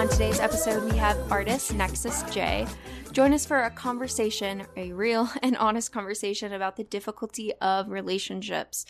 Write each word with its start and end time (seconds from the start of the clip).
On 0.00 0.08
today's 0.08 0.40
episode, 0.40 0.90
we 0.90 0.96
have 0.96 1.30
artist 1.30 1.74
Nexus 1.74 2.22
J. 2.32 2.66
Join 3.12 3.34
us 3.34 3.44
for 3.44 3.64
a 3.64 3.70
conversation, 3.70 4.62
a 4.74 4.92
real 4.92 5.28
and 5.42 5.58
honest 5.58 5.92
conversation 5.92 6.54
about 6.54 6.76
the 6.76 6.84
difficulty 6.84 7.52
of 7.60 7.90
relationships. 7.90 8.86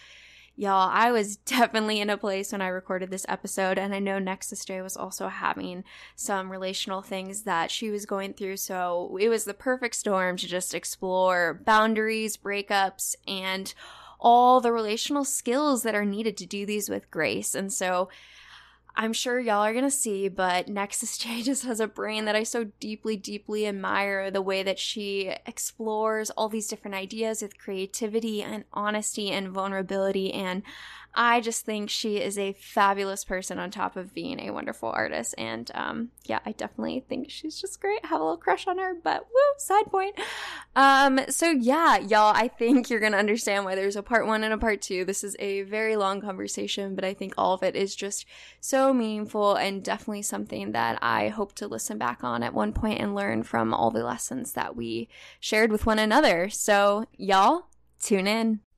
Y'all, 0.54 0.88
I 0.88 1.10
was 1.10 1.36
definitely 1.36 2.00
in 2.00 2.10
a 2.10 2.16
place 2.16 2.52
when 2.52 2.62
I 2.62 2.68
recorded 2.68 3.10
this 3.10 3.26
episode, 3.28 3.76
and 3.76 3.92
I 3.92 3.98
know 3.98 4.20
Nexus 4.20 4.64
J 4.64 4.82
was 4.82 4.96
also 4.96 5.26
having 5.26 5.82
some 6.14 6.48
relational 6.48 7.02
things 7.02 7.42
that 7.42 7.72
she 7.72 7.90
was 7.90 8.06
going 8.06 8.34
through. 8.34 8.58
So 8.58 9.18
it 9.20 9.28
was 9.28 9.42
the 9.42 9.52
perfect 9.52 9.96
storm 9.96 10.36
to 10.36 10.46
just 10.46 10.76
explore 10.76 11.60
boundaries, 11.66 12.36
breakups, 12.36 13.16
and 13.26 13.74
all 14.20 14.60
the 14.60 14.70
relational 14.70 15.24
skills 15.24 15.82
that 15.82 15.96
are 15.96 16.04
needed 16.04 16.36
to 16.36 16.46
do 16.46 16.64
these 16.64 16.88
with 16.88 17.10
grace. 17.10 17.56
And 17.56 17.72
so 17.72 18.08
I'm 19.00 19.14
sure 19.14 19.40
y'all 19.40 19.64
are 19.64 19.72
gonna 19.72 19.90
see, 19.90 20.28
but 20.28 20.68
Nexus 20.68 21.16
J 21.18 21.40
just 21.40 21.64
has 21.64 21.80
a 21.80 21.86
brain 21.86 22.26
that 22.26 22.36
I 22.36 22.42
so 22.42 22.64
deeply, 22.80 23.16
deeply 23.16 23.66
admire 23.66 24.30
the 24.30 24.42
way 24.42 24.62
that 24.62 24.78
she 24.78 25.32
explores 25.46 26.28
all 26.28 26.50
these 26.50 26.68
different 26.68 26.96
ideas 26.96 27.40
with 27.40 27.58
creativity 27.58 28.42
and 28.42 28.64
honesty 28.74 29.30
and 29.30 29.48
vulnerability. 29.48 30.34
And 30.34 30.62
I 31.14 31.40
just 31.40 31.64
think 31.64 31.90
she 31.90 32.18
is 32.18 32.38
a 32.38 32.52
fabulous 32.52 33.24
person 33.24 33.58
on 33.58 33.70
top 33.70 33.96
of 33.96 34.14
being 34.14 34.40
a 34.40 34.52
wonderful 34.52 34.90
artist. 34.90 35.34
And 35.36 35.70
um, 35.74 36.10
yeah, 36.24 36.38
I 36.46 36.52
definitely 36.52 37.04
think 37.08 37.30
she's 37.30 37.60
just 37.60 37.80
great. 37.80 38.04
Have 38.04 38.20
a 38.20 38.24
little 38.24 38.36
crush 38.36 38.66
on 38.66 38.78
her, 38.78 38.94
but 39.02 39.22
woo, 39.24 39.58
side 39.58 39.86
point. 39.86 40.18
Um, 40.76 41.20
so 41.28 41.50
yeah, 41.50 41.98
y'all, 41.98 42.32
I 42.34 42.46
think 42.48 42.88
you're 42.88 43.00
gonna 43.00 43.16
understand 43.16 43.64
why 43.64 43.74
there's 43.74 43.96
a 43.96 44.02
part 44.02 44.26
one 44.26 44.44
and 44.44 44.54
a 44.54 44.58
part 44.58 44.80
two. 44.80 45.04
This 45.04 45.24
is 45.24 45.36
a 45.40 45.62
very 45.62 45.96
long 45.96 46.20
conversation, 46.20 46.94
but 46.94 47.04
I 47.04 47.12
think 47.12 47.34
all 47.36 47.54
of 47.54 47.62
it 47.62 47.74
is 47.74 47.96
just 47.96 48.24
so 48.60 48.94
meaningful 48.94 49.56
and 49.56 49.82
definitely 49.82 50.22
something 50.22 50.72
that 50.72 50.98
I 51.02 51.28
hope 51.28 51.54
to 51.56 51.66
listen 51.66 51.98
back 51.98 52.22
on 52.22 52.42
at 52.42 52.54
one 52.54 52.72
point 52.72 53.00
and 53.00 53.14
learn 53.14 53.42
from 53.42 53.74
all 53.74 53.90
the 53.90 54.04
lessons 54.04 54.52
that 54.52 54.76
we 54.76 55.08
shared 55.40 55.72
with 55.72 55.86
one 55.86 55.98
another. 55.98 56.48
So 56.48 57.06
y'all, 57.16 57.66
tune 58.00 58.28
in. 58.28 58.60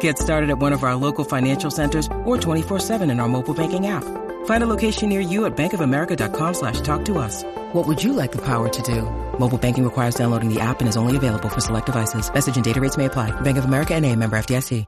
Get 0.00 0.18
started 0.18 0.50
at 0.50 0.58
one 0.58 0.72
of 0.72 0.84
our 0.84 0.94
local 0.94 1.24
financial 1.24 1.70
centers 1.70 2.06
or 2.26 2.36
24-7 2.36 3.10
in 3.10 3.20
our 3.20 3.28
mobile 3.28 3.54
banking 3.54 3.86
app. 3.86 4.04
Find 4.44 4.62
a 4.62 4.66
location 4.66 5.08
near 5.08 5.20
you 5.20 5.46
at 5.46 5.56
bankofamerica.com 5.56 6.54
slash 6.54 6.80
talk 6.82 7.04
to 7.06 7.18
us. 7.18 7.44
What 7.72 7.86
would 7.86 8.02
you 8.02 8.12
like 8.12 8.32
the 8.32 8.44
power 8.44 8.68
to 8.68 8.82
do? 8.82 9.02
Mobile 9.38 9.58
banking 9.58 9.84
requires 9.84 10.14
downloading 10.14 10.52
the 10.52 10.60
app 10.60 10.80
and 10.80 10.88
is 10.88 10.96
only 10.96 11.16
available 11.16 11.48
for 11.48 11.60
select 11.60 11.86
devices. 11.86 12.32
Message 12.32 12.56
and 12.56 12.64
data 12.64 12.80
rates 12.80 12.96
may 12.98 13.06
apply. 13.06 13.30
Bank 13.40 13.56
of 13.56 13.64
America 13.64 13.94
and 13.94 14.04
a 14.04 14.14
member 14.14 14.36
FDIC. 14.36 14.84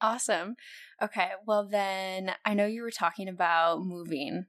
Awesome. 0.00 0.56
Okay. 1.00 1.30
Well, 1.46 1.66
then 1.66 2.32
I 2.44 2.54
know 2.54 2.66
you 2.66 2.82
were 2.82 2.90
talking 2.90 3.28
about 3.28 3.82
moving. 3.82 4.44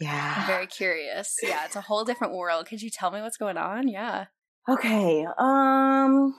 Yeah. 0.00 0.34
I'm 0.38 0.46
very 0.46 0.66
curious. 0.66 1.36
Yeah. 1.42 1.66
It's 1.66 1.76
a 1.76 1.82
whole 1.82 2.04
different 2.04 2.34
world. 2.34 2.66
Could 2.66 2.80
you 2.80 2.90
tell 2.90 3.10
me 3.10 3.20
what's 3.20 3.36
going 3.36 3.58
on? 3.58 3.86
Yeah. 3.86 4.26
Okay. 4.68 5.26
Um, 5.38 6.34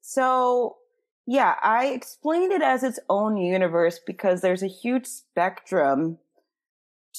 so 0.00 0.76
yeah, 1.26 1.54
I 1.62 1.86
explained 1.86 2.52
it 2.52 2.62
as 2.62 2.82
its 2.82 2.98
own 3.08 3.36
universe 3.36 4.00
because 4.04 4.40
there's 4.40 4.62
a 4.62 4.68
huge 4.68 5.06
spectrum 5.06 6.18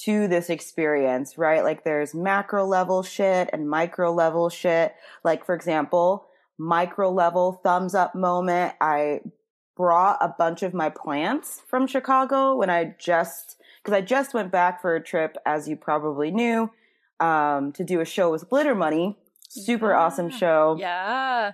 to 0.04 0.28
this 0.28 0.50
experience, 0.50 1.38
right? 1.38 1.62
Like 1.62 1.84
there's 1.84 2.14
macro 2.14 2.66
level 2.66 3.02
shit 3.02 3.48
and 3.52 3.68
micro 3.68 4.12
level 4.12 4.50
shit. 4.50 4.94
Like 5.22 5.46
for 5.46 5.54
example, 5.54 6.26
micro 6.58 7.10
level 7.10 7.60
thumbs 7.62 7.94
up 7.94 8.14
moment. 8.14 8.74
I 8.80 9.20
brought 9.76 10.18
a 10.20 10.28
bunch 10.28 10.62
of 10.62 10.74
my 10.74 10.90
plants 10.90 11.62
from 11.68 11.86
Chicago 11.86 12.56
when 12.56 12.70
I 12.70 12.94
just, 12.98 13.56
cause 13.84 13.94
I 13.94 14.00
just 14.00 14.34
went 14.34 14.52
back 14.52 14.80
for 14.80 14.94
a 14.94 15.02
trip, 15.02 15.36
as 15.46 15.68
you 15.68 15.76
probably 15.76 16.30
knew, 16.30 16.70
um, 17.20 17.72
to 17.72 17.84
do 17.84 18.00
a 18.00 18.04
show 18.04 18.30
with 18.30 18.48
Glitter 18.48 18.74
Money. 18.74 19.16
Super 19.48 19.90
yeah. 19.90 19.98
awesome 19.98 20.30
show. 20.30 20.76
Yeah. 20.78 21.52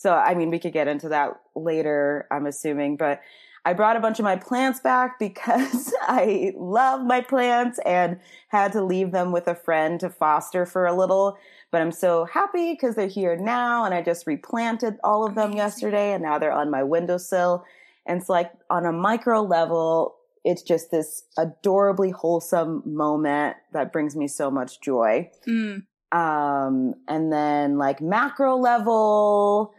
So, 0.00 0.14
I 0.14 0.34
mean, 0.34 0.48
we 0.48 0.58
could 0.58 0.72
get 0.72 0.88
into 0.88 1.10
that 1.10 1.38
later, 1.54 2.26
I'm 2.30 2.46
assuming, 2.46 2.96
but 2.96 3.20
I 3.66 3.74
brought 3.74 3.98
a 3.98 4.00
bunch 4.00 4.18
of 4.18 4.24
my 4.24 4.36
plants 4.36 4.80
back 4.80 5.18
because 5.18 5.92
I 6.00 6.54
love 6.56 7.04
my 7.04 7.20
plants 7.20 7.78
and 7.84 8.18
had 8.48 8.72
to 8.72 8.82
leave 8.82 9.12
them 9.12 9.30
with 9.30 9.46
a 9.46 9.54
friend 9.54 10.00
to 10.00 10.08
foster 10.08 10.64
for 10.64 10.86
a 10.86 10.96
little. 10.96 11.36
But 11.70 11.82
I'm 11.82 11.92
so 11.92 12.24
happy 12.24 12.72
because 12.72 12.94
they're 12.96 13.08
here 13.08 13.36
now 13.36 13.84
and 13.84 13.92
I 13.92 14.00
just 14.00 14.26
replanted 14.26 14.96
all 15.04 15.26
of 15.26 15.34
them 15.34 15.52
yesterday 15.52 16.14
and 16.14 16.22
now 16.22 16.38
they're 16.38 16.50
on 16.50 16.70
my 16.70 16.82
windowsill. 16.82 17.66
And 18.06 18.22
it's 18.22 18.30
like 18.30 18.50
on 18.70 18.86
a 18.86 18.92
micro 18.92 19.42
level, 19.42 20.16
it's 20.46 20.62
just 20.62 20.90
this 20.90 21.24
adorably 21.36 22.08
wholesome 22.08 22.82
moment 22.86 23.58
that 23.74 23.92
brings 23.92 24.16
me 24.16 24.28
so 24.28 24.50
much 24.50 24.80
joy. 24.80 25.30
Mm. 25.46 25.82
Um, 26.10 26.94
and 27.06 27.30
then 27.30 27.76
like 27.76 28.00
macro 28.00 28.56
level, 28.56 29.74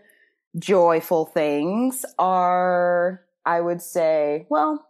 joyful 0.58 1.26
things 1.26 2.06
are, 2.20 3.22
I 3.46 3.62
would 3.62 3.82
say, 3.82 4.46
well, 4.50 4.88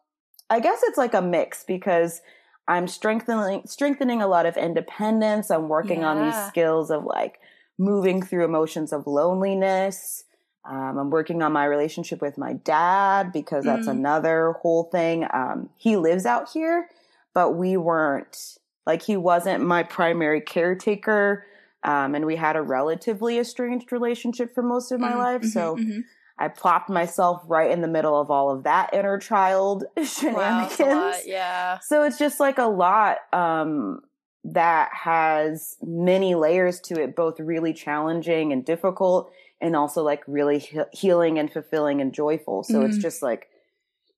I 0.49 0.59
guess 0.59 0.81
it's 0.83 0.97
like 0.97 1.13
a 1.13 1.21
mix 1.21 1.63
because 1.63 2.21
I'm 2.67 2.87
strengthening 2.87 3.63
strengthening 3.65 4.21
a 4.21 4.27
lot 4.27 4.45
of 4.45 4.57
independence. 4.57 5.49
I'm 5.49 5.69
working 5.69 6.01
yeah. 6.01 6.09
on 6.09 6.25
these 6.25 6.47
skills 6.47 6.91
of 6.91 7.05
like 7.05 7.39
moving 7.77 8.21
through 8.21 8.45
emotions 8.45 8.93
of 8.93 9.07
loneliness. 9.07 10.23
Um, 10.63 10.97
I'm 10.97 11.09
working 11.09 11.41
on 11.41 11.53
my 11.53 11.65
relationship 11.65 12.21
with 12.21 12.37
my 12.37 12.53
dad 12.53 13.31
because 13.31 13.65
that's 13.65 13.87
mm. 13.87 13.91
another 13.91 14.53
whole 14.61 14.83
thing. 14.83 15.25
Um, 15.33 15.69
he 15.75 15.97
lives 15.97 16.25
out 16.25 16.49
here, 16.51 16.87
but 17.33 17.55
we 17.55 17.77
weren't 17.77 18.57
like 18.85 19.01
he 19.01 19.17
wasn't 19.17 19.63
my 19.63 19.83
primary 19.83 20.41
caretaker 20.41 21.45
um, 21.83 22.15
and 22.15 22.25
we 22.25 22.35
had 22.35 22.55
a 22.55 22.61
relatively 22.61 23.39
estranged 23.39 23.91
relationship 23.91 24.53
for 24.53 24.61
most 24.61 24.91
of 24.91 24.99
my 24.99 25.09
mm-hmm, 25.09 25.17
life. 25.17 25.43
So 25.43 25.75
mm-hmm, 25.75 25.91
mm-hmm. 25.91 25.99
I 26.37 26.47
plopped 26.47 26.89
myself 26.89 27.43
right 27.47 27.69
in 27.69 27.81
the 27.81 27.87
middle 27.87 28.19
of 28.19 28.31
all 28.31 28.49
of 28.51 28.63
that 28.63 28.93
inner 28.93 29.19
child 29.19 29.85
shenanigans. 30.03 30.79
Wow, 30.79 31.13
yeah. 31.25 31.79
So 31.79 32.03
it's 32.03 32.17
just 32.17 32.39
like 32.39 32.57
a 32.57 32.65
lot 32.65 33.17
um, 33.31 34.01
that 34.43 34.89
has 34.91 35.77
many 35.83 36.33
layers 36.35 36.79
to 36.81 37.01
it, 37.01 37.15
both 37.15 37.39
really 37.39 37.73
challenging 37.73 38.51
and 38.51 38.65
difficult, 38.65 39.31
and 39.59 39.75
also 39.75 40.03
like 40.03 40.23
really 40.27 40.59
he- 40.59 40.79
healing 40.93 41.37
and 41.37 41.51
fulfilling 41.51 42.01
and 42.01 42.13
joyful. 42.13 42.63
So 42.63 42.81
it's 42.81 42.95
mm-hmm. 42.95 43.01
just 43.01 43.21
like 43.21 43.50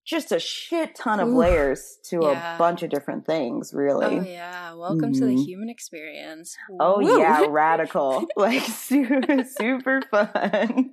just 0.06 0.31
a 0.31 0.40
shit 0.40 0.96
ton 0.96 1.19
of 1.19 1.30
Ooh, 1.30 1.38
layers 1.38 1.97
to 2.09 2.19
yeah. 2.24 2.56
a 2.56 2.58
bunch 2.58 2.84
of 2.84 2.90
different 2.90 3.25
things, 3.25 3.74
really. 3.74 4.19
Oh 4.19 4.22
yeah, 4.22 4.74
welcome 4.74 5.12
mm-hmm. 5.12 5.14
to 5.14 5.25
the 5.25 5.34
mm-hmm. 5.34 5.44
human 5.44 5.69
experience. 5.69 6.58
Oh 6.80 7.00
Woo. 7.00 7.19
yeah, 7.19 7.46
radical, 7.50 8.26
like 8.35 8.64
super 8.64 9.44
super 9.44 10.02
fun. 10.11 10.91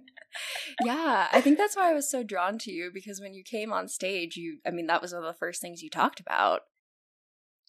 Yeah, 0.84 1.26
I 1.32 1.40
think 1.40 1.58
that's 1.58 1.76
why 1.76 1.90
I 1.90 1.94
was 1.94 2.08
so 2.08 2.22
drawn 2.22 2.58
to 2.58 2.72
you 2.72 2.90
because 2.92 3.20
when 3.20 3.34
you 3.34 3.42
came 3.42 3.72
on 3.72 3.88
stage, 3.88 4.36
you 4.36 4.58
I 4.66 4.70
mean 4.70 4.86
that 4.86 5.02
was 5.02 5.12
one 5.12 5.24
of 5.24 5.26
the 5.26 5.38
first 5.38 5.60
things 5.60 5.82
you 5.82 5.90
talked 5.90 6.20
about. 6.20 6.60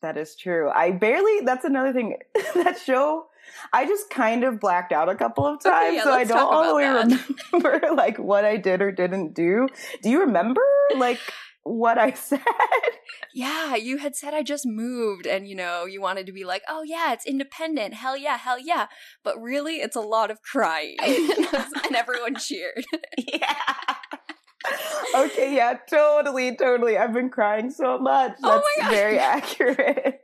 That 0.04 0.18
is 0.18 0.36
true. 0.36 0.70
I 0.70 0.92
barely 0.92 1.44
that's 1.44 1.66
another 1.66 1.94
thing. 1.94 2.18
that 2.56 2.80
show 2.80 3.26
I 3.74 3.86
just 3.86 4.10
kind 4.10 4.44
of 4.44 4.60
blacked 4.60 4.92
out 4.92 5.10
a 5.10 5.16
couple 5.16 5.46
of 5.46 5.62
times, 5.62 5.88
okay, 5.88 5.96
yeah, 5.96 6.04
so 6.04 6.12
I 6.12 6.24
don't 6.24 6.40
all 6.40 6.68
the 6.68 6.76
way 6.76 7.18
remember 7.54 7.96
like 7.96 8.18
what 8.18 8.46
I 8.46 8.58
did 8.58 8.82
or 8.82 8.92
didn't 8.92 9.34
do. 9.34 9.68
Do 10.02 10.10
you 10.10 10.22
remember 10.22 10.62
like 11.00 11.20
what 11.64 11.98
I 11.98 12.12
said? 12.28 12.42
Yeah, 13.34 13.76
you 13.76 13.98
had 13.98 14.16
said 14.16 14.34
I 14.34 14.44
just 14.44 14.66
moved 14.66 15.26
and 15.28 15.48
you 15.48 15.56
know, 15.56 15.86
you 15.86 16.02
wanted 16.02 16.26
to 16.26 16.32
be 16.34 16.44
like, 16.44 16.64
"Oh 16.68 16.84
yeah, 16.84 17.14
it's 17.14 17.26
independent. 17.26 17.94
Hell 17.94 18.18
yeah, 18.18 18.38
hell 18.38 18.60
yeah." 18.60 18.88
But 19.24 19.40
really, 19.42 19.76
it's 19.78 19.96
a 19.96 20.02
lot 20.02 20.32
of 20.32 20.42
crying. 20.42 20.98
and 21.04 21.96
everyone 21.96 22.36
cheered. 22.36 22.84
yeah. 23.18 23.56
okay, 25.16 25.56
yeah, 25.56 25.78
totally, 25.90 26.56
totally. 26.56 26.98
I've 26.98 27.14
been 27.14 27.30
crying 27.30 27.72
so 27.72 27.98
much. 27.98 28.34
Oh 28.44 28.62
That's 28.78 28.88
oh 28.88 28.90
very 28.92 29.18
accurate. 29.20 30.22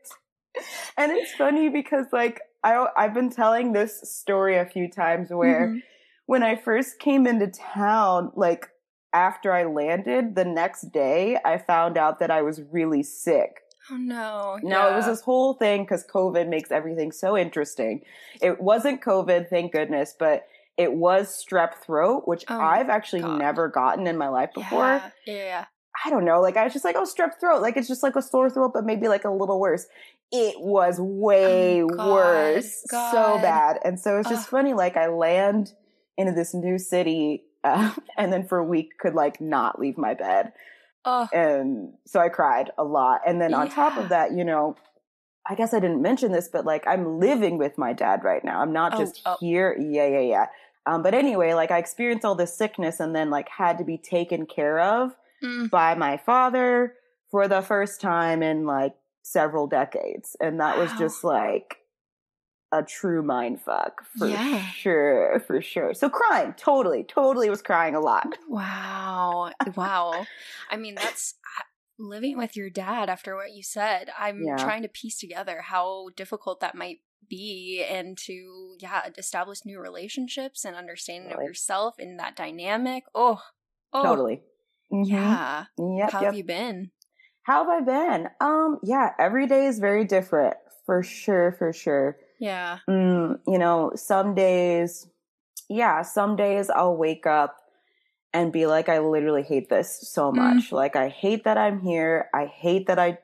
and 0.97 1.11
it's 1.11 1.33
funny 1.33 1.69
because 1.69 2.05
like 2.11 2.41
I 2.63 2.87
I've 2.95 3.13
been 3.13 3.29
telling 3.29 3.73
this 3.73 3.99
story 4.03 4.57
a 4.57 4.65
few 4.65 4.89
times 4.89 5.29
where 5.31 5.67
Mhm. 5.69 5.81
when 6.25 6.43
I 6.43 6.55
first 6.55 6.99
came 6.99 7.25
into 7.27 7.47
town, 7.47 8.31
like 8.35 8.67
after 9.13 9.53
I 9.53 9.63
landed, 9.63 10.35
the 10.35 10.45
next 10.45 10.91
day 10.91 11.37
I 11.43 11.57
found 11.57 11.97
out 11.97 12.19
that 12.19 12.31
I 12.31 12.41
was 12.41 12.61
really 12.71 13.03
sick. 13.03 13.61
Oh 13.89 13.95
no. 13.95 14.59
No, 14.63 14.91
it 14.91 14.95
was 14.95 15.05
this 15.05 15.21
whole 15.21 15.53
thing 15.53 15.83
because 15.83 16.05
COVID 16.05 16.49
makes 16.49 16.71
everything 16.71 17.11
so 17.11 17.37
interesting. 17.37 18.01
It 18.41 18.59
wasn't 18.59 19.01
COVID, 19.01 19.49
thank 19.49 19.71
goodness, 19.71 20.13
but 20.17 20.47
it 20.75 20.93
was 20.93 21.29
strep 21.29 21.75
throat, 21.75 22.27
which 22.27 22.43
Oh, 22.49 22.59
I've 22.59 22.89
actually 22.89 23.21
God. 23.21 23.39
never 23.39 23.67
gotten 23.69 24.05
in 24.05 24.17
my 24.17 24.27
life 24.27 24.49
before. 24.53 24.85
Yeah, 24.85 25.09
yeah, 25.25 25.33
yeah. 25.33 25.65
I 26.05 26.09
don't 26.11 26.25
know. 26.25 26.41
Like 26.41 26.57
I 26.57 26.63
was 26.65 26.73
just 26.73 26.85
like, 26.85 26.95
oh, 26.95 27.03
strep 27.03 27.39
throat. 27.39 27.61
Like 27.61 27.77
it's 27.77 27.87
just 27.87 28.03
like 28.03 28.15
a 28.15 28.21
sore 28.21 28.49
throat, 28.49 28.71
but 28.73 28.85
maybe 28.85 29.07
like 29.07 29.23
a 29.23 29.31
little 29.31 29.59
worse. 29.59 29.87
It 30.31 30.59
was 30.59 30.99
oh, 30.99 31.03
way 31.05 31.81
Oh, 31.81 31.87
God, 31.87 32.11
worse, 32.11 32.83
so 32.89 33.39
bad. 33.41 33.79
And 33.83 33.99
so 33.99 34.19
it's 34.19 34.29
just 34.29 34.43
Ugh. 34.47 34.51
funny. 34.51 34.73
Like 34.73 34.97
I 34.97 35.07
land 35.07 35.71
into 36.17 36.33
this 36.33 36.53
new 36.53 36.77
city, 36.77 37.45
uh, 37.67 37.93
and 38.17 38.31
then 38.31 38.47
for 38.47 38.57
a 38.57 38.63
week 38.63 38.97
could 38.99 39.13
like 39.13 39.41
not 39.41 39.79
leave 39.79 39.97
my 39.97 40.13
bed, 40.13 40.53
Oh, 41.05 41.27
and 41.33 41.93
so 42.05 42.19
I 42.19 42.29
cried 42.29 42.71
a 42.77 42.83
lot. 42.83 43.21
And 43.25 43.39
then 43.41 43.53
on 43.53 43.69
top 43.69 43.97
of 43.97 44.09
that, 44.09 44.33
you 44.33 44.43
know. 44.43 44.75
I 45.49 45.55
guess 45.55 45.73
I 45.73 45.79
didn't 45.79 46.01
mention 46.01 46.33
this, 46.33 46.49
but 46.49 46.65
like 46.65 46.85
I'm 46.85 47.21
living 47.21 47.57
with 47.57 47.77
my 47.77 47.93
dad 47.93 48.21
right 48.25 48.43
now. 48.43 48.59
I'm 48.59 48.73
not 48.73 48.95
Oh, 48.95 48.97
just 48.97 49.21
oh. 49.25 49.37
here. 49.39 49.77
Yeah, 49.79 50.05
yeah, 50.05 50.19
yeah. 50.19 50.45
Um, 50.85 51.03
but 51.03 51.13
anyway, 51.13 51.53
like 51.53 51.71
I 51.71 51.77
experienced 51.77 52.25
all 52.25 52.35
this 52.35 52.53
sickness 52.53 52.99
and 52.99 53.15
then 53.15 53.29
like 53.29 53.47
had 53.47 53.77
to 53.77 53.85
be 53.85 53.97
taken 53.97 54.45
care 54.45 54.79
of 54.79 55.15
mm, 55.41 55.69
by 55.69 55.95
my 55.95 56.17
father 56.17 56.95
for 57.31 57.47
the 57.47 57.61
first 57.61 58.01
time 58.01 58.43
in 58.43 58.65
like 58.65 58.93
several 59.21 59.67
decades. 59.67 60.35
And 60.41 60.59
that 60.59 60.77
was 60.77 60.91
just 60.97 61.23
like 61.23 61.77
a 62.71 62.83
true 62.83 63.23
mind 63.23 63.61
fuck 63.61 64.03
for 64.05 64.27
Yeah. 64.27 64.61
sure, 64.61 65.39
for 65.39 65.61
sure. 65.61 65.93
So 65.93 66.09
crying, 66.09 66.53
totally, 66.57 67.03
totally 67.03 67.49
was 67.49 67.61
crying 67.61 67.95
a 67.95 67.99
lot. 67.99 68.37
wow. 68.47 69.51
Wow. 69.75 70.29
I 70.69 70.77
mean, 70.77 70.95
that's 70.95 71.35
uh, 71.59 71.63
living 71.97 72.37
with 72.37 72.55
your 72.55 72.69
dad 72.69 73.09
after 73.09 73.35
what 73.35 73.53
you 73.53 73.63
said. 73.63 74.09
I'm 74.17 74.43
Yeah. 74.45 74.55
trying 74.55 74.83
to 74.83 74.89
piece 74.89 75.17
together 75.17 75.61
how 75.61 76.09
difficult 76.15 76.59
that 76.59 76.75
might 76.75 76.99
be 77.27 77.83
and 77.87 78.17
to, 78.19 78.75
yeah, 78.79 79.09
establish 79.17 79.65
new 79.65 79.79
relationships 79.79 80.63
and 80.65 80.75
understanding 80.75 81.31
of 81.31 81.41
yourself 81.41 81.95
in 81.99 82.17
that 82.17 82.35
dynamic. 82.35 83.03
Oh, 83.15 83.41
oh, 83.93 84.03
Totally. 84.03 84.43
Mhm. 84.91 85.07
Yeah. 85.07 85.65
Yep, 85.77 86.09
How 86.11 86.19
yep. 86.19 86.25
have 86.25 86.33
you 86.33 86.43
been? 86.43 86.91
How 87.43 87.63
have 87.63 87.69
I 87.69 87.85
been? 87.85 88.29
Um, 88.41 88.79
yeah, 88.83 89.13
every 89.19 89.47
day 89.47 89.65
is 89.65 89.79
very 89.79 90.05
different 90.05 90.57
for 90.85 91.01
sure, 91.03 91.51
for 91.53 91.71
sure. 91.73 92.17
Yeah. 92.39 92.79
mm, 92.89 93.39
you 93.47 93.57
know, 93.57 93.91
some 93.95 94.35
days, 94.35 95.07
yeah, 95.69 96.01
some 96.03 96.35
days 96.35 96.69
I'll 96.69 96.95
wake 96.95 97.25
up 97.25 97.57
and 98.33 98.51
be 98.51 98.65
like, 98.67 98.89
I 98.89 98.99
literally 98.99 99.43
hate 99.43 99.69
this 99.69 99.99
so 100.09 100.31
Mm. 100.31 100.35
much. 100.35 100.71
Like, 100.71 100.95
I 100.95 101.09
hate 101.09 101.43
that 101.45 101.57
I'm 101.57 101.79
here. 101.79 102.29
I 102.33 102.45
hate 102.45 102.87
that 102.87 102.99
I 102.99 103.19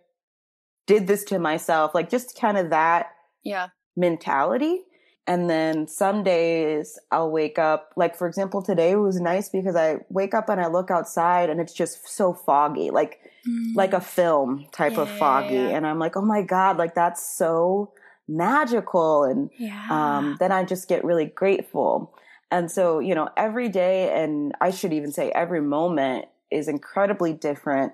did 0.88 1.08
this 1.08 1.24
to 1.26 1.40
myself. 1.40 1.94
Like, 1.94 2.10
just 2.10 2.40
kind 2.40 2.58
of 2.58 2.70
that 2.72 3.12
Yeah. 3.44 3.70
mentality. 3.96 4.84
And 5.26 5.50
then 5.50 5.88
some 5.88 6.24
days 6.24 7.00
I'll 7.12 7.32
wake 7.32 7.58
up, 7.58 7.94
like, 7.96 8.16
for 8.18 8.28
example, 8.28 8.62
today 8.62 8.96
was 8.96 9.22
nice 9.22 9.48
because 9.50 9.76
I 9.76 10.00
wake 10.10 10.34
up 10.34 10.50
and 10.50 10.60
I 10.60 10.68
look 10.68 10.92
outside 10.92 11.50
and 11.50 11.62
it's 11.62 11.74
just 11.74 12.08
so 12.08 12.34
foggy, 12.34 12.90
like, 12.90 13.20
like 13.76 13.94
a 13.94 14.02
film 14.02 14.68
type 14.72 14.98
of 14.98 15.08
Mm. 15.08 15.12
Yeah, 15.12 15.18
foggy. 15.20 15.54
yeah. 15.56 15.78
And 15.78 15.88
I'm 15.88 16.00
like, 16.00 16.18
oh 16.18 16.22
my 16.22 16.42
God, 16.42 16.78
like, 16.78 16.94
that's 16.96 17.26
so 17.38 17.94
magical. 18.28 19.24
And, 19.24 19.50
yeah. 19.58 19.88
um, 19.90 20.38
then 20.40 20.52
I 20.52 20.64
just 20.64 20.88
get 20.88 21.04
really 21.04 21.26
grateful. 21.26 22.14
And 22.52 22.70
so, 22.70 23.00
you 23.00 23.16
know, 23.16 23.30
every 23.36 23.70
day, 23.70 24.12
and 24.24 24.54
I 24.62 24.70
should 24.70 24.94
even 24.94 25.12
say 25.12 25.32
every 25.32 25.62
moment 25.62 26.26
is 26.52 26.68
incredibly 26.68 27.34
different. 27.34 27.94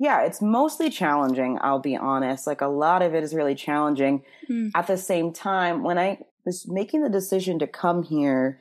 Yeah, 0.00 0.22
it's 0.22 0.42
mostly 0.42 0.90
challenging, 0.90 1.58
I'll 1.60 1.78
be 1.78 1.96
honest. 1.96 2.46
Like 2.46 2.60
a 2.60 2.66
lot 2.66 3.02
of 3.02 3.14
it 3.14 3.22
is 3.22 3.34
really 3.34 3.54
challenging. 3.54 4.24
Mm. 4.50 4.72
At 4.74 4.86
the 4.86 4.96
same 4.96 5.32
time, 5.32 5.84
when 5.84 5.98
I 5.98 6.18
was 6.44 6.66
making 6.66 7.02
the 7.02 7.08
decision 7.08 7.58
to 7.60 7.66
come 7.66 8.02
here, 8.02 8.60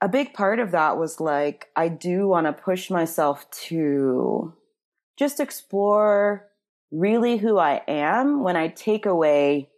a 0.00 0.08
big 0.08 0.32
part 0.32 0.60
of 0.60 0.70
that 0.70 0.96
was 0.96 1.20
like, 1.20 1.68
I 1.76 1.88
do 1.88 2.28
want 2.28 2.46
to 2.46 2.52
push 2.52 2.90
myself 2.90 3.50
to 3.68 4.54
just 5.18 5.40
explore 5.40 6.46
really 6.90 7.36
who 7.36 7.58
I 7.58 7.82
am 7.88 8.42
when 8.42 8.56
I 8.56 8.68
take 8.68 9.06
away 9.06 9.70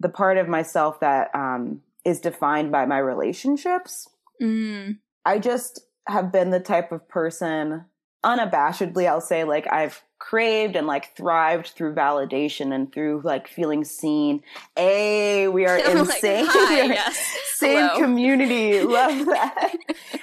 the 0.00 0.08
part 0.08 0.36
of 0.38 0.48
myself 0.48 1.00
that 1.00 1.34
um, 1.34 1.80
is 2.04 2.20
defined 2.20 2.70
by 2.72 2.86
my 2.86 2.98
relationships. 2.98 4.08
Mm. 4.40 4.98
I 5.24 5.38
just 5.38 5.80
have 6.06 6.30
been 6.32 6.50
the 6.50 6.60
type 6.60 6.92
of 6.92 7.08
person, 7.08 7.84
unabashedly, 8.24 9.08
I'll 9.08 9.20
say, 9.20 9.44
like, 9.44 9.70
I've 9.72 10.02
craved 10.20 10.74
and 10.74 10.88
like 10.88 11.14
thrived 11.16 11.68
through 11.68 11.94
validation 11.94 12.74
and 12.74 12.92
through 12.92 13.20
like 13.22 13.46
feeling 13.46 13.84
seen. 13.84 14.42
A, 14.76 15.46
we 15.46 15.64
are 15.64 15.76
in 15.78 15.98
like, 16.06 16.18
same, 16.18 16.44
"Hi, 16.48 16.82
yes, 16.86 17.16
same 17.54 17.86
hello." 17.88 18.00
community. 18.00 18.80
Love 18.82 19.26
that. 19.26 19.74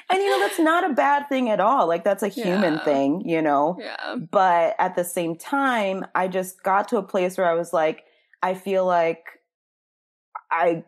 and 0.10 0.22
you 0.22 0.30
know, 0.30 0.40
that's 0.46 0.60
not 0.60 0.90
a 0.90 0.94
bad 0.94 1.30
thing 1.30 1.50
at 1.50 1.60
all. 1.62 1.88
Like, 1.88 2.04
that's 2.04 2.24
a 2.24 2.28
human 2.28 2.74
Yeah. 2.76 2.84
thing, 2.84 3.22
you 3.28 3.42
know? 3.42 3.78
Yeah. 3.80 4.16
But 4.32 4.76
at 4.80 4.96
the 4.96 5.06
same 5.06 5.38
time, 5.38 6.06
I 6.14 6.28
just 6.28 6.62
got 6.64 6.90
to 6.90 6.98
a 6.98 7.04
place 7.04 7.38
where 7.38 7.48
I 7.50 7.54
was 7.54 7.72
like, 7.72 8.04
I 8.44 8.54
feel 8.54 8.86
like 8.86 9.24
I 10.52 10.84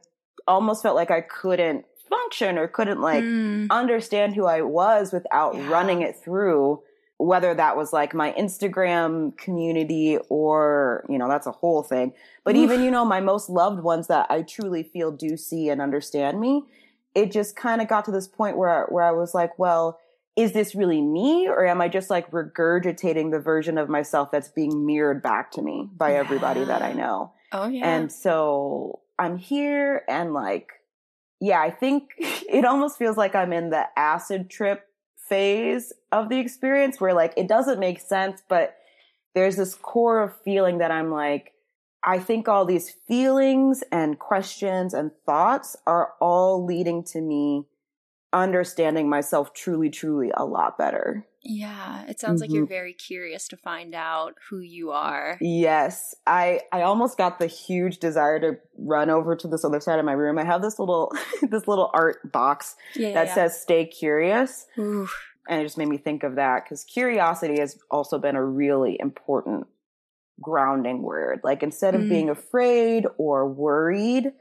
almost 0.48 0.82
felt 0.84 0.96
like 0.96 1.12
I 1.12 1.22
couldn't 1.22 1.86
function 2.10 2.58
or 2.58 2.68
couldn't 2.68 3.02
like 3.02 3.24
Mm. 3.26 3.68
understand 3.70 4.34
who 4.36 4.46
I 4.46 4.62
was 4.62 5.12
without 5.12 5.56
Yeah. 5.56 5.70
running 5.72 6.02
it 6.02 6.16
through, 6.16 6.82
whether 7.18 7.54
that 7.54 7.76
was 7.76 7.92
like 7.92 8.14
my 8.14 8.32
Instagram 8.34 9.36
community 9.38 10.18
or, 10.30 11.06
you 11.10 11.18
know, 11.18 11.28
that's 11.28 11.48
a 11.48 11.52
whole 11.52 11.84
thing. 11.84 12.14
But 12.46 12.56
Oof. 12.56 12.62
even, 12.64 12.82
you 12.82 12.92
know, 12.92 13.04
my 13.04 13.20
most 13.20 13.50
loved 13.50 13.82
ones 13.84 14.08
that 14.08 14.28
I 14.30 14.42
truly 14.44 14.84
feel 14.84 15.12
do 15.12 15.36
see 15.36 15.68
and 15.70 15.82
understand 15.82 16.40
me, 16.40 16.64
it 17.14 17.32
just 17.32 17.56
kind 17.56 17.82
of 17.82 17.88
got 17.88 18.06
to 18.06 18.12
this 18.12 18.28
point 18.28 18.56
where, 18.58 18.86
where 18.90 19.04
I 19.04 19.12
was 19.12 19.34
like, 19.34 19.58
well, 19.60 20.00
is 20.38 20.54
this 20.54 20.76
really 20.76 21.02
me 21.02 21.48
or 21.48 21.66
am 21.66 21.82
I 21.82 21.88
just 21.90 22.10
like 22.12 22.30
regurgitating 22.32 23.32
the 23.32 23.40
version 23.40 23.78
of 23.80 23.90
myself 23.90 24.30
that's 24.32 24.50
being 24.50 24.86
mirrored 24.86 25.24
back 25.24 25.50
to 25.54 25.62
me 25.64 25.90
by 25.98 26.14
everybody 26.14 26.64
that 26.64 26.84
I 26.84 26.94
know? 26.94 27.32
Oh 27.52 27.68
yeah. 27.68 27.86
And 27.86 28.12
so 28.12 29.00
I'm 29.20 29.38
here 29.38 30.04
and 30.08 30.34
like, 30.34 30.72
yeah, 31.40 31.62
I 31.62 31.72
think 31.72 32.12
it 32.18 32.66
almost 32.66 32.98
feels 32.98 33.18
like 33.18 33.36
I'm 33.36 33.54
in 33.54 33.70
the 33.70 33.86
acid 33.98 34.50
trip 34.50 34.88
phase 35.18 35.94
of 36.12 36.30
the 36.30 36.40
experience 36.40 37.02
where 37.02 37.14
like 37.14 37.34
it 37.38 37.48
doesn't 37.48 37.80
make 37.80 38.00
sense, 38.00 38.42
but 38.48 38.78
there's 39.36 39.58
this 39.58 39.76
core 39.76 40.22
of 40.22 40.36
feeling 40.44 40.80
that 40.80 40.92
I'm 40.92 41.12
like, 41.12 41.54
I 42.04 42.20
think 42.20 42.48
all 42.48 42.66
these 42.66 42.96
feelings 43.08 43.84
and 43.92 44.18
questions 44.18 44.94
and 44.94 45.12
thoughts 45.26 45.76
are 45.86 46.14
all 46.22 46.64
leading 46.66 47.04
to 47.06 47.22
me 47.22 47.66
understanding 48.34 49.10
myself 49.10 49.54
truly, 49.54 49.90
truly 49.90 50.32
a 50.36 50.46
lot 50.46 50.78
better. 50.78 51.26
Yeah. 51.48 52.06
It 52.08 52.20
sounds 52.20 52.42
like 52.42 52.52
you're 52.52 52.66
Mhm. 52.66 52.70
very 52.70 52.94
curious 52.94 53.48
to 53.50 53.58
find 53.58 53.96
out 53.96 54.36
who 54.50 54.60
you 54.60 54.92
are. 54.92 55.38
Yes, 55.42 56.14
I 56.28 56.62
I 56.72 56.82
almost 56.84 57.18
got 57.18 57.40
the 57.40 57.48
huge 57.48 57.98
desire 58.00 58.40
to 58.42 58.58
run 58.78 59.10
over 59.10 59.36
to 59.36 59.48
this 59.48 59.64
other 59.66 59.80
side 59.80 60.00
of 60.00 60.06
my 60.06 60.12
room. 60.14 60.38
I 60.38 60.44
have 60.44 60.62
this 60.62 60.78
little 60.80 61.12
this 61.42 61.68
little 61.68 61.90
art 61.94 62.32
box 62.32 62.76
Yeah. 62.96 63.14
that 63.14 63.28
yeah, 63.28 63.34
says 63.36 63.60
"Stay 63.62 63.86
curious,". 63.86 64.68
Ooh. 64.78 65.08
and 65.50 65.62
it 65.62 65.64
just 65.64 65.78
made 65.78 65.88
me 65.88 65.98
think 65.98 66.24
of 66.24 66.36
that 66.36 66.64
because 66.66 66.84
curiosity 66.84 67.60
has 67.60 67.80
also 67.90 68.20
been 68.20 68.36
a 68.36 68.44
really 68.46 68.98
important 69.00 69.66
grounding 70.42 71.02
word. 71.02 71.40
Like 71.44 71.64
instead 71.64 71.96
of 71.96 72.02
Mm. 72.02 72.10
being 72.10 72.30
afraid 72.30 73.06
or 73.18 73.48
worried 73.48 74.34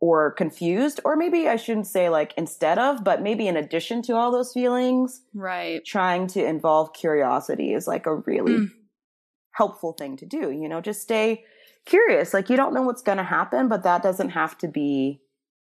or 0.00 0.32
confused, 0.32 1.00
or 1.04 1.16
maybe 1.16 1.48
I 1.48 1.56
shouldn't 1.56 1.86
say 1.86 2.08
like 2.10 2.34
instead 2.36 2.78
of, 2.78 3.02
but 3.04 3.22
maybe 3.22 3.48
in 3.48 3.56
addition 3.56 4.02
to 4.02 4.14
all 4.16 4.30
those 4.30 4.52
feelings, 4.52 5.22
Right. 5.34 5.84
trying 5.84 6.26
to 6.28 6.44
involve 6.44 6.92
curiosity 6.92 7.72
is 7.72 7.86
like 7.88 8.06
a 8.06 8.16
really 8.16 8.56
Mm. 8.58 8.70
helpful 9.52 9.92
thing 9.94 10.16
to 10.18 10.26
do. 10.26 10.50
You 10.50 10.68
know, 10.68 10.80
just 10.80 11.02
stay 11.02 11.44
curious. 11.86 12.34
Like 12.34 12.50
you 12.50 12.56
don't 12.56 12.74
know 12.74 12.82
what's 12.82 13.02
going 13.02 13.18
to 13.18 13.24
happen, 13.24 13.68
but 13.68 13.82
that 13.84 14.02
doesn't 14.02 14.30
have 14.30 14.58
to 14.58 14.68
be 14.68 15.20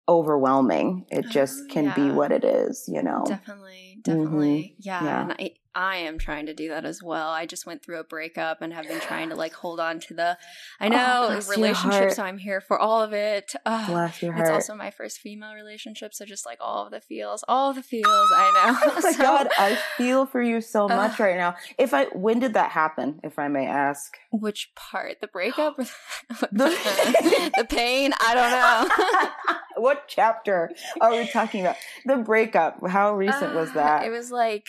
overwhelming. 0.09 1.05
It 1.09 1.29
just 1.31 1.61
Oh, 1.61 1.67
can 1.73 1.91
be 1.95 2.11
what 2.11 2.31
it 2.31 2.43
is, 2.43 2.85
you 2.87 3.01
know. 3.01 3.23
Definitely. 3.25 3.99
Definitely. 4.03 4.75
Yeah. 4.79 5.03
Yeah. 5.05 5.21
And 5.23 5.31
I 5.33 5.51
I 5.75 5.97
am 5.97 6.17
trying 6.17 6.45
to 6.45 6.53
do 6.53 6.69
that 6.69 6.85
as 6.85 7.03
well. 7.03 7.27
I 7.29 7.45
just 7.45 7.65
went 7.65 7.83
through 7.83 7.99
a 7.99 8.03
breakup 8.05 8.61
and 8.61 8.71
have 8.73 8.87
been 8.87 9.01
trying 9.01 9.29
to 9.29 9.35
like 9.35 9.53
hold 9.53 9.79
on 9.79 9.99
to 10.01 10.13
the 10.13 10.37
I 10.79 10.87
know 10.87 11.25
bless 11.27 11.47
your 11.47 11.55
relationship, 11.57 12.11
so 12.13 12.23
I'm 12.23 12.37
here 12.37 12.61
for 12.61 12.79
all 12.79 13.01
of 13.03 13.11
it. 13.13 13.53
Bless 13.65 14.21
your 14.21 14.31
heart. 14.31 14.47
It's 14.47 14.51
also 14.53 14.73
my 14.75 14.89
first 14.91 15.19
female 15.19 15.53
relationship, 15.53 16.13
so 16.13 16.23
just 16.25 16.45
like 16.45 16.59
all 16.61 16.85
of 16.85 16.91
the 16.91 17.01
feels, 17.01 17.43
all 17.47 17.71
of 17.71 17.75
the 17.75 17.83
feels. 17.83 18.05
I 18.07 18.51
know. 18.53 18.91
Oh 18.95 19.01
my 19.03 19.11
So- 19.11 19.21
god, 19.21 19.49
I 19.59 19.77
feel 19.97 20.25
for 20.25 20.41
you 20.41 20.61
so 20.61 20.87
much 20.87 21.19
right 21.19 21.35
now. 21.35 21.55
If 21.77 21.93
I 21.93 22.05
when 22.05 22.39
did 22.39 22.53
that 22.53 22.71
happen, 22.71 23.19
if 23.23 23.37
I 23.37 23.47
may 23.49 23.67
ask? 23.67 24.15
Which 24.31 24.71
part? 24.75 25.19
The 25.21 25.27
breakup? 25.27 25.75
The- 25.77 25.91
the, 26.51 27.51
the 27.57 27.65
pain? 27.65 28.13
I 28.21 28.33
don't 28.33 28.51
know. 28.51 29.81
what 29.81 30.05
chapter 30.07 30.71
are 31.01 31.11
we 31.11 31.27
talking 31.27 31.61
about? 31.61 31.75
The 32.05 32.17
breakup. 32.17 32.87
How 32.87 33.13
recent 33.15 33.53
was 33.55 33.71
Uh, 33.71 33.73
that? 33.73 34.05
It 34.05 34.09
was 34.09 34.31
like 34.31 34.67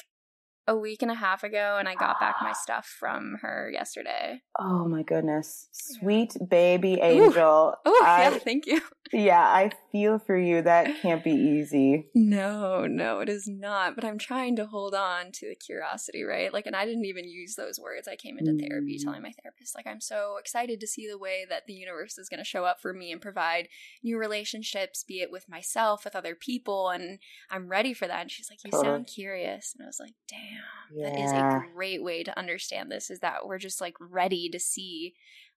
a 0.68 0.76
week 0.76 1.02
and 1.02 1.11
a 1.11 1.14
half 1.14 1.44
ago, 1.44 1.76
and 1.78 1.88
I 1.88 1.94
got 1.94 2.18
back 2.20 2.37
my 2.40 2.52
stuff 2.64 2.87
from 2.99 3.38
her 3.42 3.70
yesterday. 3.73 4.42
oh 4.58 4.87
my 4.88 5.02
goodness. 5.02 5.68
Sweet 5.73 6.37
baby 6.49 6.99
angel. 7.02 7.75
Oh, 7.88 8.16
yeah, 8.18 8.30
thank 8.38 8.66
you. 8.66 8.80
yeah, 9.12 9.40
I 9.42 9.70
feel 9.90 10.18
for 10.18 10.37
you. 10.37 10.61
That 10.62 11.00
can't 11.00 11.23
be 11.25 11.32
easy. 11.32 12.08
No, 12.14 12.87
no, 12.87 13.20
it 13.20 13.28
is 13.28 13.46
not. 13.49 13.94
But 13.94 14.04
I'm 14.04 14.18
trying 14.18 14.56
to 14.56 14.66
hold 14.66 14.94
on 14.94 15.32
to 15.32 15.49
the 15.49 15.54
curiosity, 15.54 16.23
right? 16.25 16.52
Like, 16.52 16.66
and 16.66 16.76
I 16.76 16.85
didn't 16.85 17.04
even 17.06 17.25
use 17.28 17.54
those 17.54 17.78
words. 17.80 18.06
I 18.08 18.16
came 18.16 18.38
into 18.38 18.52
therapy 18.52 18.99
Mm. 18.99 19.04
telling 19.04 19.23
my 19.23 19.32
therapist, 19.42 19.75
like, 19.75 19.87
I'm 19.87 20.00
so 20.00 20.37
excited 20.38 20.78
to 20.80 20.87
see 20.87 21.08
the 21.08 21.18
way 21.18 21.46
that 21.49 21.66
the 21.66 21.73
universe 21.73 22.18
is 22.18 22.28
going 22.28 22.38
to 22.38 22.44
show 22.44 22.64
up 22.64 22.80
for 22.82 22.92
me 22.92 23.11
and 23.12 23.20
provide 23.20 23.68
new 24.02 24.18
relationships, 24.18 25.04
be 25.04 25.20
it 25.20 25.30
with 25.30 25.49
myself, 25.49 26.04
with 26.04 26.14
other 26.16 26.35
people. 26.35 26.90
And 26.90 27.18
I'm 27.50 27.68
ready 27.68 27.94
for 27.94 28.06
that. 28.06 28.20
And 28.23 28.30
she's 28.30 28.50
like, 28.50 28.62
You 28.64 28.70
Totally. 28.73 28.88
sound 28.92 29.06
curious. 29.06 29.75
And 29.78 29.85
I 29.85 29.88
was 29.88 29.99
like, 30.00 30.14
Damn, 30.28 30.55
that 31.02 31.18
is 31.18 31.32
a 31.32 31.62
great 31.75 32.02
way 32.02 32.22
to 32.22 32.38
understand 32.38 32.90
this 32.90 33.10
is 33.10 33.20
that 33.20 33.46
we're 33.46 33.58
just 33.58 33.80
like 33.80 33.94
ready 34.00 34.48
to 34.50 34.58
see 34.58 35.14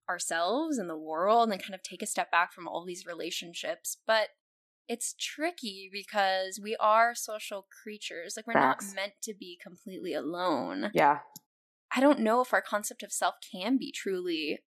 ourselves 0.09 0.77
and 0.77 0.89
the 0.89 0.97
world 0.97 1.51
and 1.51 1.61
kind 1.61 1.75
of 1.75 1.83
take 1.83 2.01
a 2.01 2.07
step 2.07 2.31
back 2.31 2.51
from 2.51 2.67
all 2.67 2.83
these 2.85 3.05
relationships. 3.05 3.97
But 4.07 4.29
it's 4.87 5.13
tricky 5.19 5.89
because 5.91 6.59
we 6.61 6.75
are 6.79 7.13
social 7.13 7.67
creatures. 7.83 8.33
Like 8.35 8.47
we're 8.47 8.53
Facts. 8.53 8.87
not 8.89 8.95
meant 8.95 9.13
to 9.23 9.33
be 9.39 9.57
completely 9.61 10.13
alone. 10.15 10.89
Yeah. 10.93 11.19
I 11.95 11.99
don't 11.99 12.19
know 12.19 12.41
if 12.41 12.53
our 12.53 12.61
concept 12.61 13.03
of 13.03 13.11
self 13.11 13.35
can 13.51 13.77
be 13.77 13.91
truly 13.91 14.59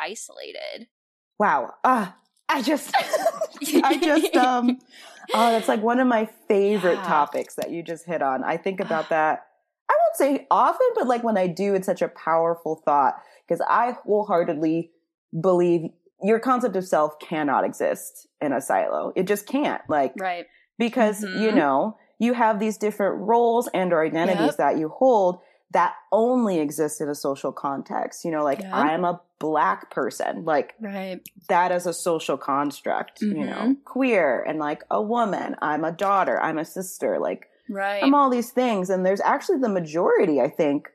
isolated. 0.00 0.88
Wow. 1.38 1.74
Ah, 1.82 2.16
I 2.48 2.62
just 2.62 2.94
I 3.82 3.98
just 3.98 4.34
um 4.36 4.78
oh 5.34 5.50
that's 5.52 5.68
like 5.68 5.82
one 5.82 5.98
of 5.98 6.06
my 6.06 6.26
favorite 6.48 6.98
Yeah. 6.98 7.04
topics 7.04 7.54
that 7.56 7.70
you 7.70 7.82
just 7.82 8.06
hit 8.06 8.22
on. 8.22 8.44
I 8.44 8.56
think 8.56 8.78
about 8.80 9.08
that 9.08 9.46
I 9.88 9.92
won't 9.94 10.16
say 10.38 10.46
often, 10.50 10.86
but 10.94 11.06
like 11.06 11.22
when 11.24 11.36
I 11.36 11.46
do, 11.46 11.74
it's 11.74 11.86
such 11.86 12.02
a 12.02 12.08
powerful 12.08 12.82
thought 12.84 13.14
because 13.46 13.60
I 13.68 13.92
wholeheartedly 14.04 14.90
believe 15.40 15.90
your 16.22 16.38
concept 16.38 16.76
of 16.76 16.86
self 16.86 17.18
cannot 17.18 17.64
exist 17.64 18.28
in 18.40 18.52
a 18.52 18.60
silo. 18.60 19.12
It 19.16 19.26
just 19.26 19.46
can't. 19.46 19.82
Like 19.88 20.14
Right. 20.18 20.46
because 20.78 21.22
you 21.22 21.50
Mhm. 21.50 21.54
know 21.56 21.98
you 22.18 22.32
have 22.32 22.58
these 22.60 22.78
different 22.78 23.20
roles 23.20 23.68
and 23.74 23.92
or 23.92 24.02
identities 24.04 24.46
Yep. 24.46 24.56
that 24.56 24.78
you 24.78 24.88
hold 24.88 25.40
that 25.72 25.94
only 26.12 26.60
exist 26.60 27.00
in 27.00 27.08
a 27.08 27.14
social 27.16 27.50
context. 27.52 28.24
You 28.24 28.30
know, 28.30 28.44
like 28.44 28.60
Yep. 28.60 28.70
I'm 28.72 29.04
a 29.04 29.20
black 29.40 29.90
person. 29.90 30.44
Like 30.44 30.74
Right. 30.80 31.20
that 31.48 31.72
as 31.72 31.86
a 31.86 31.92
social 31.92 32.38
construct, 32.38 33.20
you 33.20 33.44
know, 33.44 33.56
Mhm. 33.56 33.84
queer 33.84 34.42
and 34.46 34.60
like 34.60 34.84
a 34.90 35.02
woman, 35.02 35.56
I'm 35.60 35.84
a 35.84 35.90
daughter, 35.90 36.40
I'm 36.40 36.58
a 36.58 36.64
sister, 36.64 37.18
like 37.18 37.50
Right. 37.68 38.02
I'm 38.02 38.14
all 38.14 38.30
these 38.30 38.50
things. 38.50 38.90
And 38.90 39.04
there's 39.04 39.20
actually 39.20 39.58
the 39.58 39.68
majority, 39.68 40.40
I 40.40 40.48
think, 40.48 40.88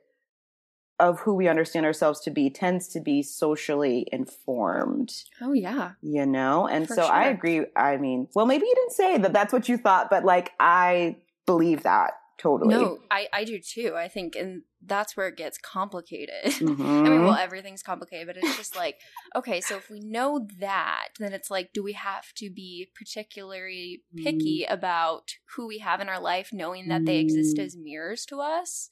of 1.00 1.22
who 1.22 1.34
we 1.34 1.48
understand 1.48 1.86
ourselves 1.86 2.20
to 2.22 2.30
be 2.30 2.50
tends 2.50 2.88
to 2.90 3.00
be 3.00 3.24
socially 3.24 4.06
informed, 4.12 5.14
oh 5.42 5.54
yeah. 5.54 5.92
you 6.02 6.26
know? 6.26 6.68
And 6.68 6.88
For 6.88 6.96
so 6.96 7.04
I 7.04 7.28
agree. 7.28 7.66
I 7.76 7.98
mean, 7.98 8.28
well, 8.36 8.46
maybe 8.46 8.66
you 8.66 8.76
didn't 8.76 8.92
say 8.92 9.18
that 9.18 9.32
that's 9.32 9.54
what 9.54 9.70
you 9.70 9.78
thought, 9.78 10.10
but 10.10 10.26
like 10.26 10.52
I 10.60 11.16
believe 11.46 11.84
that 11.84 12.12
totally. 12.40 12.74
No, 12.74 13.00
I, 13.12 13.28
I 13.32 13.44
do 13.44 13.60
too. 13.60 13.94
I 13.96 14.08
think 14.08 14.36
and 14.36 14.64
that's 14.82 15.16
where 15.18 15.28
it 15.28 15.36
gets 15.38 15.58
complicated. 15.58 16.34
I 16.46 16.60
mean, 16.62 17.22
well, 17.24 17.36
everything's 17.36 17.84
complicated, 17.84 18.28
but 18.28 18.38
it's 18.38 18.56
just 18.58 18.76
like, 18.76 18.96
okay, 19.36 19.60
so 19.62 19.76
if 19.76 19.90
we 19.90 20.00
know 20.00 20.48
that, 20.60 21.10
then 21.20 21.34
it's 21.34 21.52
like, 21.52 21.74
do 21.74 21.84
we 21.84 21.94
have 21.94 22.34
to 22.36 22.50
be 22.50 22.90
particularly 22.96 24.04
picky 24.16 24.66
Mm. 24.68 24.74
about 24.74 25.32
who 25.56 25.68
we 25.68 25.80
have 25.80 26.00
in 26.02 26.10
our 26.10 26.20
life, 26.20 26.50
knowing 26.54 26.88
that 26.88 27.06
they 27.06 27.20
exist 27.20 27.58
Mm. 27.58 27.66
as 27.66 27.76
mirrors 27.78 28.26
to 28.28 28.40
us? 28.40 28.90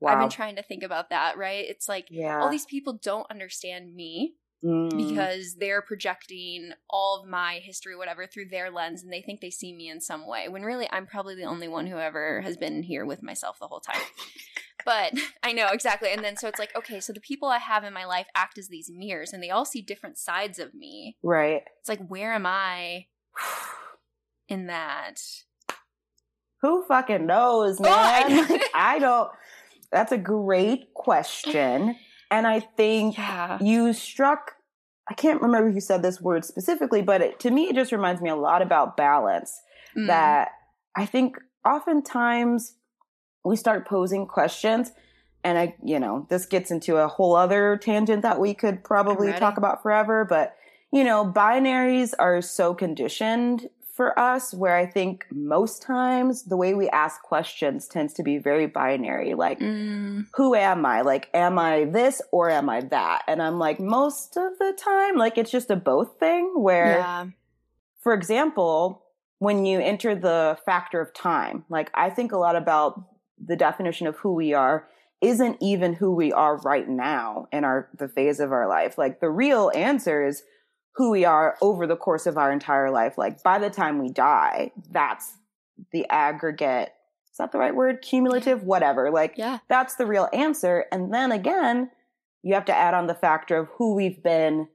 wow. 0.00 0.12
I've 0.12 0.20
been 0.20 0.28
trying 0.30 0.56
to 0.56 0.62
think 0.62 0.82
about 0.82 1.10
that, 1.10 1.36
right? 1.36 1.64
It's 1.68 1.88
like, 1.88 2.06
yeah. 2.10 2.40
all 2.40 2.48
these 2.50 2.66
people 2.66 2.94
don't 2.94 3.30
understand 3.30 3.94
me 3.94 4.34
Mm. 4.62 4.90
because 5.08 5.54
they're 5.54 5.80
projecting 5.80 6.72
all 6.90 7.20
of 7.20 7.28
my 7.28 7.60
history, 7.62 7.96
whatever, 7.96 8.26
through 8.26 8.50
their 8.50 8.70
lens, 8.70 9.02
and 9.02 9.10
they 9.10 9.22
think 9.22 9.40
they 9.40 9.50
see 9.50 9.72
me 9.74 9.88
in 9.88 10.00
some 10.02 10.26
way. 10.26 10.48
When 10.48 10.62
really, 10.64 10.86
I'm 10.92 11.06
probably 11.06 11.34
the 11.34 11.44
only 11.44 11.66
one 11.66 11.86
who 11.86 11.96
ever 11.96 12.42
has 12.42 12.58
been 12.58 12.82
here 12.82 13.06
with 13.06 13.22
myself 13.22 13.58
the 13.58 13.68
whole 13.68 13.80
time. 13.80 14.02
But 14.84 15.12
I 15.42 15.52
know 15.52 15.68
exactly. 15.72 16.10
And 16.10 16.24
then 16.24 16.36
so 16.36 16.48
it's 16.48 16.58
like, 16.58 16.74
okay, 16.74 17.00
so 17.00 17.12
the 17.12 17.20
people 17.20 17.48
I 17.48 17.58
have 17.58 17.84
in 17.84 17.92
my 17.92 18.06
life 18.06 18.26
act 18.34 18.58
as 18.58 18.68
these 18.68 18.90
mirrors, 18.90 19.32
and 19.32 19.42
they 19.42 19.50
all 19.50 19.64
see 19.64 19.82
different 19.82 20.18
sides 20.18 20.58
of 20.58 20.74
me. 20.74 21.16
right. 21.22 21.62
It's 21.80 21.88
like, 21.88 22.06
where 22.08 22.32
am 22.32 22.46
I 22.46 23.06
in 24.48 24.66
that? 24.66 25.20
Who 26.62 26.82
fucking 26.84 27.26
knows, 27.26 27.78
Oh, 27.80 27.84
I 27.86 28.28
man? 28.28 28.48
Like, 28.48 28.70
I 28.74 28.98
don't. 28.98 29.30
That's 29.90 30.12
a 30.12 30.18
great 30.18 30.92
question. 30.94 31.96
And 32.30 32.46
I 32.46 32.60
think 32.60 33.16
Yeah. 33.16 33.58
you 33.60 33.92
struck, 33.92 34.56
I 35.08 35.14
can't 35.14 35.42
remember 35.42 35.68
if 35.68 35.74
you 35.74 35.80
said 35.80 36.02
this 36.02 36.20
word 36.20 36.44
specifically, 36.44 37.02
but 37.02 37.20
it, 37.20 37.40
to 37.40 37.50
me, 37.50 37.68
it 37.68 37.74
just 37.74 37.92
reminds 37.92 38.20
me 38.22 38.30
a 38.30 38.36
lot 38.36 38.62
about 38.62 38.96
balance. 38.96 39.60
Mm. 39.96 40.06
That 40.06 40.52
I 40.94 41.06
think 41.06 41.36
oftentimes 41.64 42.76
we 43.44 43.56
start 43.56 43.88
posing 43.88 44.26
questions. 44.26 44.92
And 45.42 45.58
I, 45.58 45.74
you 45.82 45.98
know, 45.98 46.26
this 46.28 46.46
gets 46.46 46.70
into 46.70 46.96
a 46.96 47.08
whole 47.08 47.34
other 47.34 47.78
tangent 47.78 48.22
that 48.22 48.38
we 48.38 48.54
could 48.54 48.84
probably 48.84 49.32
talk 49.32 49.56
about 49.56 49.82
forever. 49.82 50.24
But, 50.24 50.54
you 50.92 51.02
know, 51.02 51.24
binaries 51.24 52.12
are 52.18 52.42
so 52.42 52.74
conditioned 52.74 53.68
for 54.00 54.18
us 54.18 54.54
where 54.54 54.74
I 54.76 54.86
think 54.86 55.26
most 55.30 55.82
times 55.82 56.44
the 56.44 56.56
way 56.56 56.72
we 56.72 56.88
ask 56.88 57.20
questions 57.20 57.86
tends 57.86 58.14
to 58.14 58.22
be 58.22 58.38
very 58.38 58.64
binary. 58.64 59.34
Like, 59.34 59.60
Mm. 59.60 60.24
who 60.36 60.54
am 60.54 60.86
I? 60.86 61.02
Like, 61.02 61.28
am 61.34 61.58
I 61.58 61.84
this 61.84 62.22
or 62.32 62.48
am 62.48 62.70
I 62.70 62.80
that? 62.80 63.24
And 63.28 63.42
I'm 63.42 63.58
like, 63.58 63.78
most 63.78 64.38
of 64.38 64.58
the 64.58 64.72
time, 64.72 65.16
like, 65.16 65.36
it's 65.36 65.50
just 65.50 65.70
a 65.70 65.76
both 65.76 66.18
thing 66.18 66.50
where, 66.56 67.00
Yeah. 67.00 67.26
for 67.98 68.14
example, 68.14 69.02
when 69.38 69.66
you 69.66 69.80
enter 69.80 70.14
the 70.14 70.56
factor 70.64 71.02
of 71.02 71.12
time, 71.12 71.66
like, 71.68 71.90
I 71.92 72.08
think 72.08 72.32
a 72.32 72.38
lot 72.38 72.56
about 72.56 73.02
the 73.38 73.54
definition 73.54 74.06
of 74.06 74.16
who 74.16 74.32
we 74.32 74.54
are 74.54 74.88
isn't 75.20 75.58
even 75.60 75.92
who 75.92 76.14
we 76.14 76.32
are 76.32 76.56
right 76.62 76.88
now 76.88 77.48
in 77.52 77.64
our 77.64 77.90
the 77.98 78.08
phase 78.08 78.40
of 78.40 78.50
our 78.50 78.66
life. 78.66 78.96
Like 78.96 79.20
the 79.20 79.28
real 79.28 79.70
answer 79.74 80.24
is 80.24 80.42
who 80.94 81.10
we 81.10 81.24
are 81.24 81.56
over 81.60 81.86
the 81.86 81.96
course 81.96 82.26
of 82.26 82.36
our 82.36 82.52
entire 82.52 82.90
life. 82.90 83.16
Like 83.16 83.42
by 83.42 83.58
the 83.58 83.70
time 83.70 83.98
we 83.98 84.10
die, 84.10 84.72
that's 84.90 85.32
the 85.92 86.06
aggregate. 86.10 86.92
Is 87.30 87.38
that 87.38 87.52
the 87.52 87.58
right 87.58 87.74
word? 87.74 88.02
Cumulative, 88.02 88.64
whatever. 88.64 89.10
Like 89.10 89.34
Yeah. 89.36 89.58
that's 89.68 89.94
the 89.94 90.06
real 90.06 90.28
answer. 90.32 90.86
And 90.92 91.12
then 91.12 91.32
again, 91.32 91.90
you 92.42 92.54
have 92.54 92.64
to 92.66 92.76
add 92.76 92.94
on 92.94 93.06
the 93.06 93.14
factor 93.14 93.58
of 93.58 93.68
who 93.76 93.94
we've 93.94 94.22
been 94.22 94.68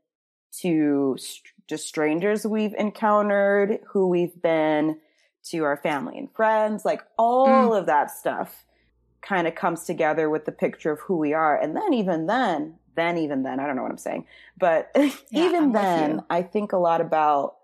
to 0.62 1.16
str- 1.20 1.52
just 1.68 1.88
strangers 1.88 2.46
we've 2.46 2.76
encountered, 2.76 3.80
who 3.88 4.08
we've 4.08 4.42
been 4.42 5.00
to 5.46 5.64
our 5.64 5.78
family 5.78 6.18
and 6.18 6.32
friends, 6.34 6.86
like 6.86 7.02
all 7.18 7.48
mm. 7.48 7.80
of 7.80 7.86
that 7.86 8.12
stuff 8.12 8.66
kind 9.22 9.48
of 9.48 9.56
comes 9.56 9.84
together 9.84 10.30
with 10.30 10.46
the 10.46 10.52
picture 10.52 10.92
of 10.92 11.00
who 11.02 11.18
we 11.18 11.34
are. 11.34 11.60
And 11.60 11.76
then 11.76 11.94
even 11.94 12.28
then, 12.28 12.76
then 12.96 13.18
even 13.18 13.44
then, 13.44 13.60
I 13.60 13.68
don't 13.68 13.76
know 13.76 13.82
what 13.84 13.92
I'm 13.92 13.98
saying, 13.98 14.26
but 14.58 14.92
I'm 14.96 15.12
even 15.34 15.72
then. 15.72 16.22
I 16.30 16.42
think 16.42 16.72
a 16.74 16.78
lot 16.78 17.02
about 17.02 17.56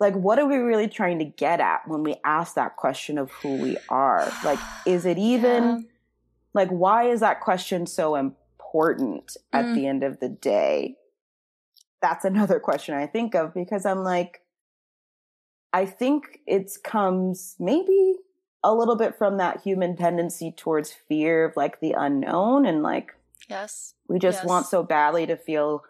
like 0.00 0.14
what 0.14 0.38
are 0.38 0.46
we 0.46 0.56
really 0.56 0.88
trying 0.88 1.18
to 1.20 1.24
get 1.24 1.60
at 1.60 1.86
when 1.86 2.02
we 2.02 2.16
ask 2.24 2.54
that 2.54 2.76
question 2.76 3.16
of 3.18 3.30
who 3.30 3.56
we 3.56 3.76
are? 3.88 4.28
Like, 4.44 4.58
is 4.86 5.06
it 5.06 5.18
even 5.18 5.64
Yeah. 5.64 5.78
like 6.52 6.68
why 6.70 7.08
is 7.08 7.20
that 7.20 7.40
question 7.40 7.86
so 7.86 8.14
important 8.16 9.36
at 9.52 9.66
Mm. 9.66 9.74
the 9.74 9.86
end 9.86 10.02
of 10.04 10.20
the 10.20 10.28
day? 10.28 10.96
That's 12.02 12.24
another 12.24 12.60
question 12.60 12.94
I 12.94 13.06
think 13.06 13.34
of 13.34 13.54
because 13.54 13.86
I'm 13.86 14.02
like, 14.04 14.42
I 15.72 15.86
think 15.86 16.40
it 16.46 16.70
comes 16.84 17.56
maybe 17.58 18.16
a 18.62 18.74
little 18.74 18.96
bit 18.96 19.16
from 19.16 19.36
that 19.38 19.60
human 19.62 19.96
tendency 19.96 20.52
towards 20.52 20.92
fear 20.92 21.44
of 21.44 21.56
like 21.56 21.80
the 21.80 21.92
unknown 21.92 22.64
and 22.64 22.82
like 22.82 23.14
Yes. 23.48 23.94
we 24.08 24.18
just 24.18 24.38
Yes. 24.40 24.46
want 24.46 24.66
so 24.66 24.82
badly 24.82 25.26
to 25.26 25.36
feel 25.36 25.82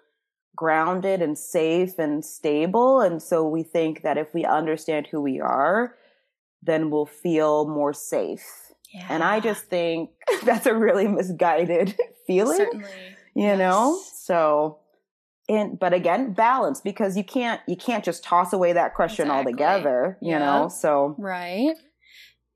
grounded 0.57 1.21
and 1.23 1.37
safe 1.37 1.99
and 1.99 2.25
stable. 2.25 3.01
And 3.01 3.23
so 3.23 3.47
we 3.49 3.63
think 3.63 4.03
that 4.03 4.17
if 4.19 4.33
we 4.35 4.45
understand 4.45 5.09
who 5.09 5.21
we 5.21 5.41
are, 5.41 5.97
then 6.63 6.91
we'll 6.91 7.07
feel 7.07 7.67
more 7.69 7.93
safe. 7.93 8.73
Yeah. 8.93 9.07
And 9.11 9.25
I 9.25 9.41
just 9.41 9.65
think 9.65 10.11
that's 10.45 10.67
a 10.67 10.75
really 10.75 11.09
misguided 11.09 11.97
feeling, 12.27 12.57
certainly 12.59 13.17
you 13.35 13.57
know? 13.57 14.01
So 14.15 14.79
and 15.49 15.79
but 15.79 15.93
again, 15.93 16.33
balance 16.33 16.81
because 16.81 17.17
you 17.17 17.25
can't 17.25 17.61
you 17.67 17.77
can't 17.77 18.05
just 18.05 18.23
toss 18.25 18.53
away 18.53 18.73
that 18.73 18.95
question 18.95 19.27
Exactly. 19.27 19.53
altogether, 19.53 20.19
you 20.23 20.31
Yeah. 20.31 20.39
know? 20.39 20.69
So 20.69 21.17
right. 21.19 21.75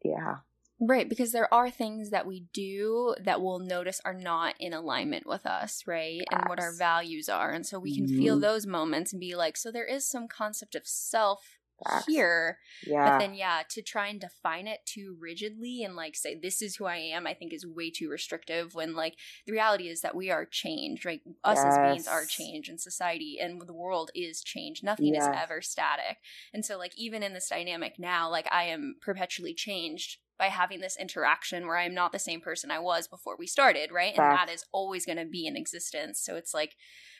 yeah. 0.04 0.36
Right, 0.80 1.08
because 1.08 1.32
there 1.32 1.52
are 1.52 1.70
things 1.70 2.10
that 2.10 2.24
we 2.24 2.46
do 2.52 3.16
that 3.20 3.42
we'll 3.42 3.58
notice 3.58 4.00
are 4.04 4.14
not 4.14 4.54
in 4.60 4.72
alignment 4.72 5.26
with 5.26 5.44
us, 5.44 5.84
right? 5.88 6.24
And 6.30 6.46
what 6.46 6.60
our 6.60 6.72
values 6.72 7.28
are. 7.28 7.50
And 7.50 7.66
so 7.66 7.80
we 7.80 7.90
can 7.90 8.06
feel 8.06 8.38
Mhm. 8.38 8.38
those 8.38 8.64
moments 8.64 9.12
and 9.12 9.18
be 9.18 9.34
like, 9.34 9.56
so 9.56 9.72
there 9.72 9.84
is 9.86 10.08
some 10.08 10.28
concept 10.28 10.76
of 10.76 10.86
self 10.86 11.58
Facts. 11.84 12.06
here. 12.06 12.60
Yeah. 12.82 13.02
But 13.02 13.18
then, 13.18 13.34
yeah, 13.34 13.62
to 13.70 13.82
try 13.82 14.06
and 14.06 14.20
define 14.20 14.68
it 14.68 14.80
too 14.86 15.16
rigidly 15.20 15.82
and 15.82 15.96
like 15.96 16.14
say, 16.14 16.36
this 16.36 16.62
is 16.62 16.76
who 16.76 16.84
I 16.84 16.96
am, 16.96 17.26
I 17.26 17.34
think 17.34 17.52
is 17.52 17.66
way 17.66 17.90
too 17.90 18.08
restrictive 18.08 18.74
when 18.74 18.94
like 18.94 19.16
the 19.46 19.52
reality 19.52 19.88
is 19.88 20.00
that 20.02 20.14
we 20.14 20.30
are 20.30 20.44
changed, 20.46 21.04
right? 21.04 21.22
Us 21.42 21.64
as 21.64 21.78
beings 21.78 22.06
are 22.06 22.24
Yes. 22.26 22.26
change 22.26 22.68
and 22.68 22.80
society 22.80 23.38
and 23.40 23.60
the 23.66 23.72
world 23.74 24.10
is 24.14 24.42
change. 24.44 24.82
Nothing 24.84 25.14
is 25.16 25.28
ever 25.32 25.60
static. 25.60 26.18
And 26.52 26.64
so, 26.64 26.78
like, 26.78 26.96
even 26.96 27.22
in 27.24 27.32
this 27.34 27.48
dynamic 27.48 27.98
now, 27.98 28.28
like, 28.30 28.46
I 28.52 28.64
am 28.64 28.96
perpetually 29.00 29.54
changed 29.54 30.18
by 30.38 30.46
having 30.46 30.80
this 30.80 30.96
interaction 30.98 31.66
where 31.66 31.76
I'm 31.76 31.94
not 31.94 32.12
the 32.12 32.18
same 32.18 32.40
person 32.40 32.70
I 32.70 32.78
was 32.78 33.08
before 33.08 33.36
we 33.38 33.46
started, 33.46 33.90
right? 33.92 34.14
And 34.16 34.18
that 34.32 34.48
Facts. 34.48 34.64
always 34.72 35.04
going 35.04 35.18
to 35.18 35.24
be 35.24 35.46
in 35.46 35.56
existence. 35.56 36.20
So 36.20 36.36
it's 36.36 36.54
like, 36.54 36.76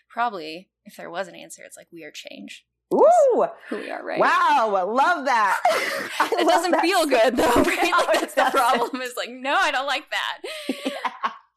probably, 0.09 0.69
if 0.85 0.97
there 0.97 1.11
was 1.11 1.29
an 1.29 1.35
answer, 1.35 1.63
it's 1.65 1.77
like 1.77 1.89
we 1.93 2.05
are 2.05 2.11
change. 2.13 2.65
Ooh. 2.95 3.47
Who 3.69 3.77
we 3.77 3.91
are, 3.91 4.03
right? 4.03 4.19
Wow, 4.21 4.73
I 4.75 4.83
love 4.83 5.27
that. 5.27 5.61
I 6.21 6.29
It 6.33 6.39
love 6.39 6.49
doesn't 6.49 6.71
that 6.71 6.81
feel 6.81 7.05
good 7.07 7.37
though, 7.37 7.53
right? 7.63 7.91
No, 7.91 7.99
Like 8.07 8.21
that's 8.21 8.35
the 8.35 8.49
problem. 8.51 9.03
Is 9.03 9.15
like, 9.17 9.31
no, 9.31 9.55
I 9.55 9.71
don't 9.71 9.87
like 9.87 10.07
that. 10.11 10.39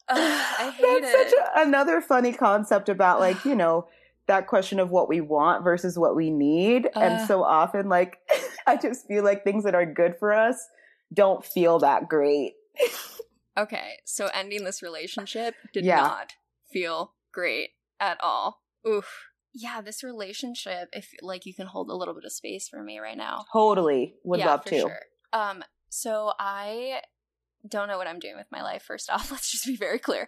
Ugh, 0.09 0.17
I 0.17 0.71
hate 0.71 1.01
That's 1.03 1.13
it. 1.15 1.29
such 1.31 1.39
a, 1.39 1.61
another 1.67 2.01
funny 2.01 2.33
concept 2.33 2.89
about 2.89 3.19
like, 3.21 3.45
you 3.45 3.55
know, 3.55 3.87
that 4.27 4.47
question 4.47 4.79
of 4.79 4.89
what 4.89 5.07
we 5.07 5.21
want 5.21 5.63
versus 5.63 5.97
what 5.97 6.15
we 6.15 6.29
need. 6.29 6.87
Uh. 6.95 6.99
and 6.99 7.27
so 7.27 7.43
often 7.43 7.87
like 7.87 8.17
I 8.67 8.75
just 8.77 9.07
feel 9.07 9.23
like 9.23 9.43
things 9.43 9.63
that 9.63 9.75
are 9.75 9.85
good 9.85 10.15
for 10.19 10.33
us 10.33 10.57
don't 11.13 11.43
feel 11.45 11.79
that 11.79 12.07
great. 12.09 12.53
Okay, 13.57 13.99
so 14.05 14.29
ending 14.33 14.63
this 14.63 14.81
relationship 14.81 15.55
did 15.73 15.85
Yeah. 15.85 15.97
not 15.97 16.33
feel 16.71 17.15
great 17.31 17.71
at 17.99 18.17
all. 18.21 18.63
Oof. 18.87 19.27
Yeah, 19.53 19.81
this 19.81 20.03
relationship, 20.03 20.89
if 20.93 21.13
like 21.21 21.45
you 21.45 21.53
can 21.53 21.67
hold 21.67 21.89
a 21.89 21.93
little 21.93 22.13
bit 22.13 22.23
of 22.23 22.31
space 22.31 22.69
for 22.69 22.81
me 22.81 22.99
right 22.99 23.17
now. 23.17 23.45
Totally 23.51 24.15
would 24.23 24.39
yeah, 24.39 24.45
love 24.47 24.63
for 24.63 24.69
to. 24.69 24.79
Sure. 24.79 24.99
Um, 25.33 25.63
so 25.89 26.31
I 26.39 27.01
don't 27.67 27.87
know 27.87 27.97
what 27.97 28.07
I'm 28.07 28.19
doing 28.19 28.37
with 28.37 28.47
my 28.51 28.61
life. 28.61 28.83
First 28.83 29.09
off, 29.09 29.29
let's 29.31 29.51
just 29.51 29.65
be 29.65 29.75
very 29.75 29.99
clear. 29.99 30.27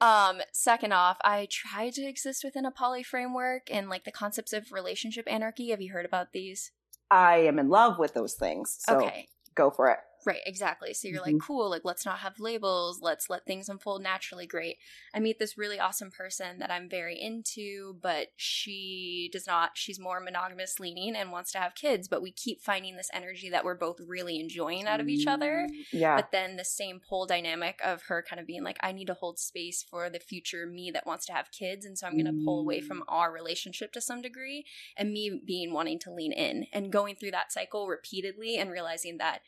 Um, 0.00 0.40
second 0.52 0.92
off, 0.92 1.16
I 1.24 1.48
try 1.50 1.90
to 1.90 2.02
exist 2.02 2.44
within 2.44 2.66
a 2.66 2.70
poly 2.70 3.02
framework 3.02 3.68
and 3.70 3.88
like 3.88 4.04
the 4.04 4.12
concepts 4.12 4.52
of 4.52 4.70
relationship 4.70 5.24
anarchy. 5.26 5.70
Have 5.70 5.80
you 5.80 5.92
heard 5.92 6.06
about 6.06 6.32
these? 6.32 6.72
I 7.10 7.38
am 7.38 7.58
in 7.58 7.70
love 7.70 7.98
with 7.98 8.12
those 8.12 8.34
things. 8.34 8.76
So 8.80 8.98
okay. 8.98 9.28
go 9.54 9.70
for 9.70 9.90
it. 9.90 9.98
Right, 10.28 10.42
exactly. 10.44 10.92
So 10.92 11.08
you're 11.08 11.22
Mhm. 11.22 11.26
like, 11.26 11.38
cool, 11.40 11.70
like 11.70 11.86
let's 11.86 12.04
not 12.04 12.18
have 12.18 12.38
labels, 12.38 13.00
let's 13.00 13.30
let 13.30 13.46
things 13.46 13.70
unfold 13.70 14.02
naturally. 14.02 14.46
Great. 14.46 14.76
I 15.14 15.20
meet 15.20 15.38
this 15.38 15.56
really 15.56 15.78
awesome 15.80 16.10
person 16.10 16.58
that 16.58 16.70
I'm 16.70 16.86
very 16.86 17.18
into, 17.18 17.94
but 18.02 18.28
she 18.36 19.30
does 19.32 19.46
not, 19.46 19.70
she's 19.78 19.98
more 19.98 20.20
monogamous 20.20 20.78
leaning 20.78 21.16
and 21.16 21.32
wants 21.32 21.50
to 21.52 21.58
have 21.58 21.74
kids, 21.74 22.08
but 22.08 22.20
we 22.20 22.30
keep 22.30 22.60
finding 22.60 22.96
this 22.96 23.08
energy 23.14 23.48
that 23.48 23.64
we're 23.64 23.74
both 23.74 24.00
really 24.00 24.38
enjoying 24.38 24.86
out 24.86 25.00
of 25.00 25.08
each 25.08 25.26
other. 25.26 25.66
Mm, 25.70 25.86
Yeah. 25.92 26.16
But 26.16 26.30
then 26.30 26.56
the 26.56 26.64
same 26.64 27.00
pole 27.00 27.24
dynamic 27.24 27.80
of 27.82 28.02
her 28.02 28.22
kind 28.22 28.38
of 28.38 28.46
being 28.46 28.62
like, 28.62 28.76
I 28.80 28.92
need 28.92 29.06
to 29.06 29.14
hold 29.14 29.38
space 29.38 29.82
for 29.82 30.10
the 30.10 30.20
future 30.20 30.66
me 30.66 30.90
that 30.90 31.06
wants 31.06 31.24
to 31.26 31.32
have 31.32 31.50
kids. 31.52 31.86
And 31.86 31.98
so 31.98 32.06
I'm 32.06 32.18
going 32.18 32.26
to 32.26 32.44
pull 32.44 32.60
away 32.60 32.80
Mm. 32.82 32.86
from 32.86 33.02
our 33.08 33.32
relationship 33.32 33.92
to 33.92 34.02
some 34.02 34.20
degree. 34.20 34.66
And 34.94 35.10
me 35.10 35.40
being 35.42 35.72
wanting 35.72 35.98
to 36.00 36.12
lean 36.12 36.32
in 36.32 36.66
and 36.70 36.92
going 36.92 37.14
through 37.16 37.30
that 37.30 37.50
cycle 37.50 37.88
repeatedly 37.88 38.58
and 38.58 38.70
realizing 38.70 39.16
that 39.18 39.40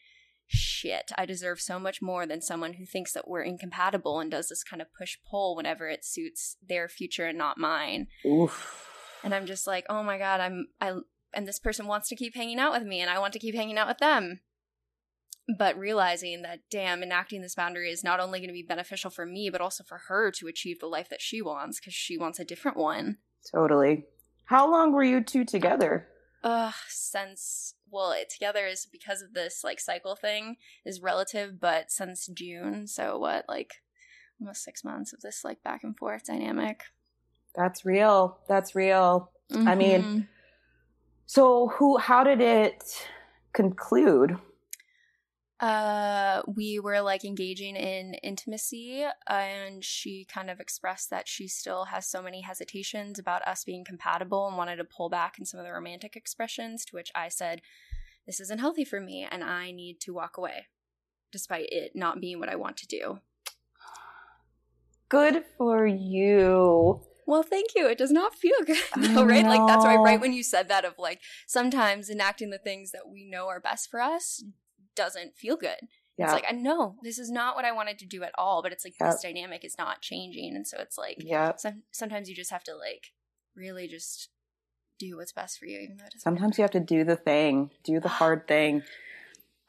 shit, 0.50 1.12
I 1.16 1.26
deserve 1.26 1.61
so 1.61 1.78
much 1.78 2.02
more 2.02 2.26
than 2.26 2.42
someone 2.42 2.75
who 2.75 2.85
thinks 2.85 3.12
that 3.12 3.28
we're 3.28 3.42
incompatible 3.42 4.19
and 4.19 4.30
does 4.30 4.49
this 4.49 4.64
kind 4.64 4.83
of 4.83 4.88
push 4.92 5.16
pull 5.28 5.54
whenever 5.54 5.88
it 5.88 6.04
suits 6.04 6.57
their 6.66 6.88
future 6.88 7.26
and 7.26 7.38
not 7.38 7.59
mine. 7.59 8.09
Oof. 8.26 8.88
And 9.23 9.35
I'm 9.35 9.47
just 9.47 9.66
like, 9.66 9.87
oh 9.88 10.02
my 10.02 10.19
God, 10.19 10.40
I'm, 10.40 10.66
I, 10.80 10.95
and 11.33 11.47
this 11.47 11.59
person 11.59 11.87
wants 11.87 12.09
to 12.09 12.16
keep 12.16 12.35
hanging 12.35 12.59
out 12.59 12.73
with 12.73 12.83
me 12.83 13.00
and 13.00 13.11
I 13.11 13.19
want 13.19 13.33
to 13.35 13.38
keep 13.38 13.54
hanging 13.54 13.78
out 13.78 13.88
with 13.88 13.99
them. 13.99 14.40
But 15.59 15.79
realizing 15.79 16.42
that, 16.42 16.61
damn, 16.70 17.03
enacting 17.03 17.42
this 17.42 17.55
boundary 17.55 17.90
is 17.90 18.05
not 18.05 18.20
only 18.20 18.38
going 18.38 18.48
to 18.48 18.55
be 18.55 18.62
beneficial 18.62 19.11
for 19.11 19.27
me, 19.27 19.51
but 19.51 19.61
also 19.61 19.85
for 19.85 20.03
her 20.09 20.31
to 20.33 20.46
achieve 20.46 20.81
the 20.81 20.87
life 20.87 21.09
that 21.09 21.20
she 21.20 21.42
wants 21.42 21.81
because 21.81 21.94
she 21.94 22.16
wants 22.16 22.38
a 22.38 22.44
different 22.44 22.77
one. 22.77 23.18
Totally. 23.53 24.05
How 24.44 24.70
long 24.70 24.92
were 24.92 25.05
you 25.05 25.22
two 25.22 25.44
together? 25.44 26.09
Ugh, 26.42 26.74
since, 26.88 27.74
well, 27.90 28.12
it 28.12 28.31
together 28.31 28.66
is 28.66 28.87
because 28.87 29.22
of 29.22 29.35
this 29.35 29.62
like 29.64 29.81
cycle 29.81 30.16
thing 30.16 30.57
is 30.85 31.00
relative, 31.00 31.61
but 31.61 31.90
since 31.90 32.26
June, 32.29 32.87
so 32.87 33.18
what, 33.18 33.44
like 33.48 33.83
almost 34.40 34.64
six 34.64 34.83
months 34.85 35.12
of 35.12 35.20
this 35.20 35.44
like 35.44 35.62
back 35.62 35.83
and 35.85 35.96
forth 35.96 36.26
dynamic. 36.26 36.83
That's 37.55 37.85
real. 37.85 38.38
That's 38.48 38.74
real. 38.74 39.31
I 39.53 39.74
mean, 39.74 40.03
Mhm. 40.03 40.29
So 41.26 41.68
who 41.68 41.96
how 41.98 42.24
did 42.24 42.40
it 42.40 43.09
conclude? 43.53 44.37
Uh, 45.61 46.40
we 46.46 46.81
were 46.81 47.03
like 47.03 47.23
engaging 47.23 47.77
in 47.77 48.14
intimacy, 48.14 49.05
and 49.29 49.85
she 49.85 50.25
kind 50.25 50.49
of 50.49 50.59
expressed 50.59 51.11
that 51.11 51.29
she 51.29 51.46
still 51.46 51.85
has 51.85 52.07
so 52.07 52.23
many 52.23 52.40
hesitations 52.40 53.18
about 53.18 53.46
us 53.46 53.62
being 53.62 53.85
compatible 53.85 54.49
and 54.49 54.57
wanted 54.57 54.77
to 54.77 54.85
pull 54.85 55.11
back 55.11 55.38
in 55.38 55.44
some 55.44 55.61
of 55.61 55.66
the 55.66 55.73
romantic 55.73 56.16
expressions. 56.16 56.87
To 56.87 56.96
which 56.96 57.11
I 57.14 57.29
said, 57.29 57.61
This 58.27 58.40
isn't 58.40 58.61
healthy 58.61 58.87
for 58.87 59.01
me, 59.01 59.29
and 59.31 59.44
I 59.44 59.70
need 59.70 60.01
to 60.01 60.14
walk 60.14 60.38
away, 60.38 60.68
despite 61.31 61.68
it 61.70 61.92
not 61.94 62.23
being 62.23 62.40
what 62.40 62.49
I 62.49 62.57
want 62.57 62.79
to 62.79 62.87
do. 62.87 63.20
Good 65.11 65.44
for 65.59 65.87
you. 65.87 67.03
Well, 67.27 67.42
thank 67.42 67.75
you. 67.77 67.87
It 67.87 67.99
does 67.99 68.11
not 68.11 68.35
feel 68.35 68.57
good, 68.64 68.83
though, 68.96 69.25
right? 69.25 69.44
Like, 69.44 69.66
that's 69.66 69.85
why, 69.85 69.96
right 69.96 70.20
when 70.20 70.33
you 70.33 70.42
said 70.42 70.68
that, 70.68 70.87
of 70.87 70.94
like, 70.96 71.20
sometimes 71.46 72.09
enacting 72.09 72.49
the 72.49 72.59
things 72.59 72.92
that 72.92 73.11
we 73.11 73.27
know 73.27 73.49
are 73.49 73.61
best 73.61 73.90
for 73.90 74.01
us 74.01 74.42
doesn't 75.02 75.36
feel 75.36 75.56
good. 75.56 75.76
Yeah. 76.18 76.26
It's 76.26 76.34
like, 76.34 76.44
I 76.48 76.52
know 76.52 76.96
this 77.02 77.18
is 77.18 77.30
not 77.30 77.56
what 77.56 77.64
I 77.64 77.72
wanted 77.72 77.98
to 78.00 78.06
do 78.06 78.22
at 78.22 78.32
all, 78.36 78.62
but 78.62 78.72
it's 78.72 78.84
like 78.84 78.94
Yep. 79.00 79.10
this 79.12 79.22
dynamic 79.22 79.64
is 79.64 79.76
not 79.78 80.02
changing. 80.02 80.54
And 80.54 80.66
so 80.66 80.76
it's 80.80 80.98
like, 80.98 81.16
yeah. 81.20 81.52
some, 81.56 81.82
sometimes 81.92 82.28
you 82.28 82.34
just 82.34 82.50
have 82.50 82.64
to 82.64 82.76
like 82.76 83.06
really 83.56 83.88
just 83.88 84.28
do 84.98 85.16
what's 85.16 85.32
best 85.32 85.58
for 85.58 85.64
you, 85.64 85.78
even 85.78 85.96
though 85.96 86.04
it 86.04 86.12
doesn't. 86.12 86.20
Sometimes 86.20 86.58
you 86.58 86.62
have 86.62 86.70
to 86.72 86.80
do 86.80 87.04
the 87.04 87.16
thing, 87.16 87.70
do 87.84 87.98
the 88.00 88.08
hard 88.20 88.46
thing. 88.52 88.82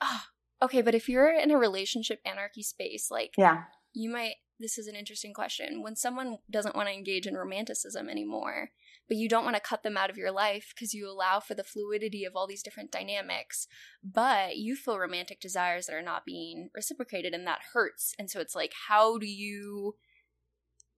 Ah, 0.01 0.27
okay, 0.61 0.81
but 0.81 0.93
if 0.95 1.07
you're 1.07 1.31
in 1.33 1.51
a 1.51 1.57
relationship 1.57 2.19
anarchy 2.25 2.63
space, 2.63 3.09
like, 3.09 3.33
Yeah. 3.37 3.63
you 3.93 4.09
might 4.09 4.35
this 4.61 4.77
is 4.77 4.87
an 4.87 4.95
interesting 4.95 5.33
question 5.33 5.81
when 5.81 5.95
someone 5.95 6.37
doesn't 6.49 6.75
want 6.75 6.87
to 6.87 6.93
engage 6.93 7.25
in 7.27 7.35
romanticism 7.35 8.07
anymore 8.09 8.69
but 9.07 9.17
you 9.17 9.27
don't 9.27 9.43
want 9.43 9.55
to 9.55 9.61
cut 9.61 9.83
them 9.83 9.97
out 9.97 10.09
of 10.09 10.17
your 10.17 10.31
life 10.31 10.71
because 10.73 10.93
you 10.93 11.09
allow 11.09 11.39
for 11.39 11.53
the 11.53 11.63
fluidity 11.63 12.23
of 12.23 12.33
all 12.35 12.47
these 12.47 12.63
different 12.63 12.91
dynamics 12.91 13.67
but 14.03 14.57
you 14.57 14.75
feel 14.75 14.97
romantic 14.99 15.39
desires 15.41 15.87
that 15.87 15.95
are 15.95 16.01
not 16.01 16.25
being 16.25 16.69
reciprocated 16.75 17.33
and 17.33 17.45
that 17.45 17.59
hurts 17.73 18.13
and 18.17 18.29
so 18.29 18.39
it's 18.39 18.55
like 18.55 18.73
how 18.87 19.17
do 19.17 19.27
you 19.27 19.95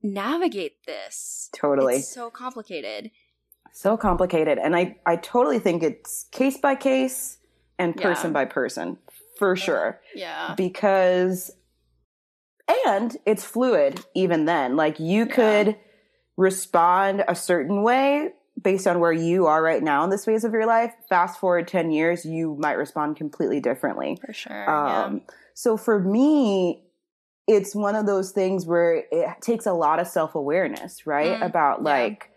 navigate 0.02 0.86
this 0.86 1.49
Totally. 1.56 1.95
it's 1.95 2.13
so 2.13 2.30
complicated 2.30 3.12
so 3.76 3.97
complicated. 3.97 4.60
And 4.60 4.76
I, 4.76 4.97
I 5.04 5.15
totally 5.15 5.58
think 5.58 5.82
it's 5.82 6.26
case 6.26 6.58
by 6.60 6.76
case 6.76 7.39
and 7.80 7.97
person 7.97 8.28
Yeah. 8.30 8.34
by 8.34 8.45
person 8.45 8.99
for 9.39 9.56
sure. 9.56 9.99
yeah 10.13 10.54
Because 10.56 11.49
and 12.88 13.17
it's 13.26 13.43
fluid 13.43 14.04
even 14.15 14.45
then. 14.45 14.76
Like 14.76 14.99
you 14.99 15.26
Yeah. 15.26 15.34
could 15.36 15.76
respond 16.38 17.23
a 17.28 17.36
certain 17.36 17.84
way 17.84 18.30
based 18.62 18.88
on 18.88 18.99
where 18.99 19.12
you 19.12 19.45
are 19.47 19.62
right 19.62 19.82
now 19.84 20.04
in 20.04 20.10
this 20.10 20.26
phase 20.26 20.43
of 20.43 20.54
your 20.54 20.65
life. 20.65 20.93
Fast 21.10 21.39
forward 21.39 21.67
10 21.67 21.91
years, 21.91 22.23
you 22.26 22.56
might 22.60 22.73
respond 22.73 23.17
completely 23.17 23.60
differently. 23.60 24.17
for 24.26 24.34
sure 24.34 24.69
Um, 24.69 25.21
So 25.56 25.78
for 25.78 25.99
me, 25.99 26.84
it's 27.47 27.76
one 27.76 27.95
of 27.95 28.06
those 28.06 28.32
things 28.32 28.65
where 28.65 29.04
it 29.12 29.28
takes 29.41 29.65
a 29.65 29.73
lot 29.73 29.99
of 29.99 30.08
self 30.08 30.34
awareness, 30.34 31.06
right? 31.06 31.39
Mm, 31.39 31.45
About 31.45 31.80
yeah. 31.80 31.89
like, 31.89 32.30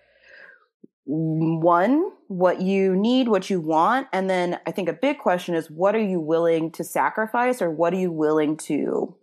one, 1.04 2.10
what 2.28 2.60
you 2.60 2.96
need, 2.96 3.28
what 3.28 3.48
you 3.48 3.60
want. 3.60 4.08
And 4.12 4.28
then 4.28 4.58
I 4.66 4.72
think 4.72 4.88
a 4.88 4.92
big 4.92 5.18
question 5.18 5.54
is 5.54 5.70
what 5.70 5.94
are 5.94 6.00
you 6.02 6.18
willing 6.18 6.72
to 6.72 6.84
sacrifice 6.84 7.62
or 7.62 7.70
what 7.70 7.92
are 7.94 7.98
you 7.98 8.10
willing 8.10 8.56
to 8.58 9.14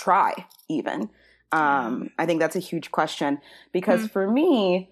try, 0.00 0.46
even? 0.68 1.10
Um, 1.52 2.10
I 2.18 2.26
think 2.26 2.40
that's 2.40 2.56
a 2.56 2.60
huge 2.60 2.90
question 2.90 3.38
because 3.72 4.02
Mm. 4.02 4.10
for 4.10 4.30
me, 4.30 4.90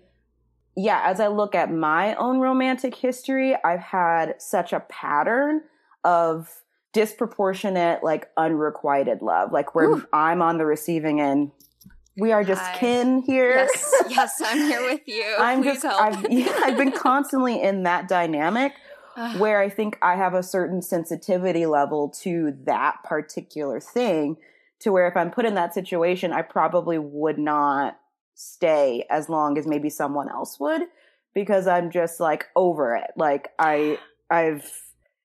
yeah, 0.76 1.02
as 1.04 1.20
I 1.20 1.28
look 1.28 1.54
at 1.54 1.72
my 1.72 2.14
own 2.16 2.40
romantic 2.40 2.94
history, 2.94 3.56
I've 3.64 3.80
had 3.80 4.40
such 4.40 4.72
a 4.72 4.80
pattern 4.80 5.62
of 6.04 6.62
disproportionate, 6.92 8.02
like 8.02 8.30
unrequited 8.36 9.22
love, 9.22 9.52
like 9.52 9.74
where 9.74 9.86
Ooh. 9.86 10.06
I'm 10.12 10.42
on 10.42 10.58
the 10.58 10.66
receiving 10.66 11.20
end. 11.20 11.52
We 12.16 12.32
are 12.32 12.42
just 12.42 12.62
Hi. 12.62 12.78
kin 12.78 13.22
here. 13.22 13.50
Yes, 13.56 13.94
yes, 14.08 14.42
I'm 14.44 14.58
here 14.58 14.82
with 14.82 15.06
you. 15.06 15.36
I'm 15.38 15.62
Please 15.62 15.74
just, 15.74 15.82
help. 15.84 16.00
I've, 16.02 16.26
yeah, 16.30 16.60
I've 16.64 16.76
been 16.76 16.92
constantly 16.92 17.62
in 17.62 17.84
that 17.84 18.08
dynamic 18.08 18.72
where 19.38 19.60
I 19.60 19.68
think 19.68 19.96
I 20.02 20.16
have 20.16 20.34
a 20.34 20.42
certain 20.42 20.82
sensitivity 20.82 21.66
level 21.66 22.08
to 22.22 22.56
that 22.64 23.02
particular 23.04 23.78
thing 23.80 24.36
to 24.80 24.92
where 24.92 25.08
if 25.08 25.16
I'm 25.16 25.30
put 25.30 25.44
in 25.44 25.54
that 25.54 25.74
situation, 25.74 26.32
I 26.32 26.42
probably 26.42 26.98
would 26.98 27.38
not 27.38 27.98
stay 28.34 29.04
as 29.10 29.28
long 29.28 29.58
as 29.58 29.66
maybe 29.66 29.90
someone 29.90 30.28
else 30.28 30.60
would 30.60 30.82
because 31.34 31.66
I'm 31.66 31.90
just 31.90 32.20
like 32.20 32.46
over 32.54 32.94
it. 32.94 33.10
Like 33.16 33.48
I, 33.58 33.98
I've 34.30 34.70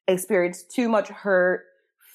experienced 0.07 0.71
too 0.71 0.89
much 0.89 1.09
hurt 1.09 1.65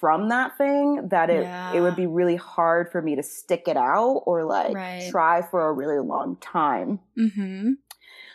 from 0.00 0.28
that 0.28 0.56
thing 0.56 1.08
that 1.08 1.28
it, 1.30 1.44
it 1.74 1.80
would 1.80 1.96
be 1.96 2.06
really 2.06 2.36
hard 2.36 2.90
for 2.90 3.02
me 3.02 3.16
to 3.16 3.22
stick 3.22 3.64
it 3.66 3.76
out 3.76 4.22
or 4.26 4.44
like 4.44 4.74
Right. 4.74 5.08
try 5.10 5.42
for 5.42 5.68
a 5.68 5.72
really 5.72 5.98
long 5.98 6.36
time. 6.36 7.00
mm-hmm. 7.16 7.72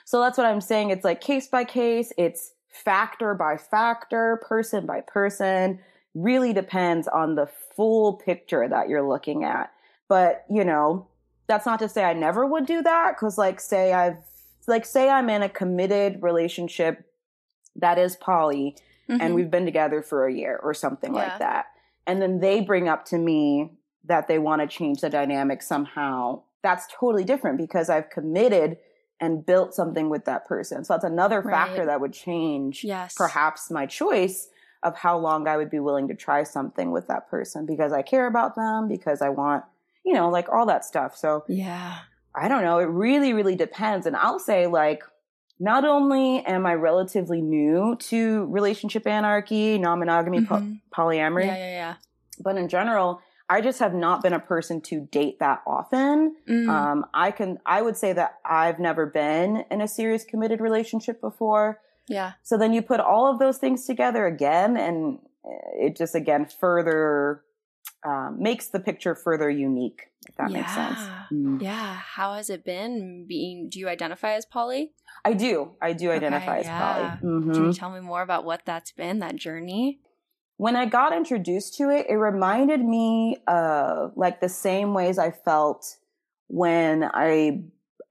So 0.05 0.19
that's 0.19 0.37
what 0.37 0.45
I'm 0.45 0.59
saying. 0.61 0.89
It's 0.89 1.05
like 1.05 1.21
case 1.21 1.47
by 1.47 1.63
case, 1.63 2.11
it's 2.17 2.51
factor 2.67 3.33
by 3.35 3.55
factor, 3.55 4.41
person 4.45 4.85
by 4.85 5.01
person. 5.01 5.79
Really 6.15 6.53
depends 6.53 7.07
on 7.07 7.35
the 7.35 7.47
full 7.75 8.13
picture 8.13 8.67
that 8.67 8.87
you're 8.89 9.07
looking 9.07 9.43
at. 9.43 9.71
But, 10.07 10.45
you 10.49 10.63
know, 10.63 11.07
that's 11.47 11.65
not 11.65 11.79
to 11.79 11.89
say 11.89 12.03
I 12.03 12.13
never 12.13 12.45
would 12.45 12.65
do 12.65 12.81
that 12.83 13.17
cuz 13.17 13.37
like 13.37 13.59
say 13.59 13.93
I've 13.93 14.17
like 14.67 14.85
say 14.85 15.09
I'm 15.09 15.29
in 15.29 15.41
a 15.43 15.49
committed 15.49 16.21
relationship 16.23 17.05
that 17.75 17.97
is 17.97 18.15
poly 18.15 18.77
and 19.09 19.19
Mhm. 19.19 19.33
we've 19.35 19.51
been 19.51 19.65
together 19.65 20.01
for 20.01 20.25
a 20.25 20.31
year 20.33 20.57
or 20.63 20.73
something 20.73 21.13
Yeah. 21.13 21.19
like 21.23 21.39
that. 21.39 21.65
And 22.07 22.21
then 22.21 22.39
they 22.39 22.61
bring 22.61 22.87
up 22.87 23.03
to 23.05 23.17
me 23.17 23.71
that 24.05 24.27
they 24.27 24.39
want 24.39 24.61
to 24.61 24.67
change 24.67 25.01
the 25.01 25.09
dynamic 25.09 25.61
somehow. 25.61 26.43
That's 26.61 26.87
totally 26.87 27.23
different 27.25 27.57
because 27.57 27.89
I've 27.89 28.09
committed 28.09 28.77
and 29.19 29.45
built 29.45 29.73
something 29.73 30.09
with 30.09 30.25
that 30.25 30.45
person. 30.45 30.83
So 30.85 30.93
that's 30.93 31.03
another 31.03 31.41
factor 31.43 31.85
that 31.85 31.99
would 31.99 32.13
change 32.13 32.83
Yes. 32.83 33.13
perhaps 33.15 33.69
my 33.71 33.85
choice 33.85 34.49
of 34.83 34.95
how 34.97 35.17
long 35.17 35.47
I 35.47 35.57
would 35.57 35.69
be 35.69 35.79
willing 35.79 36.07
to 36.09 36.15
try 36.15 36.43
something 36.43 36.91
with 36.91 37.07
that 37.07 37.29
person 37.29 37.65
because 37.65 37.93
I 37.93 38.01
care 38.01 38.27
about 38.27 38.55
them, 38.55 38.87
because 38.87 39.21
I 39.21 39.29
want, 39.29 39.63
you 40.05 40.13
know, 40.13 40.29
like 40.29 40.49
all 40.49 40.65
that 40.67 40.83
stuff. 40.85 41.15
So 41.15 41.43
Yeah. 41.47 41.95
I 42.35 42.47
don't 42.47 42.63
know. 42.63 42.79
It 42.79 42.85
really, 42.89 43.31
really 43.33 43.55
depends. 43.55 44.05
And 44.07 44.15
I'll 44.15 44.39
say, 44.39 44.65
like, 44.67 45.03
not 45.59 45.85
only 45.85 46.43
am 46.45 46.65
I 46.65 46.73
relatively 46.73 47.41
new 47.41 47.95
to 48.09 48.45
relationship 48.47 49.05
anarchy, 49.05 49.77
non 49.77 49.99
monogamy, 49.99 50.41
Mhm. 50.41 50.81
polyamory, 50.91 51.45
Yeah, 51.45 51.55
yeah, 51.55 51.69
yeah. 51.69 51.93
but 52.39 52.57
in 52.57 52.67
general, 52.67 53.21
I 53.49 53.61
just 53.61 53.79
have 53.79 53.93
not 53.93 54.23
been 54.23 54.33
a 54.33 54.39
person 54.39 54.81
to 54.81 55.01
date 55.01 55.37
that 55.39 55.61
often. 55.67 56.35
Mm. 56.49 56.69
Um, 56.69 57.05
I 57.13 57.29
can, 57.29 57.59
I 57.67 57.81
would 57.83 57.95
say 57.97 58.13
that 58.13 58.39
I've 58.43 58.79
never 58.79 59.05
been 59.05 59.63
in 59.69 59.79
a 59.81 59.87
serious 59.87 60.23
committed 60.25 60.59
relationship 60.59 61.21
before. 61.21 61.79
Yeah. 62.07 62.33
So 62.43 62.57
then 62.57 62.73
you 62.73 62.81
put 62.81 62.99
all 62.99 63.31
of 63.31 63.39
those 63.39 63.57
things 63.57 63.85
together 63.85 64.25
again, 64.25 64.77
and 64.77 65.19
it 65.75 65.95
just 65.95 66.15
again 66.15 66.45
further 66.45 67.43
um, 68.05 68.37
makes 68.39 68.67
the 68.67 68.79
picture 68.79 69.15
further 69.15 69.49
unique. 69.49 70.09
If 70.27 70.35
that 70.35 70.51
makes 70.51 70.73
sense. 70.73 70.99
Yeah. 70.99 71.23
Mm. 71.33 71.61
Yeah. 71.61 71.95
How 71.95 72.33
has 72.35 72.49
it 72.49 72.63
been 72.63 73.25
being? 73.27 73.69
Do 73.69 73.79
you 73.79 73.89
identify 73.89 74.33
as 74.33 74.45
poly? 74.45 74.93
I 75.25 75.33
do. 75.33 75.71
I 75.81 75.93
do 75.93 76.09
Okay, 76.11 76.17
identify 76.17 76.59
as 76.59 76.65
yeah. 76.65 76.79
poly. 76.79 77.31
Mhm. 77.31 77.53
Can 77.53 77.65
you 77.65 77.73
tell 77.73 77.91
me 77.91 77.99
more 77.99 78.21
about 78.21 78.45
what 78.45 78.61
that's 78.65 78.91
been? 78.91 79.19
That 79.19 79.35
journey. 79.35 79.99
When 80.57 80.75
I 80.75 80.85
got 80.85 81.13
introduced 81.13 81.75
to 81.77 81.89
it, 81.89 82.05
it 82.09 82.15
reminded 82.15 82.79
me 82.79 83.37
of 83.47 84.13
like 84.15 84.39
the 84.39 84.49
same 84.49 84.93
ways 84.93 85.17
I 85.17 85.31
felt 85.31 85.97
when 86.47 87.03
I 87.03 87.63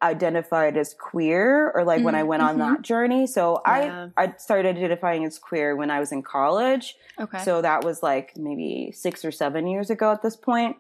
identified 0.03 0.77
as 0.77 0.95
queer 0.95 1.71
or 1.75 1.85
like 1.85 2.03
when 2.03 2.15
I 2.15 2.23
Mm, 2.23 2.27
went 2.27 2.43
on 2.43 2.59
that 2.59 2.83
journey. 2.83 3.27
So 3.27 3.63
Yeah. 3.67 4.09
I 4.17 4.25
I 4.25 4.35
started 4.37 4.77
identifying 4.77 5.25
as 5.25 5.39
queer 5.39 5.77
when 5.77 5.91
I 5.91 6.01
was 6.01 6.13
in 6.13 6.23
college. 6.23 6.97
Okay. 7.21 7.39
So 7.39 7.63
that 7.63 7.85
was 7.85 8.03
like 8.03 8.37
maybe 8.37 8.93
6 8.93 9.25
or 9.25 9.31
7 9.31 9.67
years 9.67 9.91
ago 9.91 10.11
at 10.13 10.23
this 10.23 10.37
point. 10.37 10.77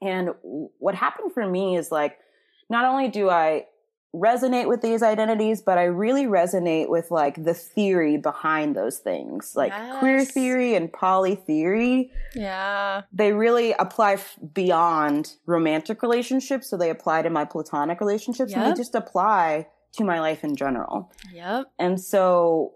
And 0.00 0.30
what 0.78 0.94
happened 0.94 1.32
for 1.32 1.46
me 1.46 1.76
is 1.76 1.92
like 1.92 2.18
not 2.68 2.84
only 2.84 3.08
do 3.08 3.30
I 3.30 3.66
resonate 4.16 4.66
with 4.68 4.80
these 4.80 5.02
identities, 5.02 5.60
but 5.60 5.76
I 5.76 5.84
really 5.84 6.24
resonate 6.24 6.88
with 6.88 7.10
like 7.10 7.44
the 7.44 7.52
theory 7.54 8.16
behind 8.16 8.74
those 8.74 8.98
things, 8.98 9.52
like 9.54 9.72
queer 9.98 10.24
theory 10.24 10.74
and 10.74 10.90
poly 10.92 11.34
theory. 11.34 12.10
yeah. 12.34 13.02
They 13.12 13.32
really 13.32 13.72
apply 13.78 14.14
f- 14.14 14.38
beyond 14.54 15.34
romantic 15.44 16.00
relationships. 16.02 16.70
So 16.70 16.76
they 16.76 16.88
apply 16.90 17.22
to 17.22 17.30
my 17.30 17.44
platonic 17.44 18.00
relationships 18.00 18.52
and 18.54 18.62
they 18.62 18.72
just 18.74 18.94
apply 18.94 19.66
to 19.92 20.04
my 20.04 20.18
life 20.20 20.42
in 20.44 20.56
general. 20.56 21.12
Yep. 21.34 21.66
And 21.78 22.00
so, 22.00 22.72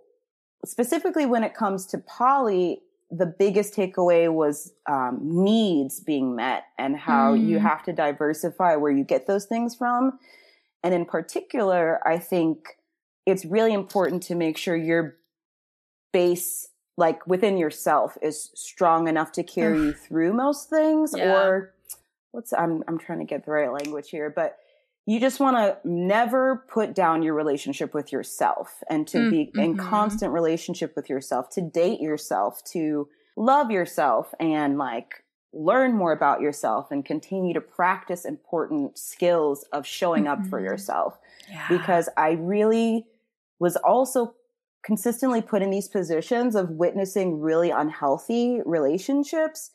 specifically 0.64 1.26
when 1.26 1.42
it 1.44 1.54
comes 1.54 1.86
to 1.86 1.98
poly, 1.98 2.80
the 3.10 3.26
biggest 3.26 3.74
takeaway 3.74 4.32
was 4.32 4.72
um, 4.86 5.18
needs 5.22 6.00
being 6.00 6.36
met 6.36 6.64
and 6.78 6.96
how 6.96 7.32
you 7.34 7.58
Mm. 7.58 7.62
have 7.62 7.82
to 7.84 7.92
diversify 7.92 8.76
where 8.76 8.92
you 8.92 9.04
get 9.04 9.26
those 9.26 9.46
things 9.46 9.74
from. 9.74 10.18
And 10.82 10.94
in 10.94 11.04
particular, 11.04 12.00
I 12.06 12.18
think 12.18 12.78
it's 13.26 13.44
really 13.44 13.72
important 13.74 14.22
to 14.24 14.34
make 14.34 14.56
sure 14.56 14.74
your 14.76 15.16
base, 16.12 16.68
like 16.96 17.26
within 17.26 17.56
yourself, 17.56 18.16
is 18.22 18.50
strong 18.54 19.08
enough 19.08 19.32
to 19.32 19.42
carry 19.42 19.78
you 19.78 19.92
through 19.92 20.32
most 20.32 20.70
things. 20.70 21.14
Yeah. 21.16 21.32
Or 21.34 21.74
what's 22.32 22.52
I'm 22.52 22.82
I'm 22.88 22.98
trying 22.98 23.18
to 23.18 23.24
get 23.24 23.44
the 23.44 23.50
right 23.52 23.72
language 23.72 24.10
here, 24.10 24.30
but 24.30 24.56
you 25.06 25.18
just 25.18 25.40
want 25.40 25.56
to 25.56 25.76
never 25.88 26.64
put 26.68 26.94
down 26.94 27.22
your 27.22 27.34
relationship 27.34 27.94
with 27.94 28.12
yourself 28.12 28.82
and 28.88 29.08
to 29.08 29.18
Mm, 29.18 29.30
be 29.30 29.50
in 29.60 29.76
mhm. 29.76 29.78
constant 29.78 30.32
relationship 30.32 30.94
with 30.94 31.08
yourself, 31.10 31.48
to 31.50 31.60
date 31.60 32.00
yourself, 32.00 32.62
to 32.72 33.08
love 33.36 33.70
yourself 33.70 34.34
and 34.38 34.78
like 34.78 35.24
learn 35.52 35.92
more 35.94 36.12
about 36.12 36.40
yourself 36.40 36.90
and 36.90 37.04
continue 37.04 37.52
to 37.54 37.60
practice 37.60 38.24
important 38.24 38.96
skills 38.98 39.64
of 39.72 39.84
showing 39.86 40.28
up 40.28 40.44
for 40.46 40.60
Mhm. 40.60 40.64
yourself 40.64 41.18
Yeah. 41.50 41.66
because 41.68 42.08
I 42.16 42.32
really 42.32 43.06
was 43.58 43.76
also 43.76 44.34
consistently 44.82 45.42
put 45.42 45.60
in 45.60 45.70
these 45.70 45.88
positions 45.88 46.54
of 46.54 46.70
witnessing 46.70 47.40
really 47.40 47.70
unhealthy 47.70 48.62
relationships. 48.64 49.72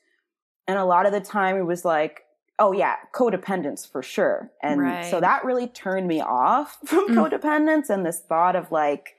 And 0.67 0.79
a 0.79 0.85
lot 0.85 1.05
of 1.05 1.11
the 1.11 1.21
time 1.21 1.57
it 1.57 1.63
was 1.65 1.83
like, 1.85 2.23
oh 2.57 2.71
yeah, 2.71 2.95
codependence 3.13 3.85
for 3.89 4.01
sure. 4.01 4.51
And 4.63 5.05
so 5.05 5.19
that 5.19 5.43
really 5.43 5.67
turned 5.67 6.07
me 6.07 6.21
off 6.21 6.77
from 6.85 7.09
Mm. 7.09 7.15
codependence 7.15 7.89
and 7.89 8.05
this 8.05 8.21
thought 8.21 8.55
of 8.55 8.71
like, 8.71 9.15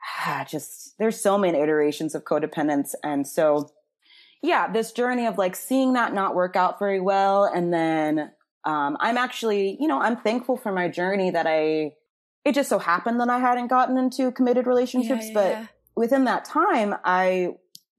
just 0.48 0.96
there's 0.98 1.20
so 1.20 1.36
many 1.36 1.58
iterations 1.58 2.14
of 2.14 2.24
codependence. 2.24 2.94
And 3.02 3.26
so, 3.26 3.70
yeah, 4.42 4.70
this 4.70 4.92
journey 4.92 5.26
of 5.26 5.38
like 5.38 5.56
seeing 5.56 5.94
that 5.94 6.12
not 6.14 6.34
work 6.34 6.56
out 6.56 6.78
very 6.78 7.00
well. 7.00 7.44
And 7.44 7.72
then 7.72 8.30
um, 8.64 8.96
I'm 9.00 9.16
actually, 9.16 9.76
you 9.80 9.88
know, 9.88 10.00
I'm 10.00 10.16
thankful 10.16 10.56
for 10.56 10.72
my 10.72 10.88
journey 10.88 11.30
that 11.30 11.46
I, 11.46 11.92
it 12.44 12.54
just 12.54 12.68
so 12.68 12.78
happened 12.78 13.20
that 13.20 13.28
I 13.28 13.38
hadn't 13.38 13.68
gotten 13.68 13.96
into 13.96 14.30
committed 14.30 14.66
relationships, 14.66 15.26
yeah, 15.28 15.34
but 15.34 15.50
yeah. 15.50 15.66
within 15.96 16.24
that 16.24 16.44
time, 16.44 16.94
I 17.04 17.54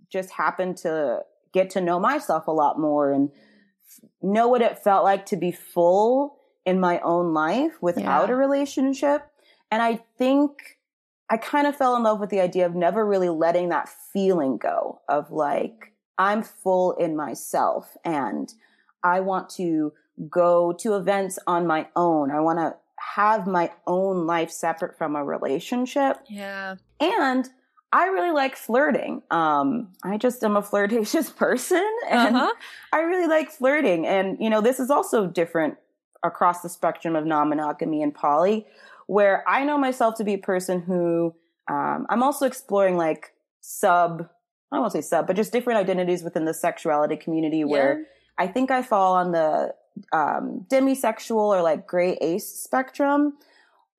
just 0.09 0.29
happened 0.31 0.77
to 0.77 1.21
get 1.53 1.71
to 1.71 1.81
know 1.81 1.99
myself 1.99 2.47
a 2.47 2.51
lot 2.51 2.79
more 2.79 3.11
and 3.11 3.29
know 4.21 4.47
what 4.47 4.61
it 4.61 4.79
felt 4.79 5.03
like 5.03 5.25
to 5.27 5.37
be 5.37 5.51
full 5.51 6.37
in 6.65 6.79
my 6.79 6.99
own 6.99 7.33
life 7.33 7.81
without 7.81 8.29
Yeah. 8.29 8.35
a 8.35 8.37
relationship. 8.37 9.25
And 9.71 9.81
I 9.81 10.01
think 10.17 10.51
I 11.29 11.37
kind 11.37 11.67
of 11.67 11.75
fell 11.75 11.95
in 11.95 12.03
love 12.03 12.19
with 12.19 12.29
the 12.29 12.39
idea 12.39 12.65
of 12.65 12.75
never 12.75 13.05
really 13.05 13.29
letting 13.29 13.69
that 13.69 13.89
feeling 14.13 14.57
go 14.57 15.01
of 15.09 15.31
like, 15.31 15.93
I'm 16.17 16.41
full 16.43 16.93
in 16.93 17.15
myself 17.15 17.95
and 18.03 18.53
I 19.03 19.19
want 19.19 19.49
to 19.51 19.93
go 20.29 20.73
to 20.73 20.95
events 20.95 21.37
on 21.47 21.67
my 21.67 21.87
own. 21.95 22.31
I 22.31 22.39
want 22.39 22.59
to 22.59 22.75
have 23.15 23.45
my 23.47 23.71
own 23.85 24.25
life 24.25 24.49
separate 24.49 24.97
from 24.97 25.15
a 25.15 25.23
relationship. 25.23 26.17
yeah. 26.27 26.75
And 26.99 27.47
I 27.93 28.07
really 28.07 28.31
like 28.31 28.55
flirting. 28.55 29.21
Um, 29.31 29.93
I 30.03 30.17
just 30.17 30.43
am 30.43 30.57
a 30.57 30.61
flirtatious 30.61 31.29
person 31.37 31.87
and 32.09 32.35
Uh-huh. 32.35 32.51
I 32.91 33.01
really 33.01 33.27
like 33.27 33.49
flirting. 33.51 34.05
And, 34.05 34.37
you 34.41 34.49
know, 34.49 34.59
this 34.61 34.79
is 34.79 34.89
also 34.89 35.27
different 35.27 35.77
across 36.23 36.61
the 36.61 36.69
spectrum 36.69 37.15
of 37.15 37.25
non 37.25 37.47
monogamy 37.49 38.01
and 38.01 38.13
poly, 38.13 38.65
where 39.05 39.47
I 39.47 39.63
know 39.63 39.77
myself 39.77 40.15
to 40.15 40.23
be 40.23 40.33
a 40.33 40.37
person 40.39 40.81
who 40.81 41.33
um, 41.69 42.07
I'm 42.09 42.23
also 42.23 42.45
exploring 42.45 42.97
like 42.97 43.33
sub, 43.61 44.27
I 44.71 44.79
won't 44.79 44.91
say 44.91 45.01
sub, 45.01 45.27
but 45.27 45.35
just 45.35 45.51
different 45.51 45.79
identities 45.79 46.23
within 46.23 46.45
the 46.45 46.53
sexuality 46.53 47.15
community 47.15 47.63
where 47.63 48.05
I 48.37 48.47
think 48.47 48.69
I 48.71 48.81
fall 48.81 49.15
on 49.15 49.31
the 49.31 49.73
um, 50.11 50.65
demisexual 50.69 51.37
or 51.37 51.61
like 51.61 51.87
gray 51.87 52.15
ace 52.21 52.47
spectrum, 52.47 53.37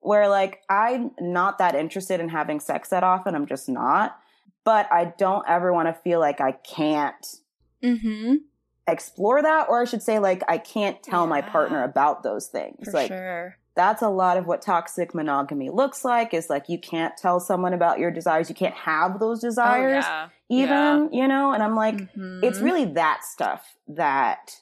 where 0.00 0.28
like 0.28 0.60
I'm 0.68 1.10
not 1.20 1.58
that 1.58 1.74
interested 1.74 2.20
in 2.20 2.28
having 2.28 2.60
sex 2.60 2.90
that 2.90 3.02
often. 3.02 3.34
I'm 3.34 3.46
just 3.46 3.68
not. 3.68 4.18
but 4.64 4.86
I 4.92 5.06
don't 5.16 5.44
ever 5.48 5.72
want 5.72 5.88
to 5.88 5.94
feel 6.02 6.20
like 6.20 6.40
I 6.40 6.52
can't 6.52 7.26
Mm-hmm. 7.82 8.34
explore 8.86 9.42
that 9.42 9.68
or 9.68 9.80
I 9.82 9.84
should 9.84 10.02
say 10.02 10.18
like 10.18 10.42
I 10.48 10.58
can't 10.58 11.02
tell 11.02 11.26
my 11.26 11.40
partner 11.42 11.84
about 11.84 12.22
those 12.22 12.46
things. 12.48 12.84
For 12.86 12.92
like 12.92 13.08
sure. 13.08 13.56
That's 13.78 14.02
a 14.02 14.08
lot 14.10 14.36
of 14.36 14.46
what 14.46 14.60
toxic 14.60 15.14
monogamy 15.14 15.70
looks 15.70 16.04
like 16.04 16.34
is 16.34 16.50
like 16.50 16.68
you 16.68 16.78
can't 16.78 17.16
tell 17.16 17.40
someone 17.40 17.72
about 17.72 17.98
your 17.98 18.10
desires, 18.10 18.48
you 18.50 18.54
can't 18.54 18.74
have 18.74 19.20
those 19.20 19.40
desires 19.40 20.04
oh, 20.06 20.28
yeah. 20.50 21.00
even, 21.00 21.12
you 21.12 21.26
know, 21.28 21.52
and 21.52 21.62
I'm 21.62 21.76
like 21.76 22.08
it's 22.42 22.58
Mhm. 22.58 22.64
really 22.64 22.84
that 22.84 23.24
stuff 23.24 23.76
that 23.88 24.60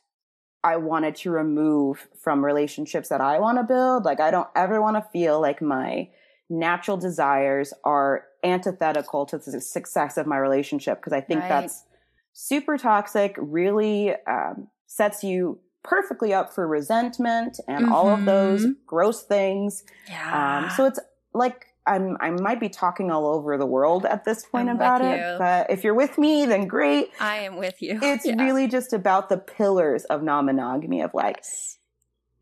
I 0.65 0.77
wanted 0.77 1.15
to 1.17 1.31
remove 1.31 2.09
from 2.19 2.45
relationships 2.45 3.09
that 3.09 3.21
I 3.21 3.39
want 3.39 3.59
to 3.59 3.65
build. 3.65 4.05
Like, 4.05 4.19
I 4.19 4.31
don't 4.33 4.49
ever 4.57 4.81
want 4.83 4.97
to 4.97 5.11
feel 5.13 5.41
like 5.41 5.63
my 5.63 6.09
natural 6.51 6.97
desires 6.97 7.73
are 7.85 8.25
antithetical 8.43 9.27
to 9.27 9.39
the 9.39 9.61
success 9.61 10.17
of 10.17 10.27
my 10.27 10.39
relationship 10.39 10.99
because 10.99 11.13
I 11.13 11.21
think 11.21 11.41
Right. 11.43 11.49
that's 11.49 11.85
super 12.33 12.79
toxic, 12.79 13.37
really 13.39 14.15
um, 14.27 14.69
sets 14.87 15.23
you 15.23 15.61
perfectly 15.87 16.35
up 16.35 16.53
for 16.55 16.67
resentment 16.67 17.59
and 17.69 17.87
all 17.93 18.09
of 18.13 18.25
those 18.25 18.67
Mhm. 18.67 18.77
gross 18.87 19.23
things. 19.23 19.85
yeah. 20.09 20.59
Um, 20.59 20.71
so 20.71 20.85
it's 20.85 21.01
like 21.33 21.67
I'm 21.89 22.17
I 22.21 22.31
might 22.31 22.59
be 22.59 22.69
talking 22.69 23.11
all 23.13 23.27
over 23.29 23.57
the 23.57 23.67
world 23.67 24.05
at 24.07 24.25
this 24.25 24.45
point 24.45 24.69
I'm 24.69 24.75
about 24.77 25.03
it, 25.05 25.19
you. 25.21 25.39
but 25.39 25.71
if 25.71 25.85
you're 25.85 25.95
with 25.95 26.19
me, 26.19 26.45
then 26.45 26.67
great. 26.67 27.11
I 27.21 27.37
am 27.39 27.57
with 27.57 27.81
you. 27.81 28.01
It's 28.03 28.27
Yeah. 28.27 28.43
really 28.43 28.67
just 28.67 28.93
about 28.93 29.29
the 29.29 29.39
pillars 29.39 30.05
of 30.07 30.23
non-monogamy 30.25 31.01
of 31.03 31.15
like 31.15 31.37
Yes. 31.37 31.79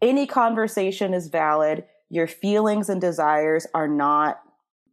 any 0.00 0.26
conversation 0.26 1.12
is 1.12 1.28
valid. 1.28 1.84
Your 2.08 2.26
feelings 2.26 2.88
and 2.88 3.00
desires 3.00 3.66
are 3.74 3.88
not 3.88 4.40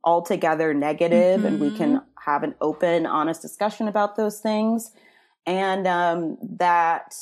altogether 0.03 0.73
negative, 0.73 1.45
and 1.45 1.59
we 1.59 1.67
Mm-hmm. 1.67 1.77
can 1.77 2.01
have 2.25 2.43
an 2.43 2.55
open, 2.59 3.05
honest 3.05 3.41
discussion 3.41 3.87
about 3.87 4.15
those 4.15 4.39
things. 4.41 4.91
And 5.45 5.87
um, 5.87 6.37
that 6.57 7.15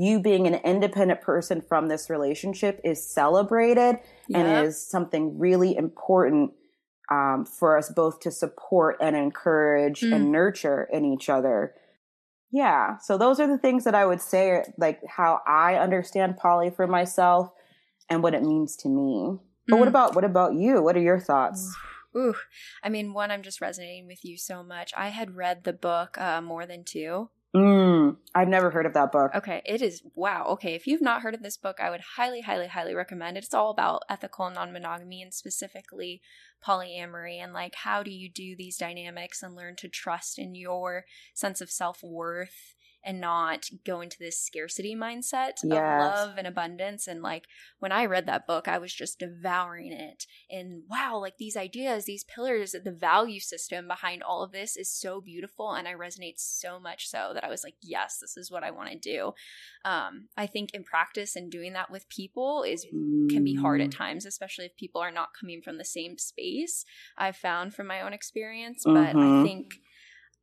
you 0.00 0.20
being 0.20 0.46
an 0.46 0.54
independent 0.54 1.20
person 1.20 1.60
from 1.60 1.88
this 1.88 2.08
relationship 2.08 2.80
is 2.84 3.06
celebrated 3.06 3.98
Yep. 4.28 4.38
and 4.46 4.66
is 4.66 4.80
something 4.88 5.38
really 5.38 5.76
important 5.76 6.52
um, 7.10 7.44
for 7.44 7.76
us 7.76 7.90
both 7.90 8.20
to 8.20 8.30
support 8.30 8.96
and 9.00 9.16
encourage 9.16 10.00
Mm. 10.02 10.14
and 10.14 10.32
nurture 10.32 10.88
in 10.92 11.04
each 11.04 11.28
other. 11.28 11.74
Yeah. 12.52 12.98
So 12.98 13.18
those 13.18 13.40
are 13.40 13.46
the 13.48 13.58
things 13.58 13.82
that 13.84 13.94
I 13.96 14.06
would 14.06 14.20
say, 14.20 14.64
like 14.78 15.00
how 15.06 15.40
I 15.46 15.74
understand 15.76 16.36
poly 16.36 16.70
for 16.70 16.86
myself 16.86 17.50
and 18.08 18.22
what 18.22 18.34
it 18.34 18.42
means 18.42 18.76
to 18.78 18.88
me. 18.88 19.38
But 19.68 19.78
what 19.78 19.86
Mm. 19.86 19.88
about 19.94 20.14
what 20.14 20.24
about 20.24 20.54
you? 20.54 20.80
What 20.82 20.96
are 20.96 21.00
your 21.00 21.20
thoughts? 21.20 21.74
Ooh, 22.16 22.34
I 22.82 22.88
mean, 22.88 23.12
one, 23.12 23.30
I'm 23.30 23.42
just 23.42 23.60
resonating 23.60 24.06
with 24.08 24.24
you 24.24 24.36
so 24.36 24.62
much. 24.64 24.92
I 24.96 25.08
had 25.08 25.36
read 25.36 25.62
the 25.62 25.72
book 25.72 26.16
uh, 26.18 26.40
More 26.40 26.66
Than 26.66 26.82
Two. 26.84 27.30
Mm, 27.54 28.16
I've 28.32 28.48
never 28.48 28.70
heard 28.70 28.86
of 28.86 28.94
that 28.94 29.10
book. 29.10 29.32
Okay, 29.34 29.60
it 29.64 29.82
is 29.82 30.02
wow. 30.14 30.46
Okay, 30.50 30.74
if 30.74 30.86
you've 30.86 31.02
not 31.02 31.22
heard 31.22 31.34
of 31.34 31.42
this 31.42 31.56
book, 31.56 31.78
I 31.80 31.90
would 31.90 32.00
highly, 32.16 32.42
highly, 32.42 32.68
highly 32.68 32.94
recommend 32.94 33.36
it. 33.36 33.44
It's 33.44 33.54
all 33.54 33.70
about 33.70 34.02
ethical 34.08 34.48
non 34.50 34.72
monogamy 34.72 35.20
and 35.20 35.34
specifically 35.34 36.22
polyamory 36.64 37.42
and 37.42 37.52
like 37.52 37.74
how 37.74 38.02
do 38.02 38.10
you 38.10 38.30
do 38.30 38.54
these 38.54 38.76
dynamics 38.76 39.42
and 39.42 39.56
learn 39.56 39.74
to 39.76 39.88
trust 39.88 40.38
in 40.38 40.54
your 40.54 41.04
sense 41.34 41.60
of 41.60 41.70
self 41.70 42.00
worth 42.04 42.74
and 43.02 43.20
not 43.20 43.68
go 43.84 44.00
into 44.00 44.18
this 44.18 44.38
scarcity 44.38 44.94
mindset 44.94 45.52
Yes. 45.64 45.64
of 45.64 45.98
love 45.98 46.38
and 46.38 46.46
abundance. 46.46 47.06
And 47.06 47.22
like 47.22 47.46
when 47.78 47.92
I 47.92 48.04
read 48.06 48.26
that 48.26 48.46
book, 48.46 48.68
I 48.68 48.78
was 48.78 48.92
just 48.92 49.18
devouring 49.18 49.92
it. 49.92 50.26
And 50.50 50.82
wow, 50.88 51.18
like 51.18 51.38
these 51.38 51.56
ideas, 51.56 52.04
these 52.04 52.24
pillars, 52.24 52.72
the 52.72 52.92
value 52.92 53.40
system 53.40 53.88
behind 53.88 54.22
all 54.22 54.42
of 54.42 54.52
this 54.52 54.76
is 54.76 54.92
so 54.92 55.20
beautiful. 55.20 55.72
And 55.72 55.88
I 55.88 55.94
resonate 55.94 56.38
so 56.38 56.78
much 56.78 57.08
so 57.08 57.30
that 57.34 57.44
I 57.44 57.48
was 57.48 57.64
like, 57.64 57.76
yes, 57.80 58.18
this 58.20 58.36
is 58.36 58.50
what 58.50 58.62
I 58.64 58.70
want 58.70 58.90
to 58.90 58.98
do. 58.98 59.32
Um, 59.84 60.28
I 60.36 60.46
think 60.46 60.74
in 60.74 60.84
practice 60.84 61.36
and 61.36 61.50
doing 61.50 61.72
that 61.72 61.90
with 61.90 62.08
people 62.08 62.62
is 62.62 62.86
can 63.30 63.44
be 63.44 63.54
hard 63.54 63.80
Mm. 63.80 63.84
at 63.84 63.92
times, 63.92 64.26
especially 64.26 64.66
if 64.66 64.76
people 64.76 65.00
are 65.00 65.12
not 65.12 65.30
coming 65.38 65.62
from 65.62 65.78
the 65.78 65.84
same 65.84 66.18
space. 66.18 66.84
I've 67.16 67.36
found 67.36 67.74
from 67.74 67.86
my 67.86 68.00
own 68.02 68.12
experience, 68.12 68.82
but 68.84 69.14
Mhm. 69.14 69.40
I 69.40 69.42
think 69.42 69.80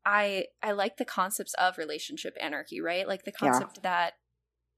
I 0.06 0.48
I 0.64 0.72
like 0.72 0.98
the 0.98 1.06
concepts 1.06 1.54
of 1.56 1.78
relationship 1.78 2.36
anarchy, 2.40 2.82
right? 2.82 3.08
Like 3.08 3.24
the 3.24 3.34
Yeah. 3.42 3.52
concept 3.52 3.84
that 3.84 4.14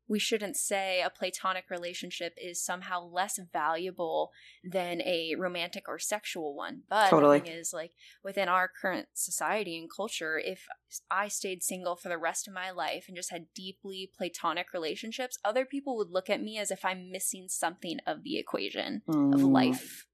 we 0.10 0.18
shouldn't 0.18 0.58
say 0.58 1.04
a 1.04 1.10
platonic 1.12 1.66
relationship 1.70 2.34
is 2.36 2.66
somehow 2.66 3.00
less 3.00 3.40
valuable 3.54 4.32
than 4.64 5.04
a 5.04 5.36
romantic 5.38 5.88
or 5.88 6.00
sexual 6.00 6.56
one. 6.56 6.82
But 6.90 7.12
Totally. 7.12 7.38
the 7.38 7.46
thing 7.46 7.54
is, 7.54 7.74
like 7.74 7.92
within 8.24 8.50
our 8.50 8.68
current 8.68 9.10
society 9.14 9.78
and 9.78 9.88
culture, 9.96 10.40
if 10.40 10.66
I 11.12 11.28
stayed 11.28 11.62
single 11.62 11.96
for 11.96 12.10
the 12.10 12.18
rest 12.18 12.48
of 12.48 12.56
my 12.56 12.72
life 12.72 13.06
and 13.08 13.16
just 13.16 13.30
had 13.30 13.54
deeply 13.54 14.10
platonic 14.18 14.74
relationships, 14.74 15.38
other 15.46 15.64
people 15.64 15.96
would 15.98 16.10
look 16.10 16.28
at 16.28 16.42
me 16.42 16.58
as 16.58 16.72
if 16.72 16.84
I'm 16.84 17.12
missing 17.12 17.46
something 17.48 18.00
of 18.08 18.24
the 18.24 18.40
equation 18.40 19.04
of 19.08 19.42
Mm. 19.42 19.52
life. 19.54 20.08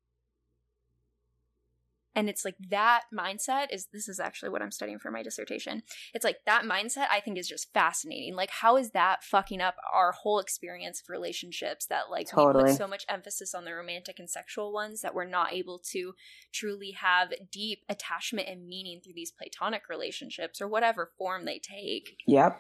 And 2.16 2.30
it's 2.30 2.46
like 2.46 2.56
that 2.70 3.04
mindset 3.14 3.68
is 3.72 3.88
this 3.92 4.08
is 4.08 4.20
actually 4.20 4.50
what 4.50 4.62
I'm 4.62 4.72
studying 4.72 5.00
for 5.00 5.12
my 5.12 5.22
dissertation. 5.22 5.84
It's 6.14 6.24
like 6.24 6.38
that 6.46 6.64
mindset 6.64 7.08
I 7.12 7.20
think 7.20 7.38
is 7.38 7.48
just 7.48 7.74
fascinating. 7.74 8.36
Like 8.36 8.50
how 8.50 8.78
is 8.78 8.92
that 8.92 9.24
fucking 9.24 9.62
up 9.62 9.76
our 9.94 10.14
whole 10.14 10.40
experience 10.40 11.02
of 11.02 11.10
relationships 11.10 11.86
that 11.88 12.10
like 12.10 12.36
we 12.36 12.44
put 12.44 12.70
so 12.72 12.88
much 12.88 13.06
emphasis 13.10 13.54
on 13.54 13.66
the 13.66 13.74
romantic 13.74 14.20
and 14.20 14.30
sexual 14.30 14.72
ones 14.72 15.02
that 15.02 15.14
we're 15.14 15.26
not 15.26 15.54
able 15.54 15.80
to 15.92 16.14
truly 16.54 16.92
have 16.92 17.34
deep 17.52 17.84
attachment 17.90 18.48
and 18.48 18.68
meaning 18.68 19.02
through 19.04 19.14
these 19.14 19.32
platonic 19.32 19.90
relationships 19.90 20.62
or 20.62 20.68
whatever 20.68 21.12
form 21.18 21.46
they 21.46 21.60
take. 21.60 22.18
Yep. 22.28 22.60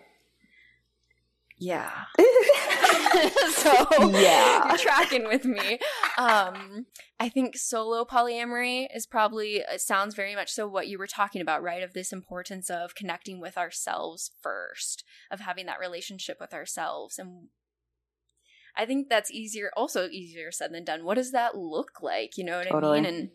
Yeah. 1.57 1.91
so 3.53 4.09
Yeah. 4.09 4.67
you're 4.67 4.77
tracking 4.77 5.25
with 5.27 5.45
me. 5.45 5.79
Um, 6.17 6.85
I 7.19 7.29
think 7.29 7.57
solo 7.57 8.05
polyamory 8.05 8.87
is 8.93 9.05
probably 9.05 9.57
it 9.57 9.81
sounds 9.81 10.15
very 10.15 10.35
much 10.35 10.51
so 10.51 10.67
what 10.67 10.87
you 10.87 10.97
were 10.97 11.07
talking 11.07 11.41
about, 11.41 11.63
right? 11.63 11.83
Of 11.83 11.93
this 11.93 12.11
importance 12.11 12.69
of 12.69 12.95
connecting 12.95 13.39
with 13.39 13.57
ourselves 13.57 14.31
first, 14.41 15.03
of 15.31 15.39
having 15.39 15.65
that 15.67 15.79
relationship 15.79 16.37
with 16.39 16.53
ourselves, 16.53 17.17
and 17.19 17.47
I 18.77 18.85
think 18.85 19.07
that's 19.09 19.31
easier, 19.31 19.71
also 19.77 20.07
easier 20.09 20.51
said 20.51 20.73
than 20.73 20.83
done. 20.83 21.05
What 21.05 21.15
does 21.15 21.31
that 21.31 21.55
look 21.55 22.01
like? 22.01 22.37
You 22.37 22.43
know 22.43 22.57
what 22.57 22.67
Totally. 22.67 22.99
I 22.99 23.01
mean? 23.01 23.13
And 23.13 23.29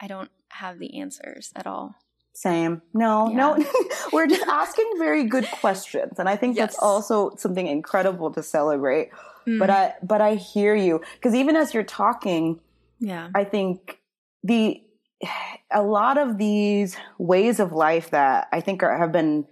I 0.00 0.06
don't 0.06 0.30
have 0.50 0.78
the 0.78 0.98
answers 1.00 1.50
at 1.56 1.66
all. 1.66 1.96
Same. 2.36 2.82
No, 2.92 3.30
Yeah. 3.30 3.36
no. 3.36 3.64
We're 4.12 4.26
just 4.26 4.46
asking 4.46 4.90
very 4.98 5.24
good 5.24 5.48
questions. 5.60 6.18
And 6.18 6.28
I 6.28 6.36
think 6.36 6.56
that's 6.56 6.78
also 6.78 7.34
something 7.36 7.66
incredible 7.66 8.30
to 8.32 8.42
celebrate. 8.42 9.08
Mm. 9.46 9.58
But 9.58 9.70
I 9.70 9.94
but 10.02 10.20
I 10.20 10.34
hear 10.34 10.74
you. 10.74 11.00
Because 11.14 11.34
even 11.34 11.56
as 11.56 11.72
you're 11.72 11.82
talking, 11.82 12.60
yeah, 13.00 13.30
I 13.34 13.44
think 13.44 14.00
the 14.44 14.82
a 15.72 15.82
lot 15.82 16.18
of 16.18 16.36
these 16.36 16.96
ways 17.18 17.58
of 17.58 17.72
life 17.72 18.10
that 18.10 18.48
I 18.52 18.60
think 18.60 18.82
are, 18.82 18.96
have 18.98 19.12
been 19.12 19.46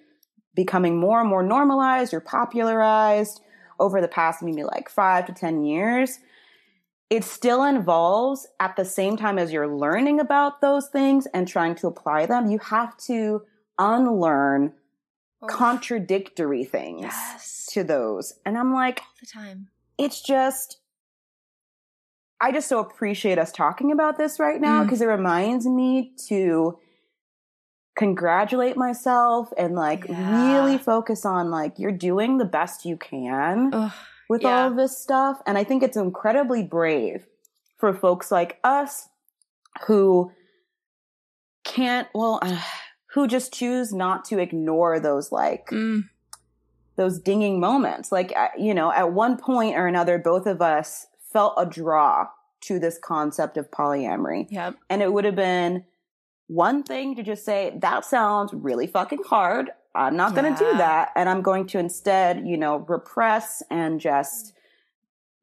becoming 0.55 0.99
more 1.01 1.21
and 1.21 1.29
more 1.29 1.43
normalized 1.43 2.13
or 2.13 2.21
popularized 2.21 3.41
over 3.81 4.01
the 4.01 4.09
past 4.09 4.43
maybe 4.43 4.63
like 4.63 4.91
five 4.91 5.25
to 5.27 5.33
ten 5.33 5.65
years. 5.65 6.19
It 7.11 7.23
still 7.25 7.63
involves 7.65 8.47
at 8.61 8.77
the 8.77 8.85
same 8.85 9.17
time 9.17 9.39
as 9.39 9.53
you're 9.53 9.69
learning 9.69 10.21
about 10.21 10.61
those 10.61 10.89
things 10.89 11.27
and 11.35 11.47
trying 11.47 11.75
to 11.77 11.87
apply 11.87 12.27
them, 12.27 12.51
you 12.51 12.59
have 12.59 12.97
to 13.07 13.43
unlearn 13.79 14.73
Oof. 15.45 15.51
contradictory 15.51 16.65
things 16.65 17.03
yes, 17.03 17.67
to 17.73 17.85
those. 17.85 18.33
And 18.47 18.57
I'm 18.57 18.73
like, 18.73 19.01
all 19.01 19.07
the 19.21 19.27
time. 19.27 19.69
it's 19.99 20.21
just 20.23 20.79
I 22.41 22.53
just 22.53 22.69
so 22.69 22.79
appreciate 22.81 23.39
us 23.39 23.53
talking 23.53 23.91
about 23.93 24.19
this 24.19 24.39
right 24.41 24.61
now 24.61 24.81
Mm. 24.83 24.87
because 24.87 25.01
it 25.01 25.07
reminds 25.07 25.67
me 25.67 26.13
to 26.29 26.79
congratulate 27.97 28.77
myself 28.77 29.51
and 29.57 29.75
like 29.75 30.05
Yeah. 30.09 30.33
really 30.33 30.79
focus 30.79 31.25
on 31.25 31.51
like 31.51 31.79
you're 31.79 31.93
doing 31.93 32.39
the 32.39 32.45
best 32.45 32.85
you 32.85 32.97
can 32.97 33.73
Ugh, 33.73 33.93
with 34.29 34.43
yeah. 34.43 34.63
all 34.63 34.71
of 34.71 34.77
this 34.77 34.99
stuff 34.99 35.41
and 35.47 35.59
I 35.59 35.65
think 35.65 35.83
it's 35.83 35.97
incredibly 35.97 36.63
brave 36.63 37.27
for 37.79 37.93
folks 37.93 38.31
like 38.31 38.59
us 38.65 39.09
who 39.87 40.33
can't 41.65 42.09
well 42.15 42.39
uh, 42.43 42.61
who 43.15 43.29
just 43.29 43.55
choose 43.55 43.93
not 43.93 44.25
to 44.25 44.39
ignore 44.39 44.99
those 44.99 45.31
like 45.31 45.69
mm, 45.69 46.03
those 46.97 47.19
dinging 47.19 47.61
moments. 47.61 48.13
Like, 48.13 48.35
you 48.59 48.75
know, 48.75 48.93
at 48.93 49.13
one 49.13 49.37
point 49.37 49.77
or 49.77 49.87
another, 49.87 50.19
both 50.19 50.47
of 50.47 50.63
us 50.63 51.07
felt 51.33 51.55
a 51.57 51.67
draw 51.67 52.29
to 52.63 52.79
this 52.79 52.99
concept 53.03 53.57
of 53.57 53.71
polyamory. 53.71 54.47
yep. 54.51 54.77
And 54.89 55.03
it 55.03 55.13
would 55.13 55.25
have 55.25 55.37
been 55.37 55.85
one 56.47 56.83
thing 56.83 57.17
to 57.17 57.23
just 57.23 57.45
say, 57.45 57.77
that 57.81 58.05
sounds 58.05 58.53
really 58.55 58.87
fucking 58.87 59.23
hard. 59.27 59.71
I'm 59.95 60.17
not 60.17 60.35
going 60.35 60.53
to 60.55 60.65
Yeah. 60.65 60.73
do 60.73 60.79
that. 60.79 61.11
And 61.15 61.29
I'm 61.29 61.43
going 61.43 61.67
to 61.69 61.79
instead, 61.79 62.47
you 62.47 62.57
know, 62.57 62.79
repress 62.89 63.63
and 63.71 64.01
just 64.01 64.53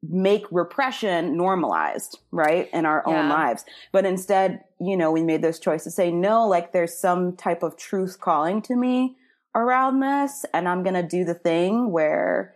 make 0.02 0.44
repression 0.50 1.36
normalized, 1.36 2.18
right? 2.32 2.68
In 2.72 2.84
our 2.84 3.06
own 3.06 3.28
lives. 3.28 3.64
But 3.92 4.04
instead, 4.04 4.64
you 4.80 4.96
know, 4.96 5.12
we 5.12 5.22
made 5.22 5.42
this 5.42 5.58
choice 5.60 5.84
to 5.84 5.90
say, 5.90 6.10
no, 6.10 6.46
like 6.48 6.72
there's 6.72 6.98
some 6.98 7.36
type 7.36 7.62
of 7.62 7.76
truth 7.76 8.18
calling 8.20 8.62
to 8.62 8.74
me 8.76 9.16
around 9.54 10.00
this. 10.00 10.44
And 10.52 10.68
I'm 10.68 10.82
going 10.82 10.94
to 10.94 11.04
do 11.04 11.24
the 11.24 11.34
thing 11.34 11.92
where 11.92 12.54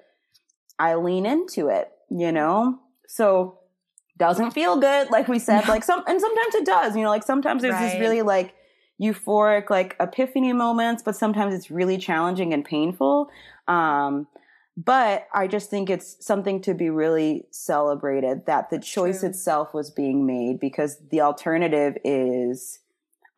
I 0.78 0.96
lean 0.96 1.24
into 1.24 1.68
it, 1.68 1.90
you 2.11 2.32
know? 2.32 2.80
So 3.06 3.61
doesn't 4.18 4.50
feel 4.50 4.78
good, 4.80 5.11
like 5.11 5.28
we 5.28 5.38
said, 5.38 5.68
like 5.68 5.85
some, 5.85 6.02
and 6.09 6.20
sometimes 6.20 6.54
it 6.56 6.66
does, 6.66 6.96
you 6.96 7.02
know, 7.02 7.11
like 7.11 7.22
sometimes 7.22 7.62
there's 7.62 7.78
this 7.78 8.00
really 8.00 8.22
like 8.22 8.54
euphoric, 9.00 9.70
like 9.70 9.96
epiphany 10.00 10.52
moments, 10.52 11.02
but 11.02 11.16
sometimes 11.16 11.54
it's 11.54 11.70
really 11.70 11.98
challenging 11.98 12.52
and 12.52 12.64
painful. 12.64 13.30
Um, 13.68 14.26
but 14.76 15.26
I 15.32 15.46
just 15.46 15.70
think 15.70 15.88
it's 15.88 16.24
something 16.24 16.61
to 16.62 16.74
be 16.74 16.90
really 16.90 17.46
celebrated 17.50 18.46
that 18.46 18.68
the 18.70 18.78
choice 18.78 19.20
True. 19.20 19.30
itself 19.30 19.72
was 19.72 19.90
being 19.90 20.26
made 20.26 20.61
because 20.61 20.98
the 21.11 21.22
alternative 21.22 21.96
is, 22.04 22.80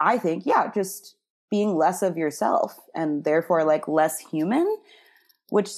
I 0.01 0.19
think, 0.19 0.47
yeah, 0.47 0.71
just 0.73 1.15
being 1.51 1.77
less 1.77 2.03
of 2.03 2.17
yourself 2.17 2.79
and 2.95 3.25
therefore 3.25 3.65
like 3.65 3.87
less 3.89 4.19
human, 4.19 4.77
which 5.51 5.71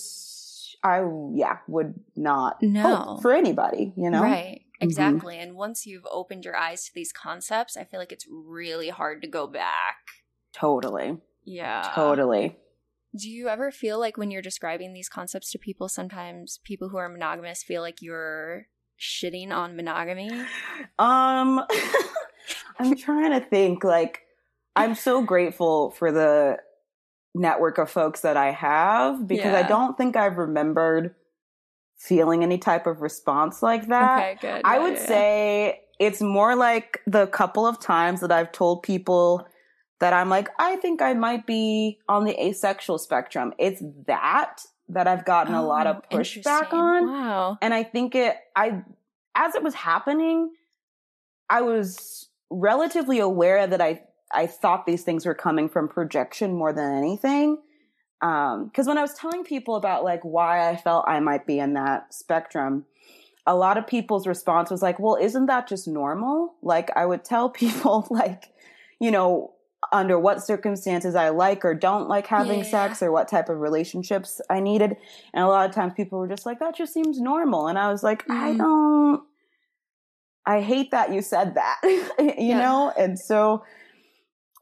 I, 0.83 1.05
yeah, 1.35 1.59
would 1.69 1.95
not 2.16 2.62
No. 2.62 2.81
hope 2.83 3.23
for 3.23 3.33
anybody, 3.33 3.93
you 3.97 4.11
know? 4.11 4.23
Right. 4.23 4.62
Mhm. 4.81 4.85
Exactly. 4.85 5.38
And 5.38 5.55
once 5.57 5.87
you've 5.87 6.07
opened 6.11 6.45
your 6.45 6.57
eyes 6.57 6.85
to 6.87 6.95
these 6.95 7.12
concepts, 7.12 7.77
I 7.77 7.85
feel 7.85 8.01
like 8.01 8.12
it's 8.12 8.27
really 8.31 8.88
hard 8.88 9.23
to 9.23 9.29
go 9.29 9.47
back. 9.47 9.97
Totally. 10.53 11.19
Yeah. 11.45 11.90
Totally. 11.95 12.59
Do 13.14 13.29
you 13.29 13.49
ever 13.49 13.71
feel 13.71 13.99
like 13.99 14.16
when 14.16 14.31
you're 14.31 14.43
describing 14.43 14.93
these 14.93 15.09
concepts 15.09 15.51
to 15.51 15.59
people, 15.59 15.88
sometimes 15.88 16.61
people 16.64 16.88
who 16.88 16.97
are 16.97 17.09
monogamous 17.09 17.62
feel 17.62 17.83
like 17.83 18.01
you're 18.01 18.69
shitting 19.01 19.51
on 19.51 19.75
monogamy? 19.77 20.31
Um, 20.99 21.61
I'm 22.79 22.97
trying 22.97 23.33
to 23.33 23.40
think. 23.40 23.83
Like, 23.83 24.23
I'm 24.77 24.95
so 24.95 25.23
grateful 25.23 25.90
for 25.90 26.12
the 26.12 26.59
network 27.35 27.79
of 27.79 27.90
folks 27.90 28.21
that 28.21 28.37
I 28.37 28.53
have 28.53 29.27
because 29.27 29.55
I 29.55 29.62
don't 29.66 29.97
think 29.99 30.16
I've 30.16 30.37
remembered 30.38 31.14
feeling 32.01 32.43
any 32.43 32.57
type 32.59 32.87
of 32.87 33.03
response 33.03 33.63
like 33.63 33.87
that. 33.89 34.19
okay, 34.19 34.39
good. 34.41 34.63
I 34.65 34.77
Yeah, 34.77 34.83
would 34.83 34.95
yeah, 34.95 35.07
say 35.07 35.81
it's 35.99 36.23
more 36.23 36.57
like 36.57 37.01
the 37.07 37.27
couple 37.27 37.67
of 37.67 37.79
times 37.79 38.21
that 38.23 38.33
I've 38.33 38.51
told 38.53 38.83
people 38.83 39.47
that 40.01 40.15
I'm 40.15 40.31
like, 40.31 40.49
I 40.59 40.77
think 40.77 41.03
I 41.03 41.13
might 41.13 41.47
be 41.47 41.99
on 42.09 42.25
the 42.25 42.43
asexual 42.43 42.97
spectrum. 42.99 43.53
It's 43.59 43.83
that 44.07 44.63
that 44.89 45.07
I've 45.07 45.25
gotten 45.27 45.55
a 45.55 45.63
lot 45.65 45.87
of 45.87 46.03
Oh, 46.11 46.17
pushback 46.17 46.73
on. 46.73 47.07
Wow. 47.13 47.59
And 47.63 47.73
I 47.75 47.83
think 47.85 48.15
it, 48.17 48.35
I, 48.57 48.83
as 49.37 49.55
it 49.55 49.63
was 49.63 49.75
happening, 49.75 50.51
I 51.49 51.61
was 51.61 52.29
relatively 52.51 53.21
aware 53.21 53.67
that 53.69 53.81
I, 53.81 54.03
I 54.33 54.47
thought 54.49 54.87
these 54.87 55.05
things 55.05 55.27
were 55.27 55.35
coming 55.35 55.69
from 55.69 55.87
projection 55.87 56.55
more 56.55 56.73
than 56.73 56.93
anything. 56.93 57.59
Um, 58.23 58.71
cause 58.75 58.87
when 58.87 58.99
I 58.99 59.03
was 59.03 59.15
telling 59.15 59.45
people 59.45 59.77
about 59.77 60.05
like 60.05 60.23
why 60.23 60.69
I 60.69 60.77
felt 60.77 61.07
I 61.09 61.21
might 61.21 61.47
be 61.47 61.59
in 61.59 61.75
that 61.75 62.13
spectrum, 62.13 62.85
a 63.47 63.55
lot 63.57 63.79
of 63.79 63.87
people's 63.87 64.27
response 64.27 64.71
was 64.71 64.83
like, 64.83 64.99
well, 64.99 65.17
isn't 65.17 65.47
that 65.47 65.67
just 65.67 65.89
normal? 65.89 66.55
Like 66.63 66.91
I 66.97 67.07
would 67.07 67.25
tell 67.25 67.49
people 67.65 68.07
like, 68.11 68.53
you 69.01 69.11
know, 69.11 69.55
under 69.93 70.19
what 70.19 70.43
circumstances 70.45 71.15
I 71.15 71.31
like 71.31 71.65
or 71.65 71.75
don't 71.75 72.09
like 72.09 72.27
having 72.27 72.59
Yeah. 72.59 72.71
sex 72.71 73.03
or 73.03 73.11
what 73.11 73.29
type 73.29 73.49
of 73.49 73.59
relationships 73.61 74.41
I 74.51 74.61
needed. 74.61 74.97
And 75.33 75.43
a 75.45 75.49
lot 75.49 75.69
of 75.69 75.75
times 75.75 75.95
people 75.97 76.19
were 76.19 76.29
just 76.29 76.45
like, 76.45 76.61
that 76.61 76.77
just 76.77 76.93
seems 76.93 77.19
normal. 77.19 77.67
And 77.67 77.79
I 77.79 77.91
was 77.91 78.03
like, 78.03 78.25
I 78.29 78.53
Mhm. 78.53 78.59
don't, 78.59 79.23
I 80.47 80.61
hate 80.61 80.91
that 80.91 81.13
you 81.13 81.23
said 81.23 81.55
that, 81.55 81.81
you 82.19 82.35
Yeah. 82.49 82.59
know? 82.59 82.93
And 82.99 83.19
so 83.19 83.65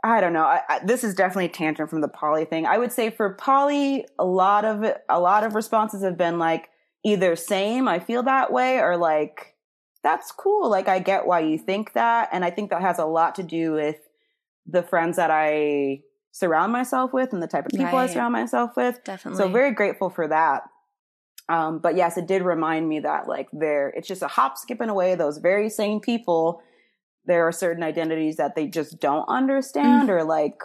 I 0.05 0.21
don't 0.21 0.33
know. 0.33 0.45
I, 0.45 0.61
I, 0.69 0.79
this 0.85 1.03
is 1.03 1.15
definitely 1.15 1.47
a 1.47 1.49
tangent 1.49 1.91
from 1.91 2.01
the 2.01 2.09
poly 2.09 2.45
thing. 2.45 2.67
I 2.67 2.79
would 2.79 2.93
say 2.93 3.11
for 3.11 3.35
poly, 3.35 4.07
a 4.19 4.25
lot 4.25 4.65
of 4.65 4.85
it, 4.85 5.03
a 5.09 5.19
lot 5.19 5.45
of 5.45 5.55
responses 5.55 6.05
have 6.05 6.17
been 6.17 6.39
like 6.39 6.69
either 7.05 7.35
same, 7.37 7.89
I 7.89 7.99
feel 7.99 8.23
that 8.25 8.53
way, 8.53 8.79
or 8.79 8.97
like, 8.97 9.55
that's 10.05 10.31
cool. 10.31 10.71
Like, 10.71 10.89
I 10.89 11.01
get 11.01 11.27
why 11.27 11.41
you 11.41 11.59
think 11.59 11.95
that. 11.95 12.29
And 12.33 12.45
I 12.45 12.51
think 12.51 12.71
that 12.71 12.81
has 12.81 12.99
a 12.99 13.05
lot 13.05 13.35
to 13.37 13.43
do 13.43 13.73
with 13.73 13.97
the 14.67 14.83
friends 14.83 15.17
that 15.17 15.31
I 15.31 16.03
surround 16.31 16.73
myself 16.73 17.13
with 17.13 17.33
and 17.33 17.43
the 17.43 17.49
type 17.49 17.67
of 17.67 17.73
people 17.73 17.97
I 17.97 18.07
surround 18.07 18.33
myself 18.33 18.77
with. 18.77 19.03
Definitely. 19.03 19.39
So 19.39 19.49
very 19.49 19.73
grateful 19.73 20.11
for 20.11 20.29
that. 20.29 20.63
Um, 21.49 21.79
but 21.79 21.97
yes, 21.97 22.17
it 22.17 22.27
did 22.27 22.43
remind 22.43 22.89
me 22.89 23.01
that 23.01 23.27
like 23.27 23.49
there, 23.53 23.89
it's 23.89 24.07
just 24.07 24.23
a 24.23 24.29
hop, 24.29 24.59
skipping 24.59 24.91
away. 24.91 25.15
Those 25.15 25.39
very 25.39 25.71
same 25.71 25.99
people, 25.99 26.63
there 27.29 27.47
are 27.47 27.53
certain 27.53 27.85
identities 27.85 28.37
that 28.39 28.57
they 28.57 28.67
just 28.67 28.99
don't 28.99 29.27
understand, 29.29 30.11
or 30.11 30.25
like, 30.25 30.61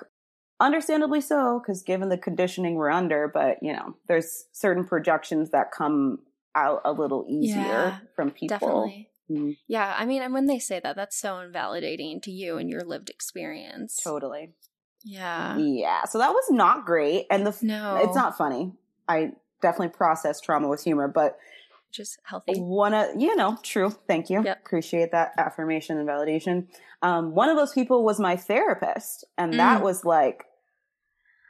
understandably 0.59 1.21
so, 1.21 1.59
because 1.59 1.83
given 1.83 2.09
the 2.09 2.17
conditioning 2.17 2.75
we're 2.75 2.89
under. 2.89 3.27
But 3.27 3.57
you 3.61 3.73
know, 3.73 3.95
there's 4.07 4.45
certain 4.53 4.85
projections 4.85 5.51
that 5.51 5.71
come 5.71 6.19
out 6.55 6.81
a 6.85 6.91
little 6.91 7.25
easier 7.29 7.59
Yeah, 7.61 7.97
from 8.15 8.31
people. 8.31 8.57
Definitely. 8.57 9.09
Mm, 9.29 9.57
Yeah, 9.67 9.93
I 9.97 10.05
mean, 10.05 10.21
and 10.21 10.33
when 10.33 10.47
they 10.47 10.59
say 10.59 10.79
that, 10.79 10.95
that's 10.95 11.17
so 11.17 11.39
invalidating 11.39 12.21
to 12.21 12.31
you 12.31 12.57
and 12.57 12.69
your 12.69 12.83
lived 12.83 13.09
experience. 13.09 13.99
totally. 14.03 14.53
Yeah. 15.03 15.57
Yeah. 15.57 16.05
So 16.05 16.17
that 16.19 16.31
was 16.31 16.45
not 16.49 16.85
great, 16.85 17.25
and 17.29 17.45
the 17.45 17.49
f- 17.51 17.61
No. 17.63 17.97
it's 18.01 18.15
not 18.15 18.37
funny. 18.37 18.71
I 19.07 19.33
definitely 19.61 19.89
process 19.89 20.39
trauma 20.39 20.67
with 20.69 20.83
humor, 20.83 21.07
but 21.07 21.37
Just 21.93 22.17
healthy. 22.23 22.59
one 22.59 22.93
of 22.93 23.09
you 23.21 23.35
know 23.35 23.57
true. 23.63 23.91
Thank 24.07 24.29
you. 24.29 24.43
Yep. 24.43 24.59
appreciate 24.65 25.11
that 25.11 25.33
affirmation 25.37 25.97
and 25.99 26.07
validation. 26.09 26.67
Um, 27.01 27.35
one 27.35 27.49
of 27.49 27.55
those 27.57 27.71
people 27.73 28.03
was 28.03 28.19
my 28.19 28.35
therapist 28.35 29.25
and 29.37 29.53
that 29.59 29.79
Mm. 29.81 29.83
was 29.83 30.03
like 30.03 30.45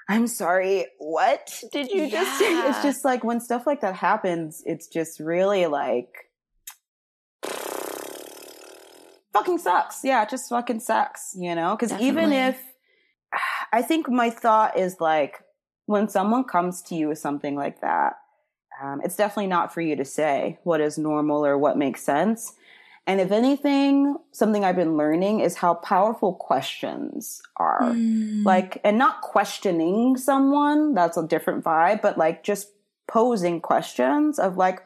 i'm 0.10 0.28
sorry 0.28 0.86
what? 1.00 1.64
Did 1.72 1.90
you 1.92 2.10
just 2.10 2.38
say 2.38 2.52
it's 2.68 2.84
just 2.84 3.06
like 3.06 3.24
when 3.24 3.40
stuff 3.40 3.66
like 3.66 3.80
that 3.82 3.96
happens 3.96 4.62
it's 4.66 4.88
just 4.88 5.20
really 5.22 5.66
like 5.66 6.10
fucking 9.32 9.58
sucks. 9.58 10.02
Yeah 10.04 10.24
it 10.24 10.30
just 10.30 10.50
fucking 10.50 10.80
sucks 10.82 11.34
you 11.38 11.56
know? 11.56 11.76
Because 11.80 12.00
even 12.02 12.32
if 12.34 12.60
i 13.74 13.82
think 13.82 14.10
my 14.10 14.30
thought 14.30 14.78
is 14.78 14.98
like 15.00 15.40
when 15.86 16.08
someone 16.10 16.44
comes 16.44 16.82
to 16.84 16.96
you 16.96 17.08
with 17.10 17.18
something 17.20 17.56
like 17.56 17.82
that 17.82 18.14
um, 18.82 19.02
it's 19.04 19.16
definitely 19.16 19.48
not 19.48 19.74
for 19.74 19.82
you 19.82 19.96
to 19.96 20.06
say 20.06 20.60
what 20.64 20.82
is 20.82 20.98
normal 20.98 21.46
or 21.46 21.58
what 21.58 21.78
makes 21.78 22.02
sense. 22.04 22.54
And 23.06 23.20
if 23.20 23.32
anything, 23.32 24.16
something 24.32 24.64
I've 24.64 24.78
been 24.78 24.96
learning 24.96 25.42
is 25.42 25.58
how 25.58 25.74
powerful 25.74 26.34
questions 26.36 27.42
are. 27.58 27.82
Mm. 27.82 28.46
Like, 28.46 28.80
and 28.86 28.98
not 28.98 29.20
questioning 29.22 30.16
someone, 30.16 30.94
that's 30.94 31.18
a 31.18 31.28
different 31.28 31.66
vibe, 31.66 32.02
but 32.02 32.18
like 32.18 32.44
just 32.44 32.70
posing 33.08 33.60
questions 33.60 34.40
of 34.40 34.56
like, 34.56 34.82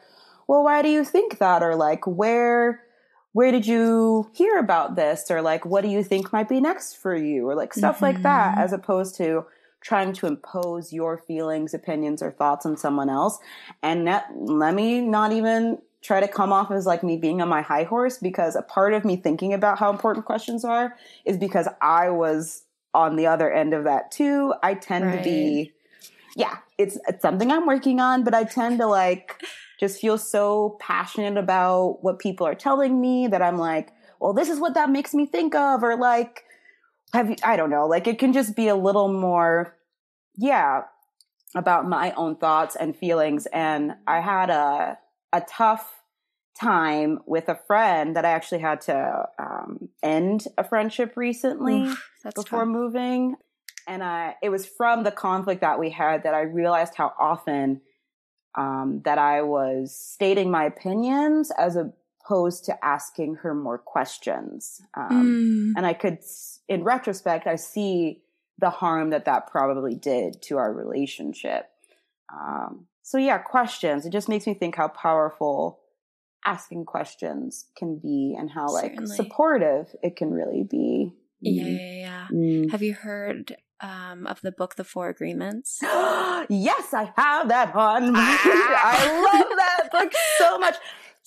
well, 0.48 0.64
why 0.64 0.82
do 0.82 0.88
you 0.88 1.04
think 1.04 1.38
that? 1.38 1.62
Or 1.62 1.76
like, 1.76 2.06
where, 2.06 2.82
where 3.34 3.52
did 3.52 3.66
you 3.68 4.28
hear 4.34 4.58
about 4.58 4.96
this? 4.96 5.30
Or 5.30 5.40
like, 5.40 5.64
what 5.64 5.82
do 5.82 5.88
you 5.88 6.02
think 6.02 6.32
might 6.32 6.48
be 6.48 6.60
next 6.60 6.94
for 6.94 7.14
you? 7.14 7.48
Or 7.48 7.54
like 7.54 7.72
stuff 7.72 8.02
like 8.02 8.22
that, 8.22 8.56
Mhm. 8.56 8.60
as 8.64 8.72
opposed 8.72 9.14
to 9.18 9.46
trying 9.80 10.12
to 10.12 10.26
impose 10.26 10.92
your 10.92 11.18
feelings, 11.18 11.74
opinions, 11.74 12.22
or 12.22 12.30
thoughts 12.30 12.66
on 12.66 12.76
someone 12.76 13.08
else. 13.08 13.38
And 13.82 14.06
that, 14.06 14.26
let 14.34 14.74
me 14.74 15.00
not 15.00 15.32
even 15.32 15.78
try 16.02 16.20
to 16.20 16.28
come 16.28 16.52
off 16.52 16.70
as 16.70 16.86
like 16.86 17.02
me 17.02 17.16
being 17.16 17.42
on 17.42 17.48
my 17.48 17.62
high 17.62 17.82
horse 17.82 18.18
because 18.18 18.56
a 18.56 18.62
part 18.62 18.94
of 18.94 19.04
me 19.04 19.16
thinking 19.16 19.52
about 19.52 19.78
how 19.78 19.90
important 19.90 20.26
questions 20.26 20.64
are 20.64 20.96
is 21.24 21.36
because 21.36 21.68
I 21.80 22.10
was 22.10 22.62
on 22.94 23.16
the 23.16 23.26
other 23.26 23.52
end 23.52 23.74
of 23.74 23.84
that 23.84 24.10
too. 24.10 24.54
I 24.62 24.74
tend 24.74 25.12
to 25.12 25.22
be, 25.22 25.72
yeah, 26.36 26.58
it's, 26.78 26.98
it's 27.08 27.22
something 27.22 27.50
I'm 27.50 27.66
working 27.66 28.00
on, 28.00 28.24
but 28.24 28.34
I 28.34 28.44
tend 28.44 28.78
to 28.78 28.86
like 28.86 29.42
just 29.78 30.00
feel 30.00 30.18
so 30.18 30.76
passionate 30.80 31.36
about 31.36 32.02
what 32.02 32.18
people 32.18 32.46
are 32.46 32.54
telling 32.54 33.00
me 33.00 33.26
that 33.28 33.42
I'm 33.42 33.58
like, 33.58 33.92
well, 34.20 34.32
this 34.32 34.48
is 34.48 34.58
what 34.58 34.74
that 34.74 34.90
makes 34.90 35.14
me 35.14 35.26
think 35.26 35.54
of, 35.54 35.82
or 35.82 35.96
like, 35.96 36.44
have 37.12 37.30
you, 37.30 37.36
I 37.42 37.56
don't 37.56 37.70
know, 37.70 37.86
like 37.86 38.06
it 38.06 38.18
can 38.18 38.32
just 38.32 38.54
be 38.56 38.68
a 38.68 38.76
little 38.76 39.12
more, 39.12 39.76
yeah, 40.36 40.82
about 41.54 41.88
my 41.88 42.12
own 42.12 42.36
thoughts 42.36 42.76
and 42.76 42.96
feelings. 42.96 43.46
And 43.46 43.92
I 44.06 44.20
had 44.20 44.50
a, 44.50 44.98
a 45.32 45.40
tough 45.40 46.02
time 46.58 47.20
with 47.26 47.48
a 47.48 47.58
friend 47.66 48.16
that 48.16 48.24
I 48.24 48.30
actually 48.30 48.60
had 48.60 48.80
to 48.82 49.28
um, 49.38 49.88
end 50.02 50.44
a 50.58 50.64
friendship 50.64 51.16
recently 51.16 51.82
Oof, 51.82 52.10
before 52.34 52.60
tough. 52.60 52.68
moving. 52.68 53.36
And 53.86 54.02
I, 54.02 54.34
it 54.42 54.50
was 54.50 54.66
from 54.66 55.04
the 55.04 55.10
conflict 55.10 55.62
that 55.62 55.78
we 55.78 55.90
had 55.90 56.24
that 56.24 56.34
I 56.34 56.42
realized 56.42 56.94
how 56.94 57.14
often 57.18 57.80
um, 58.56 59.02
that 59.04 59.18
I 59.18 59.42
was 59.42 59.96
stating 59.96 60.50
my 60.50 60.64
opinions 60.64 61.50
as 61.56 61.76
opposed 62.28 62.64
to 62.66 62.84
asking 62.84 63.36
her 63.36 63.54
more 63.54 63.78
questions. 63.78 64.82
Um, 64.94 65.72
Mm. 65.72 65.72
and 65.76 65.86
I 65.86 65.94
could, 65.94 66.18
in 66.68 66.84
retrospect, 66.84 67.46
I 67.46 67.56
see 67.56 68.22
the 68.58 68.70
harm 68.70 69.10
that 69.10 69.24
that 69.24 69.46
probably 69.46 69.94
did 69.94 70.42
to 70.42 70.58
our 70.58 70.72
relationship. 70.72 71.70
Um, 72.32 72.86
so 73.02 73.16
yeah, 73.18 73.38
questions. 73.38 74.04
It 74.04 74.10
just 74.12 74.28
makes 74.28 74.46
me 74.46 74.54
think 74.54 74.76
how 74.76 74.88
powerful 74.88 75.80
asking 76.44 76.84
questions 76.84 77.66
can 77.76 77.98
be 77.98 78.36
and 78.38 78.50
how 78.50 78.68
like 78.68 78.92
Certainly. 78.92 79.16
supportive 79.16 79.94
it 80.02 80.16
can 80.16 80.30
really 80.30 80.64
be. 80.64 81.12
Yeah, 81.40 81.64
Mm. 81.64 81.78
yeah, 81.78 81.92
yeah. 81.94 82.26
Mm. 82.32 82.70
Have 82.70 82.82
you 82.82 82.94
heard 82.94 83.56
um, 83.80 84.26
of 84.26 84.40
the 84.40 84.50
book 84.50 84.74
The 84.74 84.82
Four 84.84 85.08
Agreements? 85.08 85.78
yes, 85.82 86.92
I 86.92 87.12
have 87.16 87.48
that 87.48 87.74
on. 87.76 88.12
I 88.16 88.98
love 89.28 89.48
that 89.56 89.88
book 89.92 90.12
so 90.38 90.58
much. 90.58 90.74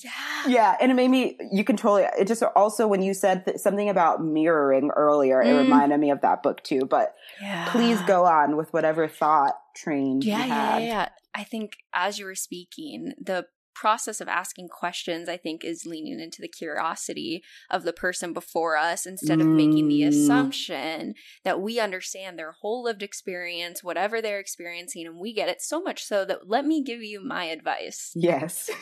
Yeah. 0.04 0.12
Yeah, 0.47 0.78
and 0.82 0.91
it 0.91 0.95
made 0.95 1.10
me. 1.10 1.38
You 1.52 1.64
can 1.64 1.78
totally. 1.78 2.08
It 2.20 2.28
just 2.28 2.41
also 2.56 2.88
when 2.88 3.02
you 3.02 3.14
said 3.14 3.45
th- 3.45 3.58
something 3.58 3.89
about 3.89 4.24
mirroring 4.24 4.89
earlier, 4.95 5.41
it 5.41 5.47
Mm. 5.54 5.60
reminded 5.60 5.99
me 5.99 6.10
of 6.12 6.22
that 6.22 6.41
book 6.43 6.64
too. 6.64 6.82
But 6.89 7.16
Yeah. 7.41 7.68
please 7.72 8.02
go 8.02 8.26
on 8.26 8.58
with 8.58 8.72
whatever 8.74 9.08
thought 9.08 9.56
train 9.76 10.22
Yeah, 10.22 10.43
you 10.43 10.47
yeah, 10.52 10.78
yeah, 10.78 10.86
yeah. 10.86 11.10
I 11.34 11.43
think 11.43 11.78
as 11.93 12.20
you 12.20 12.26
were 12.26 12.36
speaking, 12.36 13.14
the 13.22 13.45
process 13.74 14.20
of 14.22 14.28
asking 14.28 14.68
questions, 14.68 15.30
I 15.30 15.38
think, 15.38 15.64
is 15.64 15.86
leaning 15.86 16.20
into 16.20 16.41
the 16.41 16.47
curiosity 16.49 17.41
of 17.70 17.84
the 17.84 17.93
person 17.93 18.34
before 18.34 18.76
us 18.76 19.06
instead 19.06 19.39
of 19.39 19.47
making 19.47 19.88
the 19.88 20.02
Mm. 20.02 20.08
assumption 20.10 21.16
that 21.45 21.62
we 21.62 21.80
understand 21.80 22.38
their 22.38 22.52
whole 22.52 22.84
lived 22.84 23.02
experience, 23.02 23.82
whatever 23.84 24.22
they're 24.22 24.39
experiencing, 24.39 25.08
and 25.08 25.18
we 25.18 25.34
get 25.34 25.47
it 25.49 25.62
so 25.62 25.82
much 25.82 26.04
so 26.04 26.26
that 26.26 26.49
let 26.49 26.66
me 26.66 26.84
give 26.84 27.02
you 27.02 27.22
my 27.24 27.45
advice. 27.45 28.12
Yes. 28.14 28.70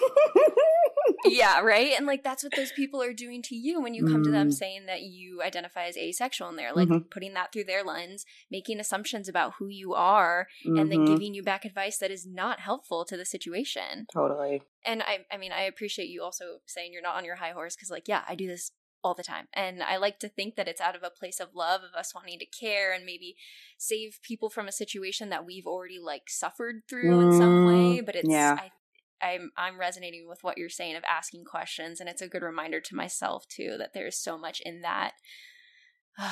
yeah, 1.26 1.60
right? 1.60 1.94
And 1.98 2.06
like 2.06 2.24
that's 2.24 2.44
what 2.44 2.56
those 2.56 2.72
people 2.72 3.02
are 3.02 3.14
doing 3.14 3.42
to 3.44 3.56
you 3.56 3.82
when 3.82 3.94
you 3.94 4.04
come 4.06 4.24
to 4.24 4.32
them 4.32 4.50
Mm. 4.50 4.54
saying 4.54 4.86
that 4.88 5.02
you 5.02 5.42
identify 5.42 5.86
as 5.86 5.98
asexual 5.98 6.50
and 6.50 6.58
they're 6.58 6.74
like 6.74 6.88
Mhm. 6.90 7.10
putting 7.10 7.34
that 7.34 7.52
through 7.52 7.66
their 7.66 7.84
lens, 7.84 8.26
making 8.50 8.80
assumptions 8.80 9.28
about 9.28 9.54
who 9.60 9.68
you 9.68 9.94
are, 9.94 10.48
and 10.66 10.92
then 10.92 11.00
Mhm. 11.00 11.08
giving 11.08 11.34
you 11.34 11.44
back 11.44 11.66
advice 11.66 11.98
that 11.98 12.12
is 12.12 12.26
not 12.26 12.60
helpful 12.62 13.06
to 13.06 13.18
the 13.18 13.26
situation. 13.26 14.08
totally. 14.12 14.62
And 14.86 15.04
I 15.04 15.26
I 15.32 15.38
mean, 15.38 15.52
I 15.52 15.62
appreciate 15.64 16.08
you 16.10 16.24
also 16.24 16.60
saying 16.66 16.94
you're 16.94 17.02
not 17.02 17.16
on 17.18 17.26
your 17.26 17.36
high 17.36 17.52
horse 17.52 17.76
cuz 17.76 17.90
like, 17.90 18.08
yeah, 18.08 18.24
I 18.28 18.36
do 18.36 18.48
this 18.48 18.72
all 19.02 19.14
the 19.14 19.24
time. 19.24 19.48
And 19.54 19.82
I 19.82 19.96
like 19.96 20.20
to 20.20 20.28
think 20.28 20.56
that 20.56 20.68
it's 20.68 20.82
out 20.82 20.96
of 20.96 21.04
a 21.04 21.10
place 21.10 21.40
of 21.40 21.56
love 21.56 21.84
of 21.84 21.94
us 21.96 22.14
wanting 22.14 22.38
to 22.40 22.46
care 22.46 22.92
and 22.92 23.06
maybe 23.06 23.38
save 23.78 24.20
people 24.22 24.50
from 24.50 24.68
a 24.68 24.74
situation 24.74 25.30
that 25.30 25.46
we've 25.46 25.66
already 25.66 26.00
like 26.00 26.30
suffered 26.30 26.82
through 26.90 27.22
in 27.22 27.32
some 27.32 27.64
way, 27.64 28.00
Mm, 28.02 28.06
but 28.06 28.16
it's 28.16 28.28
yeah. 28.30 28.56
I 28.58 28.72
I'm 29.22 29.52
I'm 29.58 29.80
resonating 29.80 30.28
with 30.28 30.44
what 30.44 30.58
you're 30.58 30.70
saying 30.70 30.96
of 30.96 31.04
asking 31.10 31.46
questions 31.46 32.00
and 32.00 32.10
it's 32.10 32.22
a 32.22 32.28
good 32.28 32.44
reminder 32.44 32.80
to 32.80 32.96
myself 32.96 33.48
too 33.48 33.76
that 33.78 33.94
there's 33.94 34.18
so 34.18 34.38
much 34.38 34.62
in 34.62 34.82
that. 34.82 35.14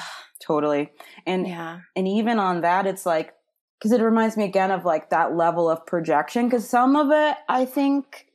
Totally. 0.45 0.91
And 1.25 1.47
yeah. 1.47 1.79
and 1.95 2.07
even 2.07 2.39
on 2.39 2.61
that 2.61 2.85
it's 2.85 3.05
like 3.05 3.33
because 3.79 3.91
it 3.91 4.01
reminds 4.01 4.37
me 4.37 4.45
again 4.45 4.71
of 4.71 4.85
like 4.85 5.09
that 5.09 5.35
level 5.35 5.69
of 5.69 5.85
projection 5.85 6.47
because 6.47 6.67
some 6.67 6.95
of 6.95 7.11
it 7.11 7.37
i 7.47 7.65
think 7.65 8.27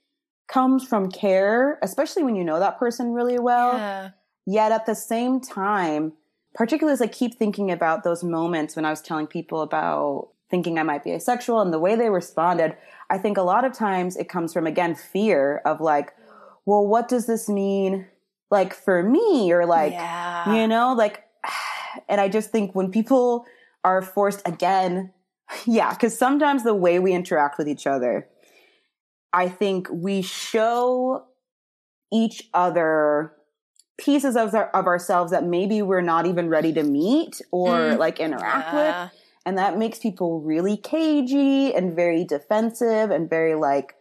comes 0.48 0.86
from 0.86 1.10
care 1.10 1.78
especially 1.82 2.22
when 2.22 2.36
you 2.36 2.44
know 2.44 2.58
that 2.58 2.78
person 2.78 3.12
really 3.12 3.38
well 3.38 3.74
yeah. 3.74 4.10
yet 4.46 4.72
at 4.72 4.86
the 4.86 4.94
same 4.94 5.40
time 5.40 6.12
particularly 6.54 6.92
as 6.92 7.02
i 7.02 7.06
keep 7.06 7.38
thinking 7.38 7.70
about 7.70 8.04
those 8.04 8.22
moments 8.22 8.76
when 8.76 8.84
i 8.84 8.90
was 8.90 9.00
telling 9.00 9.26
people 9.26 9.62
about 9.62 10.28
thinking 10.52 10.78
i 10.78 10.82
might 10.82 11.02
be 11.02 11.10
asexual 11.12 11.60
and 11.62 11.72
the 11.72 11.78
way 11.78 11.96
they 11.96 12.10
responded 12.10 12.76
i 13.08 13.16
think 13.16 13.38
a 13.38 13.42
lot 13.42 13.64
of 13.64 13.72
times 13.72 14.16
it 14.16 14.28
comes 14.28 14.52
from 14.52 14.66
again 14.66 14.94
fear 14.94 15.62
of 15.64 15.80
like 15.80 16.12
well 16.66 16.86
what 16.86 17.08
does 17.08 17.26
this 17.26 17.48
mean 17.48 18.06
like 18.50 18.74
for 18.74 19.02
me 19.02 19.50
or 19.50 19.64
like 19.64 19.92
yeah. 19.92 20.54
you 20.54 20.68
know 20.68 20.92
like 20.92 21.24
and 22.08 22.20
i 22.20 22.28
just 22.28 22.50
think 22.50 22.74
when 22.74 22.90
people 22.90 23.46
are 23.82 24.02
forced 24.02 24.46
again 24.46 25.10
yeah 25.66 25.90
because 25.94 26.16
sometimes 26.16 26.62
the 26.64 26.74
way 26.74 26.98
we 26.98 27.12
interact 27.14 27.56
with 27.56 27.66
each 27.66 27.86
other 27.86 28.28
i 29.32 29.48
think 29.48 29.88
we 29.90 30.20
show 30.20 31.24
each 32.12 32.50
other 32.52 33.32
pieces 33.98 34.36
of, 34.36 34.54
our, 34.54 34.68
of 34.70 34.86
ourselves 34.86 35.30
that 35.32 35.44
maybe 35.44 35.80
we're 35.80 36.00
not 36.02 36.26
even 36.26 36.48
ready 36.48 36.72
to 36.72 36.82
meet 36.82 37.40
or 37.50 37.72
Mm. 37.78 37.98
like 37.98 38.20
interact 38.20 38.74
with 38.74 38.84
Yeah. 38.84 39.08
And 39.44 39.58
that 39.58 39.76
makes 39.78 39.98
people 39.98 40.40
really 40.40 40.76
cagey 40.76 41.74
and 41.74 41.94
very 41.96 42.24
defensive 42.24 43.10
and 43.10 43.28
very 43.30 43.54
like 43.54 43.94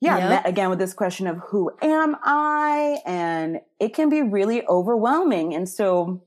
yeah 0.00 0.18
Yep. 0.18 0.28
met 0.28 0.48
again 0.48 0.70
with 0.70 0.78
this 0.78 0.92
question 0.92 1.26
of 1.26 1.38
who 1.48 1.70
am 1.82 2.16
i 2.22 2.98
and 3.06 3.60
it 3.80 3.94
can 3.94 4.08
be 4.08 4.22
really 4.22 4.66
overwhelming 4.66 5.54
and 5.54 5.68
so 5.68 6.22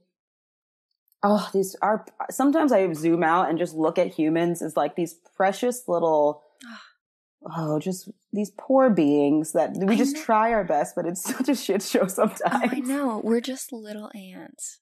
oh 1.24 1.50
these 1.54 1.76
are 1.82 2.06
sometimes 2.30 2.72
i 2.72 2.92
zoom 2.94 3.24
out 3.24 3.50
and 3.50 3.58
just 3.58 3.76
look 3.76 3.98
at 3.98 4.08
humans 4.14 4.62
as 4.62 4.78
like 4.78 4.96
these 4.96 5.14
precious 5.36 5.88
little 5.88 6.44
oh 7.58 7.80
just 7.80 8.10
these 8.34 8.52
poor 8.58 8.90
beings 8.90 9.52
that 9.54 9.72
we 9.76 9.94
I 9.96 9.98
just 9.98 10.16
know. 10.16 10.22
try 10.24 10.54
our 10.54 10.64
best 10.64 10.96
but 10.96 11.06
it's 11.06 11.24
such 11.36 11.50
a 11.50 11.56
shit 11.56 11.82
show 11.84 12.08
sometimes 12.08 12.42
Oh, 12.46 12.70
I 12.72 12.80
know. 12.80 13.22
We're 13.24 13.42
just 13.42 13.72
little 13.74 14.12
ants. 14.16 14.80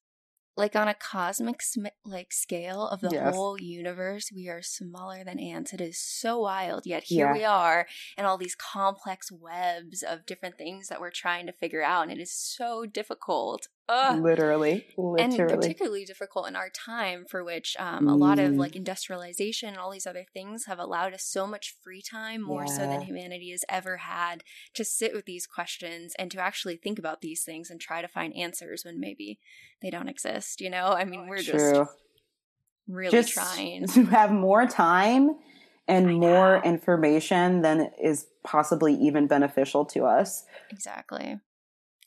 Like 0.57 0.75
on 0.75 0.87
a 0.87 0.93
cosmic 0.93 1.61
sm- 1.61 1.87
like 2.05 2.31
scale 2.31 2.87
of 2.87 3.01
the 3.01 3.09
Yes. 3.11 3.35
whole 3.35 3.59
universe, 3.61 4.31
we 4.33 4.47
are 4.47 4.61
smaller 4.61 5.23
than 5.25 5.37
ants. 5.37 5.73
It 5.73 5.81
is 5.81 5.97
so 5.99 6.39
wild. 6.39 6.85
Yet 6.85 7.03
here 7.03 7.27
Yeah. 7.27 7.33
we 7.33 7.43
are 7.43 7.87
in 8.17 8.23
all 8.23 8.37
these 8.37 8.55
complex 8.55 9.29
webs 9.31 10.01
of 10.01 10.25
different 10.25 10.57
things 10.57 10.87
that 10.87 11.01
we're 11.01 11.11
trying 11.11 11.45
to 11.47 11.51
figure 11.51 11.83
out, 11.83 12.03
and 12.03 12.11
it 12.11 12.19
is 12.21 12.31
so 12.31 12.85
difficult. 12.85 13.67
Ugh. 13.87 14.19
literally 14.21 14.87
and 14.97 15.37
particularly 15.37 16.05
difficult 16.05 16.47
in 16.47 16.55
our 16.55 16.69
time 16.69 17.23
for 17.29 17.43
which 17.43 17.75
um, 17.79 18.07
a 18.07 18.15
lot 18.15 18.39
of 18.39 18.53
Mm. 18.53 18.57
like 18.57 18.75
industrialization 18.75 19.69
and 19.69 19.77
all 19.77 19.91
these 19.91 20.07
other 20.07 20.25
things 20.33 20.65
have 20.65 20.79
allowed 20.79 21.13
us 21.13 21.23
so 21.23 21.45
much 21.45 21.75
free 21.83 22.01
time 22.01 22.41
more 22.41 22.65
so 22.67 22.81
than 22.81 23.01
humanity 23.01 23.51
has 23.51 23.63
ever 23.69 23.97
had 23.97 24.43
to 24.73 24.83
sit 24.83 25.13
with 25.13 25.25
these 25.25 25.45
questions 25.45 26.13
and 26.17 26.31
to 26.31 26.39
actually 26.39 26.77
think 26.77 26.97
about 26.97 27.21
these 27.21 27.43
things 27.43 27.69
and 27.69 27.79
try 27.79 28.01
to 28.01 28.07
find 28.07 28.35
answers 28.35 28.83
when 28.83 28.99
maybe 28.99 29.39
they 29.81 29.89
don't 29.89 30.09
exist 30.09 30.61
you 30.61 30.69
know 30.69 30.87
i 30.87 31.05
mean 31.05 31.27
we're 31.27 31.37
True. 31.41 31.83
just 31.83 31.91
really 32.87 33.11
just 33.11 33.33
trying 33.33 33.87
to 33.87 34.05
have 34.05 34.31
more 34.31 34.65
time 34.65 35.35
and 35.87 36.19
more 36.19 36.63
information 36.63 37.61
than 37.61 37.91
is 38.01 38.25
possibly 38.43 38.93
even 38.95 39.27
beneficial 39.27 39.85
to 39.85 40.05
us. 40.05 40.43
exactly 40.71 41.39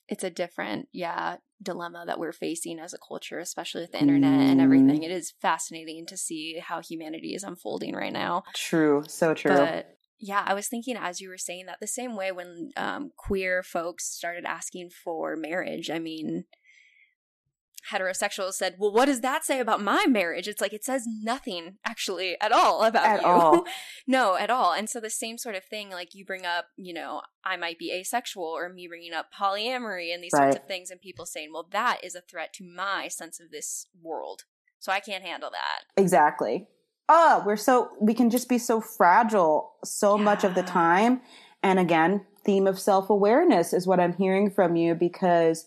it's 0.09 0.25
a 0.25 0.31
different 0.31 0.89
yeah 0.93 1.37
dilemma 1.63 2.05
that 2.07 2.19
we're 2.21 2.33
facing 2.33 2.79
as 2.79 2.95
a 2.95 2.99
culture 2.99 3.39
especially 3.39 3.81
with 3.83 3.93
the 3.93 4.01
internet 4.01 4.41
and 4.41 4.61
Mm. 4.61 4.63
everything 4.63 5.03
it 5.03 5.11
is 5.11 5.35
fascinating 5.43 6.07
to 6.07 6.17
see 6.17 6.61
how 6.61 6.81
humanity 6.81 7.35
is 7.35 7.43
unfolding 7.43 7.95
right 7.95 8.13
now 8.13 8.45
True, 8.55 9.03
so 9.09 9.35
true. 9.35 9.51
But 9.55 9.95
yeah, 10.21 10.43
I 10.45 10.55
was 10.55 10.67
thinking 10.69 10.97
as 10.97 11.21
you 11.21 11.29
were 11.29 11.39
saying 11.39 11.67
that 11.67 11.79
the 11.81 11.87
same 11.87 12.17
way 12.17 12.33
when 12.33 12.71
um, 12.77 13.13
queer 13.17 13.63
folks 13.63 14.05
started 14.05 14.45
asking 14.45 14.91
for 14.91 15.37
marriage, 15.37 15.91
I 15.91 16.01
mean, 16.01 16.45
heterosexuals 17.93 18.55
said, 18.55 18.77
Well, 18.79 18.93
what 18.93 19.07
does 19.07 19.21
that 19.23 19.45
say 19.45 19.61
about 19.61 19.83
my 19.83 20.07
marriage? 20.07 20.49
It's 20.49 20.61
like 20.61 20.73
it 20.73 20.85
says 20.85 21.05
nothing 21.07 21.79
actually 21.85 22.37
at 22.41 22.53
all 22.53 22.83
about 22.85 23.07
At 23.07 23.21
you. 23.23 23.27
all. 23.27 23.65
no, 24.07 24.37
at 24.37 24.51
all. 24.51 24.73
And 24.73 24.89
so 24.89 25.01
the 25.01 25.11
same 25.11 25.39
sort 25.39 25.55
of 25.55 25.65
thing, 25.65 25.91
like 25.91 26.15
you 26.15 26.25
bring 26.25 26.45
up, 26.45 26.67
you 26.77 26.93
know, 26.93 27.23
I 27.45 27.57
might 27.57 27.79
be 27.79 27.93
asexual, 27.93 28.45
or 28.45 28.69
me 28.69 28.87
bringing 28.89 29.13
up 29.13 29.27
polyamory 29.39 30.13
and 30.13 30.23
these 30.23 30.37
sorts 30.37 30.57
of 30.57 30.67
things, 30.67 30.91
and 30.91 31.01
people 31.01 31.27
saying, 31.27 31.51
Well, 31.53 31.69
that 31.73 31.99
is 32.03 32.15
a 32.15 32.21
threat 32.21 32.53
to 32.55 32.65
my 32.65 33.09
sense 33.09 33.41
of 33.41 33.51
this 33.51 33.87
world. 34.03 34.45
So 34.81 34.93
I 34.93 35.01
can't 35.01 35.25
handle 35.25 35.51
that. 35.51 36.01
exactly. 36.01 36.69
Oh, 37.09 37.43
we're 37.47 37.57
so 37.57 37.89
we 38.01 38.13
can 38.13 38.29
just 38.29 38.49
be 38.51 38.59
so 38.59 38.81
fragile 38.83 39.73
so 39.83 40.19
much 40.19 40.45
of 40.45 40.55
the 40.55 40.63
time. 40.63 41.23
And 41.63 41.79
again, 41.79 42.27
theme 42.45 42.67
of 42.67 42.79
self-awareness 42.79 43.73
is 43.73 43.87
what 43.87 43.99
I'm 43.99 44.13
hearing 44.13 44.51
from 44.51 44.77
you 44.77 44.95
because 44.95 45.67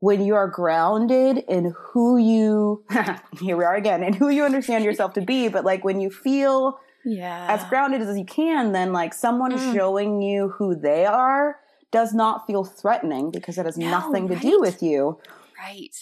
when 0.00 0.22
you 0.24 0.34
are 0.34 0.48
grounded 0.48 1.44
in 1.48 1.74
who 1.78 2.16
you 2.18 2.84
here 3.40 3.56
we 3.56 3.64
are 3.64 3.74
again, 3.74 4.02
and 4.02 4.14
who 4.14 4.28
you 4.30 4.44
understand 4.44 4.84
yourself 4.84 5.12
to 5.14 5.20
be, 5.20 5.48
but 5.48 5.64
like 5.64 5.84
when 5.84 6.00
you 6.00 6.10
feel 6.10 6.78
Yeah. 7.04 7.46
as 7.48 7.64
grounded 7.68 8.00
as 8.02 8.18
you 8.18 8.24
can, 8.24 8.72
then 8.72 8.92
like 8.92 9.14
someone 9.14 9.52
Mm. 9.52 9.72
showing 9.74 10.22
you 10.22 10.48
who 10.58 10.74
they 10.74 11.06
are 11.06 11.56
does 11.92 12.12
not 12.14 12.46
feel 12.46 12.64
threatening 12.64 13.30
because 13.30 13.58
it 13.58 13.66
has 13.66 13.76
No, 13.78 13.90
nothing 13.90 14.28
to 14.28 14.34
right? 14.34 14.42
do 14.42 14.60
with 14.60 14.82
you. 14.82 15.18
right. 15.58 15.94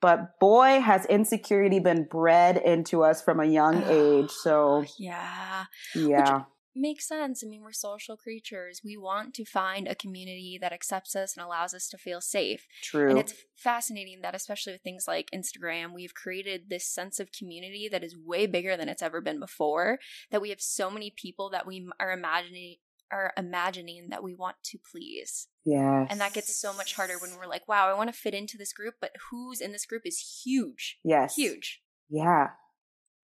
But 0.00 0.38
boy, 0.38 0.80
has 0.80 1.06
insecurity 1.06 1.78
been 1.78 2.04
bred 2.04 2.56
into 2.58 3.02
us 3.02 3.22
from 3.22 3.40
a 3.40 3.44
young 3.46 3.82
age. 3.88 4.30
So 4.30 4.84
Yeah. 4.98 5.64
yeah, 5.94 6.42
Makes 6.76 7.06
sense. 7.06 7.42
I 7.44 7.48
mean, 7.48 7.62
we're 7.62 7.72
social 7.72 8.16
creatures. 8.16 8.80
We 8.84 8.96
want 8.96 9.34
to 9.34 9.44
find 9.44 9.86
a 9.86 9.94
community 9.94 10.58
that 10.60 10.72
accepts 10.72 11.14
us 11.14 11.36
and 11.36 11.44
allows 11.44 11.72
us 11.72 11.88
to 11.88 11.98
feel 11.98 12.20
safe. 12.20 12.66
true. 12.82 13.10
And 13.10 13.18
it's 13.18 13.34
fascinating 13.56 14.20
that, 14.22 14.34
especially 14.34 14.72
with 14.72 14.82
things 14.82 15.04
like 15.06 15.30
Instagram, 15.34 15.94
we've 15.94 16.14
created 16.14 16.68
this 16.68 16.86
sense 16.86 17.20
of 17.20 17.32
community 17.32 17.88
that 17.90 18.02
is 18.02 18.16
way 18.16 18.46
bigger 18.46 18.76
than 18.76 18.88
it's 18.88 19.02
ever 19.02 19.20
been 19.20 19.38
before. 19.38 19.98
That 20.30 20.42
we 20.42 20.50
have 20.50 20.60
so 20.60 20.90
many 20.90 21.14
people 21.16 21.50
that 21.50 21.66
we 21.66 21.88
are 22.00 22.12
imagining 22.12 22.76
are 23.12 23.32
imagining 23.36 24.08
that 24.08 24.24
we 24.24 24.34
want 24.34 24.56
to 24.64 24.78
please. 24.90 25.46
yes. 25.64 26.08
And 26.10 26.20
that 26.20 26.32
gets 26.32 26.56
so 26.60 26.72
much 26.72 26.94
harder 26.94 27.14
when 27.18 27.36
we're 27.38 27.46
like, 27.46 27.68
wow, 27.68 27.88
I 27.88 27.94
want 27.94 28.12
to 28.12 28.18
fit 28.18 28.34
into 28.34 28.56
this 28.58 28.72
group, 28.72 28.94
but 29.00 29.12
who's 29.30 29.60
in 29.60 29.72
this 29.72 29.86
group 29.86 30.02
is 30.04 30.40
huge. 30.42 30.98
yes. 31.04 31.36
Huge. 31.36 31.82
Yeah. 32.10 32.48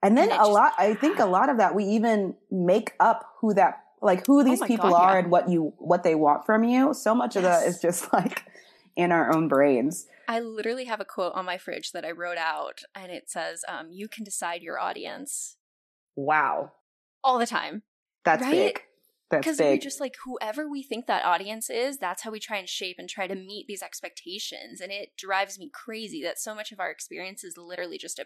And 0.02 0.16
then 0.16 0.24
And 0.30 0.32
a 0.32 0.36
just- 0.36 0.50
lot, 0.50 0.72
I 0.78 0.94
think 0.94 1.18
a 1.18 1.26
lot 1.26 1.48
of 1.50 1.58
that 1.58 1.74
we 1.74 1.84
even 1.84 2.34
make 2.50 2.94
up 3.00 3.24
who 3.40 3.52
that, 3.54 3.84
like 4.00 4.26
who 4.26 4.42
these 4.42 4.62
Oh 4.62 4.66
people 4.66 4.90
God, 4.90 5.02
are 5.02 5.12
yeah. 5.14 5.18
and 5.20 5.30
what 5.30 5.48
you 5.50 5.74
what 5.78 6.02
they 6.02 6.14
want 6.14 6.46
from 6.46 6.64
you. 6.64 6.94
So 6.94 7.14
much 7.14 7.36
of 7.36 7.42
that 7.42 7.66
is 7.66 7.80
just 7.80 8.10
like 8.14 8.44
in 8.96 9.12
our 9.12 9.34
own 9.34 9.46
brains. 9.48 10.06
I 10.26 10.40
literally 10.40 10.84
have 10.84 11.00
a 11.00 11.04
quote 11.04 11.34
on 11.34 11.44
my 11.44 11.58
fridge 11.58 11.92
that 11.92 12.04
I 12.04 12.12
wrote 12.12 12.38
out, 12.38 12.82
and 12.94 13.10
it 13.12 13.28
says, 13.28 13.62
um, 13.68 13.90
"You 13.90 14.08
can 14.08 14.24
decide 14.24 14.62
your 14.62 14.78
audience 14.78 15.56
Wow. 16.16 16.72
all 17.22 17.38
the 17.38 17.46
time." 17.46 17.82
That's 18.24 18.42
Right? 18.42 18.52
big. 18.74 18.82
That's 19.30 19.46
Because 19.46 19.60
we're 19.60 19.76
just 19.78 20.00
like 20.00 20.16
whoever 20.24 20.68
we 20.68 20.82
think 20.82 21.06
that 21.06 21.24
audience 21.24 21.70
is, 21.70 21.98
that's 21.98 22.22
how 22.22 22.30
we 22.32 22.40
try 22.40 22.56
and 22.56 22.68
shape 22.68 22.96
and 22.98 23.08
try 23.08 23.26
to 23.28 23.34
meet 23.36 23.66
these 23.68 23.82
expectations. 23.82 24.80
And 24.80 24.90
it 24.90 25.16
drives 25.16 25.56
me 25.58 25.70
crazy 25.72 26.20
that 26.24 26.38
so 26.40 26.52
much 26.54 26.72
of 26.72 26.80
our 26.80 26.90
experience 26.90 27.44
is 27.44 27.56
literally 27.56 27.96
just 27.96 28.18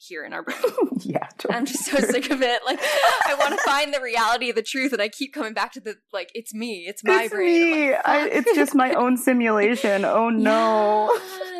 here 0.00 0.24
in 0.24 0.32
our 0.32 0.42
brain. 0.44 0.58
yeah. 1.00 1.28
I'm 1.50 1.66
just 1.66 1.84
so 1.84 1.98
sick 1.98 2.30
of 2.30 2.42
it. 2.42 2.62
Like 2.64 2.78
I 3.26 3.34
want 3.38 3.52
to 3.58 3.60
find 3.64 3.92
the 3.94 4.00
reality 4.00 4.50
of 4.50 4.56
the 4.56 4.62
truth, 4.62 4.92
and 4.92 5.00
I 5.02 5.08
keep 5.08 5.32
coming 5.32 5.54
back 5.54 5.72
to 5.72 5.80
the 5.80 5.96
like, 6.12 6.30
it's 6.34 6.52
me, 6.54 6.84
it's 6.88 7.02
my 7.04 7.24
it's 7.24 7.32
brain. 7.34 7.70
Me. 7.72 7.90
like, 7.92 8.00
I, 8.06 8.28
it's 8.28 8.54
just 8.54 8.74
my 8.74 8.92
own 8.94 9.16
simulation. 9.16 10.04
Oh 10.04 10.28
no. 10.30 11.10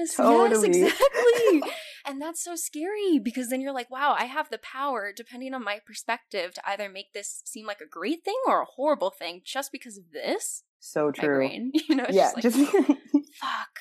Yes, 0.00 0.14
Totally. 0.16 0.80
yes, 0.80 0.92
exactly. 0.92 1.62
and 2.06 2.22
that's 2.22 2.42
so 2.42 2.56
scary 2.56 3.18
because 3.22 3.50
then 3.50 3.60
you're 3.60 3.74
like, 3.74 3.90
wow, 3.90 4.16
I 4.18 4.24
have 4.24 4.48
the 4.50 4.56
power, 4.58 5.12
depending 5.14 5.52
on 5.52 5.62
my 5.62 5.78
perspective, 5.86 6.54
to 6.54 6.68
either 6.68 6.88
make 6.88 7.12
this 7.12 7.42
seem 7.44 7.66
like 7.66 7.80
a 7.82 7.86
great 7.86 8.24
thing 8.24 8.38
or 8.46 8.62
a 8.62 8.66
horrible 8.66 9.10
thing 9.10 9.42
just 9.44 9.70
because 9.72 9.98
of 9.98 10.04
this. 10.12 10.62
So 10.78 11.06
My 11.06 11.12
true. 11.24 11.34
brain, 11.36 11.72
you 11.88 11.94
know, 11.96 12.06
Yeah, 12.08 12.32
just 12.32 12.36
like, 12.36 12.42
just 12.44 12.96
fuck. 13.38 13.78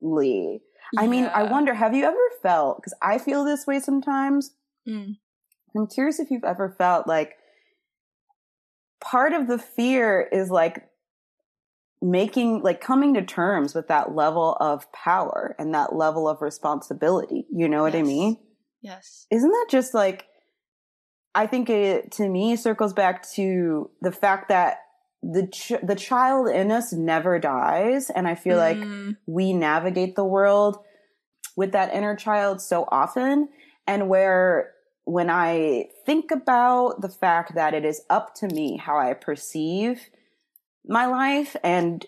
totally. 0.00 0.60
I 0.96 1.06
mean, 1.06 1.24
I 1.26 1.42
wonder, 1.42 1.74
have 1.74 1.94
you 1.94 2.04
ever 2.04 2.16
felt, 2.42 2.78
because 2.78 2.94
I 3.02 3.18
feel 3.18 3.44
this 3.44 3.66
way 3.66 3.80
sometimes. 3.80 4.52
Mm. 4.88 5.16
I'm 5.76 5.86
curious 5.86 6.18
if 6.18 6.30
you've 6.30 6.44
ever 6.44 6.74
felt 6.78 7.06
like 7.06 7.34
part 9.00 9.32
of 9.32 9.48
the 9.48 9.58
fear 9.58 10.28
is 10.32 10.50
like 10.50 10.88
making, 12.00 12.62
like 12.62 12.80
coming 12.80 13.14
to 13.14 13.22
terms 13.22 13.74
with 13.74 13.88
that 13.88 14.14
level 14.14 14.56
of 14.60 14.90
power 14.92 15.54
and 15.58 15.74
that 15.74 15.94
level 15.94 16.28
of 16.28 16.40
responsibility. 16.40 17.46
You 17.50 17.68
know 17.68 17.82
what 17.82 17.94
I 17.94 18.02
mean? 18.02 18.38
Yes. 18.80 19.26
Isn't 19.30 19.50
that 19.50 19.66
just 19.68 19.92
like, 19.92 20.24
I 21.34 21.46
think 21.46 21.68
it 21.68 22.12
to 22.12 22.28
me 22.28 22.56
circles 22.56 22.92
back 22.94 23.28
to 23.34 23.90
the 24.00 24.12
fact 24.12 24.48
that 24.48 24.78
the 25.22 25.46
ch- 25.46 25.80
the 25.82 25.96
child 25.96 26.48
in 26.48 26.70
us 26.70 26.92
never 26.92 27.38
dies, 27.38 28.10
and 28.10 28.28
I 28.28 28.34
feel 28.34 28.56
like 28.56 28.78
Mm, 28.78 29.16
we 29.26 29.52
navigate 29.52 30.16
the 30.16 30.24
world 30.24 30.78
with 31.56 31.72
that 31.72 31.92
inner 31.92 32.14
child 32.14 32.60
so 32.60 32.86
often 32.90 33.48
and 33.86 34.08
where 34.08 34.72
when 35.04 35.28
i 35.28 35.88
think 36.06 36.30
about 36.30 37.00
the 37.00 37.08
fact 37.08 37.54
that 37.56 37.74
it 37.74 37.84
is 37.84 38.02
up 38.08 38.34
to 38.34 38.46
me 38.46 38.76
how 38.76 38.96
i 38.96 39.12
perceive 39.12 40.08
my 40.86 41.06
life 41.06 41.56
and 41.64 42.06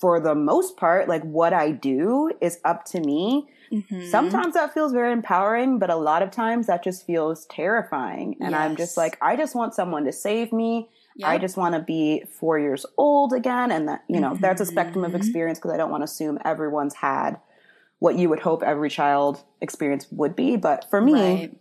for 0.00 0.20
the 0.20 0.34
most 0.34 0.76
part 0.76 1.08
like 1.08 1.22
what 1.24 1.52
i 1.52 1.72
do 1.72 2.30
is 2.40 2.58
up 2.64 2.84
to 2.84 3.00
me 3.00 3.48
mhm. 3.72 4.10
sometimes 4.10 4.54
that 4.54 4.72
feels 4.72 4.92
very 4.92 5.12
empowering 5.12 5.78
but 5.78 5.90
a 5.90 5.96
lot 5.96 6.22
of 6.22 6.30
times 6.30 6.68
that 6.68 6.84
just 6.84 7.04
feels 7.04 7.46
terrifying 7.46 8.36
and 8.40 8.54
i'm 8.54 8.76
just 8.76 8.96
like 8.96 9.18
i 9.22 9.34
just 9.34 9.56
want 9.56 9.74
someone 9.74 10.04
to 10.04 10.12
save 10.12 10.52
me 10.52 10.88
I 11.22 11.38
just 11.38 11.56
want 11.56 11.74
to 11.74 11.80
be 11.80 12.24
four 12.28 12.58
years 12.58 12.84
old 12.98 13.32
again. 13.32 13.70
And 13.70 13.88
that, 13.88 14.04
you 14.08 14.20
know, 14.20 14.36
that's 14.40 14.60
a 14.60 14.66
spectrum 14.66 15.04
of 15.04 15.12
Mhm. 15.12 15.16
experience 15.16 15.58
because 15.58 15.70
I 15.72 15.76
don't 15.76 15.90
want 15.90 16.00
to 16.00 16.06
assume 16.06 16.38
everyone's 16.44 16.94
had 16.94 17.38
what 18.00 18.16
you 18.18 18.28
would 18.28 18.40
hope 18.40 18.62
every 18.62 18.90
child 18.90 19.42
experience 19.60 20.10
would 20.10 20.34
be. 20.34 20.56
But 20.56 20.86
for 20.90 21.00
me, 21.00 21.12
Right. 21.12 21.58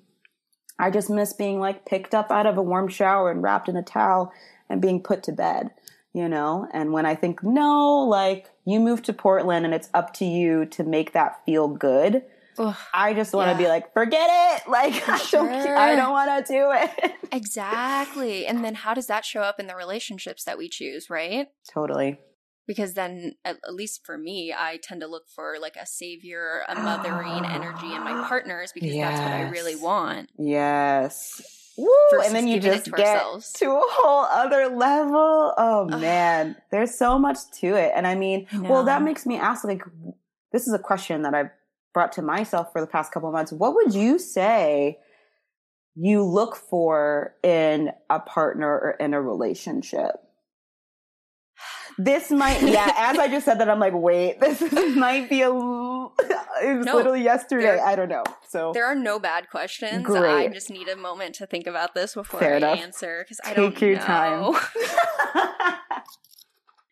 I 0.80 0.90
just 0.90 1.10
miss 1.10 1.34
being 1.34 1.60
like 1.60 1.86
picked 1.86 2.16
up 2.16 2.32
out 2.32 2.48
of 2.48 2.58
a 2.58 2.62
warm 2.64 2.88
shower 2.88 3.30
and 3.30 3.44
wrapped 3.44 3.70
in 3.70 3.78
a 3.78 3.84
towel 3.84 4.34
and 4.70 4.82
being 4.82 5.04
put 5.04 5.22
to 5.24 5.32
bed, 5.32 5.70
you 6.14 6.28
know? 6.28 6.68
And 6.74 6.92
when 6.92 7.06
I 7.06 7.14
think, 7.14 7.44
no, 7.44 8.00
like 8.00 8.50
you 8.66 8.80
moved 8.80 9.06
to 9.06 9.14
Portland 9.14 9.66
and 9.66 9.74
it's 9.74 9.90
up 9.94 10.14
to 10.16 10.26
you 10.26 10.66
to 10.66 10.84
make 10.84 11.14
that 11.14 11.46
feel 11.46 11.68
good. 11.68 12.24
Ugh. 12.58 12.76
I 12.94 13.14
just 13.14 13.34
want 13.34 13.48
to 13.48 13.52
Yeah. 13.52 13.68
be 13.68 13.68
like, 13.70 13.94
forget 13.94 14.30
it. 14.32 14.64
Like, 14.70 15.08
I 15.08 15.20
don't, 15.32 15.50
I 15.52 15.96
don't 15.96 16.12
want 16.12 16.46
to 16.46 16.54
do 16.54 16.72
it. 16.72 17.14
Exactly. 17.34 18.46
And 18.46 18.64
then 18.64 18.76
how 18.76 18.94
does 18.94 19.08
that 19.08 19.26
show 19.26 19.42
up 19.42 19.60
in 19.60 19.66
the 19.68 19.76
relationships 19.76 20.44
that 20.44 20.58
we 20.58 20.70
choose, 20.70 21.10
right? 21.10 21.48
totally. 21.68 22.20
Because 22.68 22.94
then, 22.94 23.36
at, 23.44 23.58
least 23.74 24.06
for 24.06 24.18
me, 24.18 24.54
I 24.58 24.80
tend 24.82 25.02
to 25.02 25.08
look 25.08 25.28
for 25.28 25.56
like 25.60 25.76
a 25.76 25.86
savior, 25.86 26.62
a 26.70 26.76
mothering 26.76 27.44
energy 27.46 27.88
in 27.94 28.04
my 28.04 28.26
partners 28.28 28.72
because 28.74 28.94
that's 28.96 29.20
what 29.20 29.32
I 29.32 29.50
really 29.50 29.76
want. 29.76 30.30
Yes. 30.38 31.42
Woo! 31.76 31.90
And 32.24 32.34
then 32.36 32.48
you 32.48 32.60
just 32.62 32.86
to 32.86 32.92
get 32.92 33.16
ourselves. 33.18 33.52
to 33.54 33.66
a 33.72 33.82
whole 33.84 34.26
other 34.26 34.68
level. 34.70 35.54
Oh 35.58 35.90
Ugh. 35.92 36.00
man, 36.00 36.56
there's 36.72 36.96
so 36.98 37.18
much 37.20 37.40
to 37.62 37.68
it. 37.76 37.92
And 37.96 38.06
I 38.08 38.16
mean, 38.16 38.48
I 38.54 38.60
well, 38.60 38.84
that 38.86 39.02
makes 39.02 39.26
me 39.26 39.38
ask 39.38 39.64
like 39.66 39.84
this 40.52 40.68
is 40.68 40.74
a 40.74 40.80
question 40.80 41.24
that 41.24 41.34
I've 41.34 41.50
brought 41.94 42.12
to 42.14 42.22
myself 42.22 42.72
for 42.72 42.82
the 42.82 42.88
past 42.88 43.12
couple 43.12 43.30
of 43.30 43.34
months. 43.34 43.52
What 43.52 43.76
would 43.76 43.94
you 43.94 44.18
say 44.20 45.00
you 45.96 46.24
look 46.24 46.56
for 46.56 47.36
in 47.44 47.92
a 48.10 48.20
partner 48.20 48.68
or 48.68 48.92
in 49.00 49.14
a 49.14 49.22
relationship? 49.22 50.12
This 52.00 52.32
might, 52.32 52.62
yeah, 52.64 52.92
as 52.98 53.20
I 53.20 53.28
just 53.28 53.46
said 53.46 53.60
that, 53.60 53.70
I'm 53.70 53.80
like, 53.80 53.94
wait, 53.94 54.40
this 54.42 54.60
might 54.96 55.30
be 55.30 55.42
a, 55.44 55.50
it 55.50 56.78
was 56.78 56.86
No, 56.86 56.96
literally 56.96 57.22
yesterday. 57.22 57.80
I 57.80 57.96
don't 57.96 58.10
know. 58.10 58.24
So 58.48 58.72
There 58.74 58.86
are 58.86 58.96
no 58.96 59.20
bad 59.20 59.50
questions. 59.52 60.04
Great. 60.04 60.24
I 60.26 60.48
just 60.48 60.72
need 60.72 60.88
a 60.88 60.96
moment 60.96 61.36
to 61.36 61.46
think 61.46 61.68
about 61.68 61.94
this 61.94 62.16
before 62.16 62.40
Fair 62.40 62.56
I 62.56 62.58
enough. 62.58 62.80
answer 62.80 63.24
because 63.24 63.40
I 63.46 63.54
don't 63.54 63.80
your 63.80 63.96
know. 63.98 64.56
time. 64.56 64.56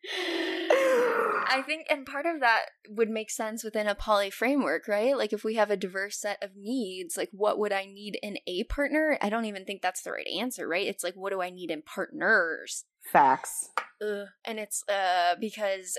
I 0.03 1.61
think, 1.65 1.87
and 1.89 2.05
part 2.05 2.25
of 2.25 2.39
that 2.39 2.61
would 2.89 3.09
make 3.09 3.29
sense 3.29 3.63
within 3.63 3.87
a 3.87 3.95
poly 3.95 4.29
framework, 4.29 4.87
right? 4.87 5.17
Like 5.17 5.33
if 5.33 5.43
we 5.43 5.55
have 5.55 5.69
a 5.69 5.77
diverse 5.77 6.17
set 6.19 6.41
of 6.41 6.55
needs, 6.55 7.17
like 7.17 7.29
what 7.31 7.59
would 7.59 7.73
I 7.73 7.85
need 7.85 8.17
in 8.23 8.37
a 8.47 8.63
partner? 8.63 9.17
I 9.21 9.29
don't 9.29 9.45
even 9.45 9.65
think 9.65 9.81
that's 9.81 10.01
the 10.01 10.11
right 10.11 10.27
answer, 10.27 10.67
right? 10.67 10.87
It's 10.87 11.03
like, 11.03 11.15
what 11.15 11.31
do 11.31 11.41
I 11.41 11.49
need 11.49 11.69
in 11.69 11.81
partners? 11.81 12.85
Facts. 13.11 13.69
Ugh. 14.01 14.27
And 14.45 14.59
it's 14.59 14.83
uh 14.87 15.35
because 15.39 15.97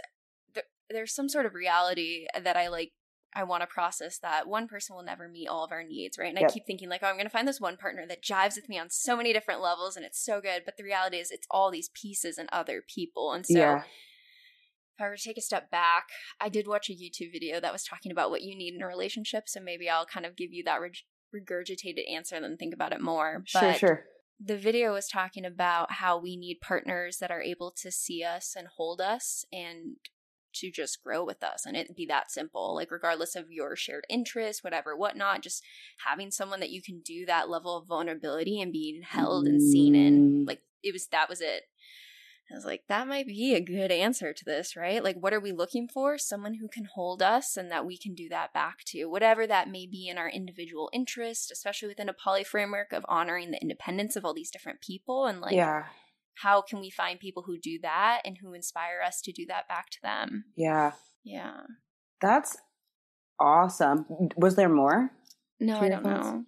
th- 0.55 0.67
there's 0.89 1.15
some 1.15 1.29
sort 1.29 1.47
of 1.47 1.55
reality 1.55 2.27
that 2.43 2.57
I 2.57 2.69
like. 2.69 2.93
I 3.35 3.45
want 3.45 3.63
to 3.63 3.67
process 3.67 4.19
that 4.19 4.47
one 4.47 4.69
person 4.69 4.95
will 4.95 5.03
never 5.03 5.29
meet 5.29 5.49
all 5.49 5.65
of 5.65 5.73
our 5.73 5.83
needs, 5.83 6.19
right? 6.19 6.29
And 6.29 6.39
Yep. 6.39 6.51
I 6.51 6.53
keep 6.53 6.67
thinking 6.67 6.89
like, 6.89 7.03
oh, 7.03 7.07
I'm 7.07 7.15
going 7.15 7.25
to 7.25 7.31
find 7.31 7.49
this 7.49 7.61
one 7.61 7.77
partner 7.77 8.07
that 8.07 8.23
jives 8.23 8.57
with 8.57 8.69
me 8.69 8.79
on 8.79 8.91
so 8.91 9.17
many 9.17 9.33
different 9.33 9.61
levels, 9.63 9.97
and 9.97 10.05
it's 10.05 10.23
so 10.23 10.41
good. 10.41 10.63
But 10.65 10.77
the 10.77 10.85
reality 10.85 11.17
is, 11.17 11.31
it's 11.31 11.47
all 11.51 11.71
these 11.71 11.91
pieces 11.95 12.39
and 12.39 12.49
other 12.53 12.83
people, 12.87 13.33
and 13.33 13.47
so 13.47 13.59
yeah. 13.59 13.79
if 13.79 15.01
I 15.01 15.09
were 15.09 15.17
to 15.17 15.23
take 15.23 15.39
a 15.39 15.43
step 15.43 15.71
back, 15.71 16.09
I 16.41 16.49
did 16.49 16.67
watch 16.69 16.91
a 16.91 16.93
YouTube 16.93 17.33
video 17.33 17.61
that 17.61 17.73
was 17.73 17.85
talking 17.85 18.13
about 18.13 18.31
what 18.31 18.43
you 18.43 18.57
need 18.57 18.75
in 18.75 18.83
a 18.83 18.87
relationship. 18.87 19.45
So 19.49 19.61
maybe 19.61 19.89
I'll 19.89 20.07
kind 20.07 20.27
of 20.27 20.37
give 20.37 20.53
you 20.53 20.63
that 20.65 20.81
reg- 20.81 20.97
regurgitated 21.35 22.11
answer 22.13 22.35
and 22.37 22.45
then 22.45 22.57
think 22.59 22.75
about 22.75 22.93
it 22.93 23.01
more. 23.01 23.43
Sure, 23.47 23.75
sure. 23.75 24.05
the 24.39 24.59
video 24.59 24.93
was 24.93 25.09
talking 25.09 25.45
about 25.45 25.93
how 25.93 26.19
we 26.19 26.37
need 26.37 26.61
partners 26.61 27.19
that 27.19 27.31
are 27.31 27.43
able 27.43 27.73
to 27.81 27.91
see 27.91 28.23
us 28.23 28.55
and 28.57 28.69
hold 28.77 29.01
us 29.01 29.45
and 29.53 29.97
to 30.53 30.71
just 30.71 31.03
grow 31.03 31.25
with 31.25 31.43
us 31.43 31.65
and 31.67 31.77
it'd 31.77 31.97
be 31.97 32.07
that 32.07 32.31
simple 32.31 32.75
like 32.75 32.91
regardless 32.91 33.35
of 33.35 33.51
your 33.51 33.77
shared 33.77 34.05
interests 34.09 34.63
whatever 34.63 34.97
whatnot 34.97 35.43
just 35.43 35.63
having 36.07 36.31
someone 36.31 36.61
that 36.61 36.71
you 36.71 36.83
can 36.83 37.01
do 37.05 37.25
that 37.27 37.49
level 37.49 37.77
of 37.77 37.87
vulnerability 37.87 38.61
and 38.61 38.73
being 38.73 39.03
held 39.03 39.47
and 39.47 39.61
seen 39.61 39.95
in 39.95 40.13
Mm. 40.13 40.47
like 40.47 40.61
it 40.83 40.93
was 40.93 41.07
that 41.09 41.29
was 41.29 41.41
it 41.41 41.65
I 42.51 42.55
was 42.55 42.65
like, 42.67 42.83
that 42.89 43.09
might 43.09 43.27
be 43.27 43.55
a 43.55 43.61
good 43.61 43.91
answer 43.91 44.33
to 44.35 44.45
this, 44.45 44.77
right? 44.77 45.03
Like, 45.03 45.17
what 45.17 45.33
are 45.33 45.41
we 45.41 45.53
looking 45.53 45.89
for? 45.89 46.19
Someone 46.19 46.55
who 46.55 46.69
can 46.69 46.85
hold 46.85 47.23
us 47.23 47.57
and 47.57 47.71
that 47.71 47.87
we 47.87 47.97
can 47.97 48.15
do 48.15 48.29
that 48.29 48.53
back 48.53 48.85
to, 48.89 49.07
whatever 49.07 49.47
that 49.47 49.71
may 49.71 49.87
be 49.87 50.09
in 50.09 50.19
our 50.19 50.29
individual 50.29 50.91
interest, 50.93 51.51
especially 51.51 51.89
within 51.89 52.11
a 52.11 52.15
poly 52.15 52.45
framework 52.45 52.93
of 52.93 53.07
honoring 53.09 53.53
the 53.53 53.63
independence 53.63 54.17
of 54.17 54.25
all 54.25 54.35
these 54.35 54.51
different 54.51 54.83
people. 54.83 55.25
And 55.25 55.41
like, 55.41 55.55
yeah. 55.55 55.85
How 56.37 56.63
can 56.63 56.81
we 56.81 56.91
find 56.91 57.21
people 57.21 57.45
who 57.47 57.59
do 57.59 57.79
that 57.83 58.23
and 58.25 58.39
who 58.41 58.53
inspire 58.53 59.01
us 59.05 59.21
to 59.23 59.33
do 59.33 59.47
that 59.47 59.69
back 59.69 59.91
to 59.91 59.99
them? 60.03 60.45
Yeah. 60.57 60.93
Yeah. 61.25 61.61
That's 62.21 62.57
awesome. 63.39 64.07
Was 64.37 64.57
there 64.57 64.69
more? 64.69 65.11
No, 65.61 65.81
I 65.81 65.89
don't 65.89 66.03
thoughts? 66.03 66.27
know. 66.27 66.45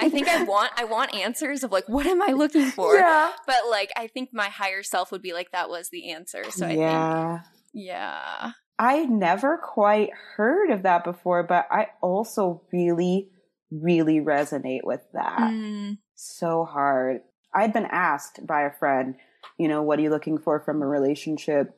I 0.00 0.08
think 0.08 0.28
I 0.28 0.42
want 0.42 0.72
I 0.76 0.84
want 0.84 1.14
answers 1.14 1.62
of 1.62 1.70
like 1.70 1.88
what 1.88 2.06
am 2.06 2.20
I 2.20 2.32
looking 2.32 2.66
for? 2.70 2.96
Yeah. 2.96 3.32
But 3.46 3.68
like 3.68 3.90
I 3.96 4.06
think 4.06 4.30
my 4.32 4.48
higher 4.48 4.82
self 4.82 5.12
would 5.12 5.22
be 5.22 5.32
like 5.32 5.52
that 5.52 5.68
was 5.68 5.90
the 5.90 6.10
answer. 6.10 6.44
So 6.50 6.66
I 6.66 6.68
think 6.70 6.80
yeah. 6.80 7.40
yeah. 7.72 8.52
I 8.78 9.04
never 9.04 9.58
quite 9.58 10.10
heard 10.36 10.70
of 10.70 10.84
that 10.84 11.04
before, 11.04 11.42
but 11.42 11.66
I 11.70 11.88
also 12.00 12.62
really, 12.72 13.28
really 13.70 14.20
resonate 14.20 14.84
with 14.84 15.02
that. 15.12 15.38
Mm. 15.38 15.98
So 16.14 16.64
hard. 16.64 17.20
I'd 17.54 17.72
been 17.72 17.86
asked 17.90 18.46
by 18.46 18.62
a 18.62 18.70
friend, 18.72 19.16
you 19.58 19.68
know, 19.68 19.82
what 19.82 19.98
are 19.98 20.02
you 20.02 20.10
looking 20.10 20.38
for 20.38 20.60
from 20.60 20.82
a 20.82 20.86
relationship? 20.86 21.74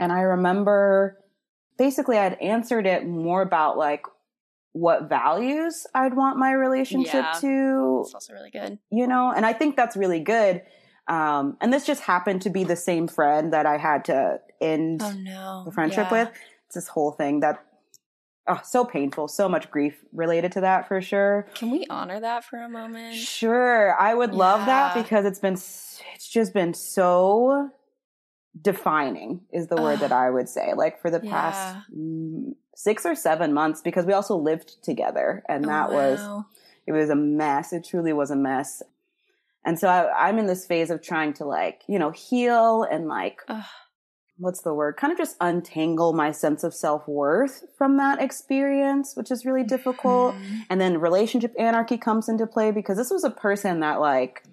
And 0.00 0.12
I 0.12 0.20
remember 0.20 1.18
basically 1.76 2.18
I'd 2.18 2.34
answered 2.40 2.86
it 2.86 3.06
more 3.06 3.42
about 3.42 3.76
like 3.78 4.04
what 4.72 5.08
values 5.08 5.86
I'd 5.94 6.14
want 6.14 6.38
my 6.38 6.52
relationship 6.52 7.12
Yeah. 7.24 7.32
to 7.40 7.98
It's 8.04 8.14
also 8.14 8.32
really 8.32 8.50
good. 8.50 8.78
you 8.90 9.06
know 9.06 9.32
and 9.34 9.44
i 9.46 9.52
think 9.52 9.76
that's 9.76 9.96
really 9.96 10.20
good 10.20 10.62
um 11.08 11.56
and 11.60 11.72
this 11.72 11.84
just 11.86 12.02
happened 12.02 12.42
to 12.42 12.50
be 12.50 12.64
the 12.64 12.76
same 12.76 13.08
friend 13.08 13.52
that 13.52 13.64
i 13.66 13.76
had 13.78 14.04
to 14.04 14.38
end 14.60 15.00
Oh 15.02 15.12
no. 15.12 15.62
the 15.64 15.72
friendship 15.72 16.08
Yeah. 16.10 16.24
with 16.26 16.30
it's 16.66 16.74
this 16.74 16.88
whole 16.88 17.12
thing 17.12 17.40
that 17.40 17.64
oh 18.48 18.60
so 18.64 18.84
painful 18.84 19.28
so 19.28 19.48
much 19.48 19.70
grief 19.70 19.96
related 20.12 20.52
to 20.52 20.60
that 20.60 20.88
for 20.88 21.00
sure 21.00 21.46
Can 21.54 21.70
we 21.70 21.86
honor 21.90 22.18
that 22.20 22.44
for 22.44 22.58
a 22.58 22.68
moment? 22.68 23.14
sure 23.14 23.94
i 24.00 24.14
would 24.14 24.32
love 24.34 24.66
that 24.66 24.94
because 24.94 25.24
it's 25.24 25.38
been 25.38 25.54
it's 25.54 26.28
just 26.28 26.52
been 26.54 26.74
so 26.74 27.70
defining 28.60 29.42
is 29.52 29.68
the 29.68 29.76
word 29.76 29.94
Ugh. 29.94 30.00
that 30.00 30.12
i 30.12 30.30
would 30.30 30.48
say 30.48 30.72
like 30.74 31.00
for 31.00 31.10
the 31.10 31.20
Yeah. 31.22 31.30
past 31.30 31.76
mm, 31.96 32.54
six 32.74 33.04
or 33.06 33.14
seven 33.14 33.52
months 33.52 33.80
because 33.82 34.04
we 34.06 34.12
also 34.12 34.36
lived 34.36 34.82
together 34.82 35.42
and 35.48 35.64
Oh, 35.64 35.68
that 35.68 35.92
was 35.92 36.20
it 36.86 36.92
was 36.92 37.10
a 37.10 37.14
mess. 37.14 37.74
It 37.74 37.84
truly 37.84 38.14
was 38.14 38.30
a 38.30 38.36
mess. 38.36 38.82
And 39.62 39.78
so 39.78 39.88
I, 39.88 40.28
I'm 40.28 40.38
in 40.38 40.46
this 40.46 40.64
phase 40.66 40.88
of 40.90 41.02
trying 41.02 41.34
to 41.34 41.44
like, 41.44 41.82
you 41.86 41.98
know, 41.98 42.10
heal 42.12 42.82
and 42.84 43.08
like, 43.08 43.42
Ugh. 43.46 43.62
What's 44.38 44.62
the 44.62 44.72
word? 44.74 44.96
Kind 44.96 45.12
of 45.12 45.18
just 45.18 45.36
untangle 45.40 46.12
my 46.12 46.30
sense 46.32 46.64
of 46.64 46.72
self 46.74 47.06
worth 47.08 47.64
from 47.76 47.96
that 47.98 48.20
experience, 48.22 49.14
which 49.16 49.30
is 49.30 49.44
really 49.44 49.64
difficult. 49.64 50.36
Mhm. 50.36 50.66
And 50.70 50.80
then 50.80 51.00
relationship 51.00 51.52
anarchy 51.58 51.98
comes 51.98 52.28
into 52.28 52.46
play 52.46 52.70
because 52.70 52.96
this 52.96 53.10
was 53.10 53.24
a 53.24 53.30
person 53.30 53.80
that 53.80 54.00
like, 54.00 54.44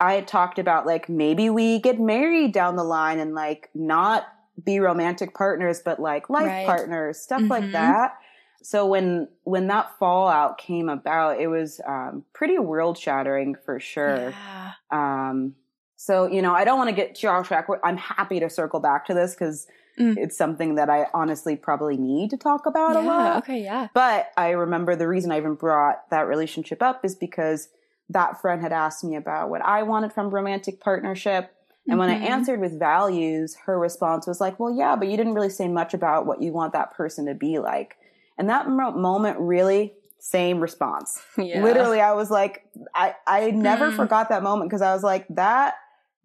I 0.00 0.14
had 0.14 0.26
talked 0.26 0.58
about 0.58 0.86
like 0.86 1.08
maybe 1.08 1.50
we 1.50 1.78
get 1.78 2.00
married 2.00 2.52
down 2.52 2.76
the 2.76 2.84
line 2.84 3.18
and 3.18 3.34
like 3.34 3.70
not 3.74 4.24
be 4.64 4.80
romantic 4.80 5.34
partners, 5.34 5.80
but 5.84 6.00
like 6.00 6.28
life 6.30 6.46
Right. 6.46 6.66
partners, 6.66 7.20
stuff 7.20 7.42
like 7.50 7.64
Mhm. 7.64 7.72
that. 7.72 8.18
So 8.62 8.84
when 8.86 9.28
when 9.44 9.68
that 9.68 9.98
fallout 9.98 10.58
came 10.58 10.88
about, 10.88 11.40
it 11.40 11.46
was 11.48 11.80
um, 11.86 12.24
pretty 12.34 12.58
world 12.58 12.98
shattering 12.98 13.54
for 13.64 13.80
sure. 13.80 14.32
Yeah. 14.32 14.72
Um, 14.90 15.54
so 16.02 16.26
you 16.26 16.40
know, 16.40 16.54
I 16.54 16.64
don't 16.64 16.78
want 16.78 16.88
to 16.88 16.96
get 16.96 17.14
too 17.14 17.28
off 17.28 17.46
track. 17.48 17.66
I'm 17.84 17.98
happy 17.98 18.40
to 18.40 18.48
circle 18.48 18.80
back 18.80 19.06
to 19.06 19.14
this 19.14 19.34
because 19.34 19.66
Mm. 19.98 20.16
it's 20.16 20.36
something 20.36 20.76
that 20.76 20.88
I 20.88 21.08
honestly 21.12 21.56
probably 21.56 21.96
need 21.98 22.30
to 22.30 22.36
talk 22.38 22.64
about 22.64 22.96
a 22.96 23.00
lot. 23.00 23.38
Okay, 23.38 23.58
yeah. 23.62 23.88
But 23.92 24.30
I 24.36 24.50
remember 24.50 24.96
the 24.96 25.06
reason 25.08 25.30
I 25.30 25.36
even 25.36 25.54
brought 25.56 26.08
that 26.10 26.26
relationship 26.26 26.80
up 26.82 27.04
is 27.04 27.14
because 27.16 27.68
that 28.08 28.40
friend 28.40 28.62
had 28.62 28.72
asked 28.72 29.04
me 29.04 29.14
about 29.16 29.50
what 29.50 29.60
I 29.62 29.82
wanted 29.82 30.12
from 30.12 30.30
romantic 30.30 30.80
partnership. 30.80 31.52
And 31.88 31.98
when 31.98 32.08
I 32.08 32.18
Mhm. 32.18 32.22
answered 32.22 32.60
with 32.60 32.78
values, 32.78 33.56
her 33.66 33.78
response 33.78 34.26
was 34.26 34.40
like, 34.40 34.58
well, 34.60 34.72
yeah, 34.72 34.96
but 34.96 35.08
you 35.08 35.16
didn't 35.18 35.34
really 35.34 35.50
say 35.50 35.68
much 35.68 35.92
about 35.92 36.24
what 36.24 36.40
you 36.40 36.52
want 36.52 36.72
that 36.72 36.92
person 36.94 37.26
to 37.26 37.34
be 37.34 37.58
like. 37.58 37.96
And 38.38 38.48
that 38.48 38.68
mo- 38.70 38.92
moment 38.92 39.38
really, 39.40 39.92
same 40.18 40.60
response. 40.60 41.20
Yeah. 41.36 41.62
Literally, 41.62 42.00
I 42.00 42.12
was 42.12 42.30
like, 42.30 42.64
I, 42.94 43.16
I 43.26 43.50
never 43.50 43.90
Mm. 43.90 43.96
forgot 43.96 44.28
that 44.30 44.42
moment 44.42 44.70
because 44.70 44.82
I 44.82 44.94
was 44.94 45.02
like, 45.02 45.26
that 45.30 45.74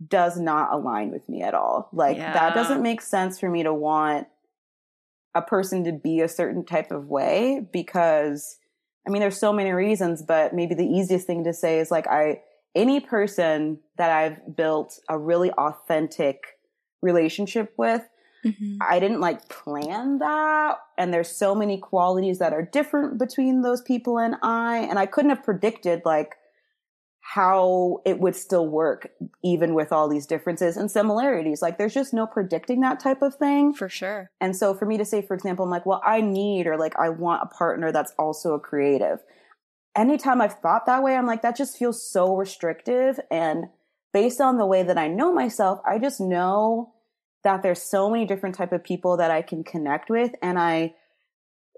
does 0.05 0.39
not 0.39 0.73
align 0.73 1.11
with 1.11 1.27
me 1.29 1.41
at 1.41 1.53
all. 1.53 1.89
Like, 1.93 2.17
Yeah. 2.17 2.33
that 2.33 2.53
doesn't 2.53 2.81
make 2.81 3.01
sense 3.01 3.39
for 3.39 3.49
me 3.49 3.63
to 3.63 3.73
want 3.73 4.27
a 5.33 5.41
person 5.41 5.83
to 5.85 5.91
be 5.91 6.21
a 6.21 6.27
certain 6.27 6.65
type 6.65 6.91
of 6.91 7.07
way 7.07 7.65
because, 7.71 8.57
I 9.07 9.11
mean, 9.11 9.21
there's 9.21 9.39
so 9.39 9.53
many 9.53 9.71
reasons, 9.71 10.21
but 10.21 10.53
maybe 10.53 10.75
the 10.75 10.85
easiest 10.87 11.27
thing 11.27 11.43
to 11.45 11.53
say 11.53 11.79
is 11.79 11.91
like, 11.91 12.07
I, 12.07 12.41
any 12.73 12.99
person 12.99 13.79
that 13.97 14.11
I've 14.11 14.55
built 14.55 14.99
a 15.09 15.17
really 15.17 15.51
authentic 15.51 16.43
relationship 17.01 17.73
with, 17.77 18.01
Mhm. 18.45 18.77
I 18.81 18.99
didn't 18.99 19.21
like 19.21 19.47
plan 19.49 20.19
that. 20.19 20.77
And 20.97 21.13
there's 21.13 21.35
so 21.35 21.55
many 21.55 21.77
qualities 21.79 22.39
that 22.39 22.53
are 22.53 22.61
different 22.61 23.17
between 23.17 23.61
those 23.61 23.81
people 23.81 24.19
and 24.19 24.35
I. 24.43 24.77
And 24.79 24.99
I 24.99 25.05
couldn't 25.05 25.29
have 25.31 25.43
predicted 25.43 26.03
like 26.05 26.35
how 27.27 28.01
it 28.05 28.19
would 28.19 28.35
still 28.35 28.67
work 28.67 29.09
even 29.43 29.73
with 29.73 29.91
all 29.91 30.07
these 30.07 30.27
differences 30.27 30.77
and 30.77 30.91
similarities. 30.91 31.59
Like 31.59 31.79
there's 31.79 31.93
just 31.93 32.13
no 32.13 32.27
predicting 32.27 32.81
that 32.81 32.99
type 32.99 33.23
of 33.23 33.33
thing. 33.33 33.73
For 33.73 33.89
sure. 33.89 34.29
And 34.39 34.55
so 34.55 34.75
for 34.75 34.85
me 34.85 34.99
to 34.99 35.05
say, 35.05 35.23
for 35.23 35.33
example, 35.33 35.65
I'm 35.65 35.71
like, 35.71 35.87
well, 35.87 36.03
I 36.05 36.21
need 36.21 36.67
or 36.67 36.77
like 36.77 36.95
I 36.99 37.09
want 37.09 37.41
a 37.41 37.47
partner 37.47 37.91
that's 37.91 38.13
also 38.19 38.53
a 38.53 38.59
creative. 38.59 39.23
Anytime 39.95 40.39
I've 40.39 40.59
thought 40.59 40.85
that 40.85 41.01
way, 41.01 41.15
I'm 41.15 41.25
like, 41.25 41.41
that 41.41 41.57
just 41.57 41.79
feels 41.79 42.07
so 42.07 42.35
restrictive. 42.35 43.19
And 43.31 43.65
based 44.13 44.39
on 44.39 44.59
the 44.59 44.67
way 44.67 44.83
that 44.83 44.99
I 44.99 45.07
know 45.07 45.33
myself, 45.33 45.79
I 45.83 45.97
just 45.97 46.21
know 46.21 46.93
that 47.43 47.63
there's 47.63 47.81
so 47.81 48.07
many 48.07 48.25
different 48.25 48.53
type 48.53 48.71
of 48.71 48.83
people 48.83 49.17
that 49.17 49.31
I 49.31 49.41
can 49.41 49.63
connect 49.63 50.11
with. 50.11 50.31
And 50.43 50.59
I 50.59 50.93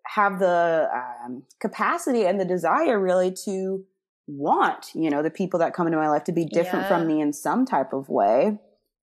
have 0.03 0.39
the 0.39 0.89
um, 0.93 1.43
capacity 1.61 2.25
and 2.25 2.37
the 2.37 2.45
desire 2.45 2.99
really 2.99 3.33
to 3.45 3.85
want, 4.27 4.91
you 4.93 5.09
know, 5.09 5.23
the 5.23 5.29
people 5.31 5.59
that 5.59 5.73
come 5.73 5.87
into 5.87 5.97
my 5.97 6.09
life 6.09 6.23
to 6.25 6.31
be 6.31 6.45
different 6.45 6.83
Yeah. 6.83 6.87
from 6.89 7.07
me 7.07 7.21
in 7.21 7.33
some 7.33 7.65
type 7.65 7.93
of 7.93 8.09
way 8.09 8.59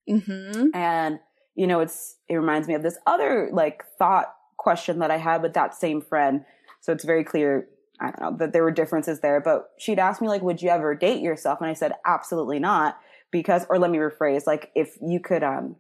Mm-hmm. 0.07 0.66
and 0.75 1.18
you 1.55 1.66
know 1.66 1.81
it's 1.81 2.16
it 2.29 2.37
reminds 2.37 2.68
me 2.68 2.75
of 2.75 2.83
this 2.83 2.99
other 3.07 3.49
like 3.55 3.83
thought 3.99 4.35
question 4.59 4.99
that 4.99 5.11
i 5.11 5.16
had 5.16 5.41
with 5.41 5.55
that 5.55 5.75
same 5.75 6.03
friend 6.03 6.45
so 6.83 6.93
it's 6.93 7.05
very 7.05 7.25
clear 7.25 7.66
i 8.03 8.11
don't 8.11 8.20
know 8.20 8.37
that 8.37 8.53
there 8.53 8.62
were 8.62 8.70
differences 8.70 9.20
there 9.20 9.41
but 9.41 9.70
she'd 9.79 9.99
asked 9.99 10.20
me 10.20 10.29
like 10.29 10.43
would 10.43 10.61
you 10.61 10.68
ever 10.68 10.95
date 10.95 11.22
yourself 11.22 11.59
and 11.62 11.70
i 11.70 11.72
said 11.72 11.93
absolutely 12.05 12.59
not 12.59 12.99
because 13.31 13.64
or 13.70 13.79
let 13.79 13.91
me 13.91 13.97
rephrase 13.97 14.47
like 14.47 14.70
if 14.75 14.99
you 15.01 15.18
could 15.20 15.43
um 15.43 15.77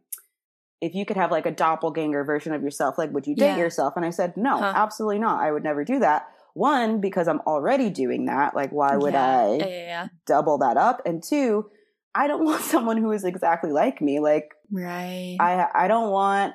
if 0.80 0.94
you 0.94 1.04
could 1.04 1.18
have 1.18 1.30
like 1.30 1.44
a 1.44 1.50
doppelganger 1.50 2.24
version 2.24 2.54
of 2.54 2.62
yourself 2.62 2.96
like 2.96 3.10
would 3.12 3.26
you 3.26 3.34
date 3.36 3.48
Yeah. 3.48 3.56
yourself 3.58 3.92
and 3.94 4.06
i 4.06 4.10
said 4.10 4.38
no 4.38 4.56
Huh. 4.58 4.72
absolutely 4.74 5.18
not 5.18 5.42
i 5.42 5.52
would 5.52 5.64
never 5.64 5.84
do 5.84 5.98
that 5.98 6.28
one 6.54 7.00
because 7.00 7.28
i'm 7.28 7.40
already 7.40 7.90
doing 7.90 8.24
that 8.26 8.54
like 8.54 8.70
why 8.70 8.96
would 8.96 9.12
yeah. 9.14 9.38
i 9.38 9.56
Yeah, 9.56 9.66
yeah, 9.66 10.08
double 10.26 10.58
that 10.58 10.76
up 10.76 11.02
and 11.04 11.22
two 11.22 11.70
i 12.14 12.26
don't 12.26 12.44
want 12.50 12.62
someone 12.62 12.96
who 12.96 13.12
is 13.12 13.24
exactly 13.24 13.70
like 13.70 14.00
me 14.00 14.18
like 14.20 14.52
Right. 14.70 15.36
I 15.38 15.68
I 15.74 15.88
don't 15.88 16.10
want 16.10 16.54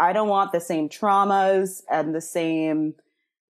I 0.00 0.12
don't 0.12 0.28
want 0.28 0.52
the 0.52 0.60
same 0.60 0.88
traumas 0.88 1.82
and 1.90 2.14
the 2.14 2.20
same 2.20 2.94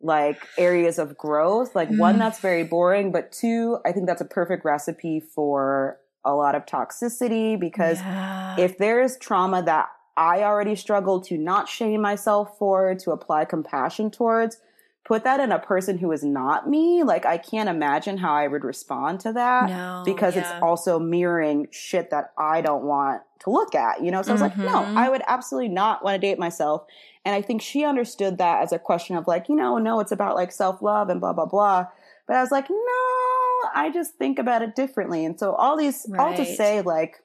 like 0.01 0.47
areas 0.59 0.99
of 0.99 1.17
growth. 1.17 1.75
Like 1.75 1.89
one 1.91 2.17
Mm. 2.17 2.19
that's 2.19 2.41
very 2.41 2.65
boring, 2.65 3.13
but 3.13 3.31
two, 3.33 3.79
I 3.87 3.93
think 3.93 4.07
that's 4.07 4.21
a 4.21 4.25
perfect 4.27 4.65
recipe 4.65 5.21
for 5.21 5.99
a 6.25 6.35
lot 6.35 6.55
of 6.55 6.67
toxicity 6.67 7.59
because 7.59 7.99
Yeah. 8.01 8.57
if 8.59 8.79
there's 8.79 9.17
trauma 9.19 9.63
that 9.63 9.89
I 10.17 10.43
already 10.43 10.75
struggle 10.75 11.21
to 11.23 11.39
not 11.39 11.69
shame 11.69 12.01
myself 12.01 12.59
for, 12.59 12.95
to 12.97 13.13
apply 13.13 13.45
compassion 13.45 14.11
towards, 14.11 14.61
put 15.05 15.25
that 15.25 15.41
in 15.41 15.53
a 15.53 15.59
person 15.59 15.97
who 15.99 16.13
is 16.13 16.23
not 16.23 16.69
me, 16.69 17.03
like 17.03 17.25
I 17.25 17.39
can't 17.39 17.69
imagine 17.69 18.19
how 18.19 18.35
I 18.35 18.47
would 18.47 18.63
respond 18.65 19.21
to 19.21 19.33
that 19.33 19.71
no, 19.71 20.03
because 20.05 20.35
yeah. 20.35 20.43
it's 20.43 20.51
also 20.63 20.99
mirroring 20.99 21.69
shit 21.71 22.11
that 22.11 22.33
I 22.37 22.61
don't 22.61 22.85
want 22.85 23.23
to 23.41 23.51
look 23.51 23.75
at, 23.75 24.03
you 24.03 24.11
know? 24.11 24.21
So 24.21 24.31
I 24.31 24.33
was 24.33 24.43
like, 24.43 24.59
no, 24.59 24.83
Mhm. 24.83 24.97
I 24.97 25.09
would 25.09 25.23
absolutely 25.27 25.69
not 25.71 26.05
want 26.05 26.15
to 26.15 26.19
date 26.19 26.39
myself. 26.39 26.85
And 27.25 27.35
I 27.35 27.41
think 27.41 27.63
she 27.63 27.85
understood 27.85 28.37
that 28.39 28.63
as 28.63 28.73
a 28.73 28.79
question 28.79 29.17
of 29.17 29.27
like, 29.27 29.49
you 29.49 29.57
know, 29.57 29.79
no, 29.79 30.01
it's 30.01 30.13
about 30.13 30.35
like 30.35 30.53
self 30.53 30.83
love 30.83 31.09
and 31.09 31.21
blah, 31.21 31.33
blah, 31.33 31.47
blah. 31.47 31.87
But 32.27 32.37
I 32.37 32.43
was 32.43 32.51
like, 32.51 32.69
no, 32.69 33.69
I 33.75 33.91
just 33.93 34.15
think 34.17 34.39
about 34.39 34.61
it 34.61 34.77
differently. 34.77 35.25
And 35.25 35.39
so 35.39 35.55
all 35.55 35.77
these, 35.79 36.05
all 36.19 36.35
to 36.35 36.43
Right. 36.43 36.57
say, 36.57 36.83
like, 36.83 37.23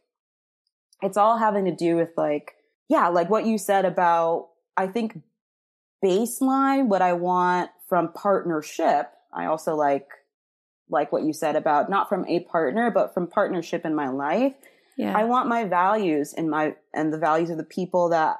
it's 1.01 1.17
all 1.17 1.37
having 1.37 1.65
to 1.65 1.75
do 1.75 1.97
with 1.97 2.11
like, 2.15 2.55
yeah, 2.87 3.07
like 3.09 3.29
what 3.29 3.45
you 3.45 3.57
said 3.57 3.83
about, 3.83 4.49
I 4.77 4.87
think 4.87 5.19
baseline, 6.03 6.87
what 6.87 7.01
I 7.01 7.13
want 7.13 7.69
from 7.87 8.11
partnership. 8.13 9.09
I 9.33 9.45
also 9.45 9.75
like, 9.75 10.07
like 10.89 11.11
what 11.11 11.23
you 11.23 11.33
said 11.33 11.55
about 11.55 11.89
not 11.89 12.09
from 12.09 12.25
a 12.27 12.41
partner, 12.41 12.91
but 12.91 13.13
from 13.13 13.27
partnership 13.27 13.85
in 13.85 13.95
my 13.95 14.09
life. 14.09 14.53
yeah. 14.97 15.17
I 15.17 15.23
want 15.23 15.47
my 15.47 15.63
values 15.63 16.33
and 16.33 16.49
my, 16.49 16.75
and 16.93 17.11
the 17.13 17.17
values 17.17 17.49
of 17.49 17.57
the 17.57 17.63
people 17.63 18.09
that 18.09 18.37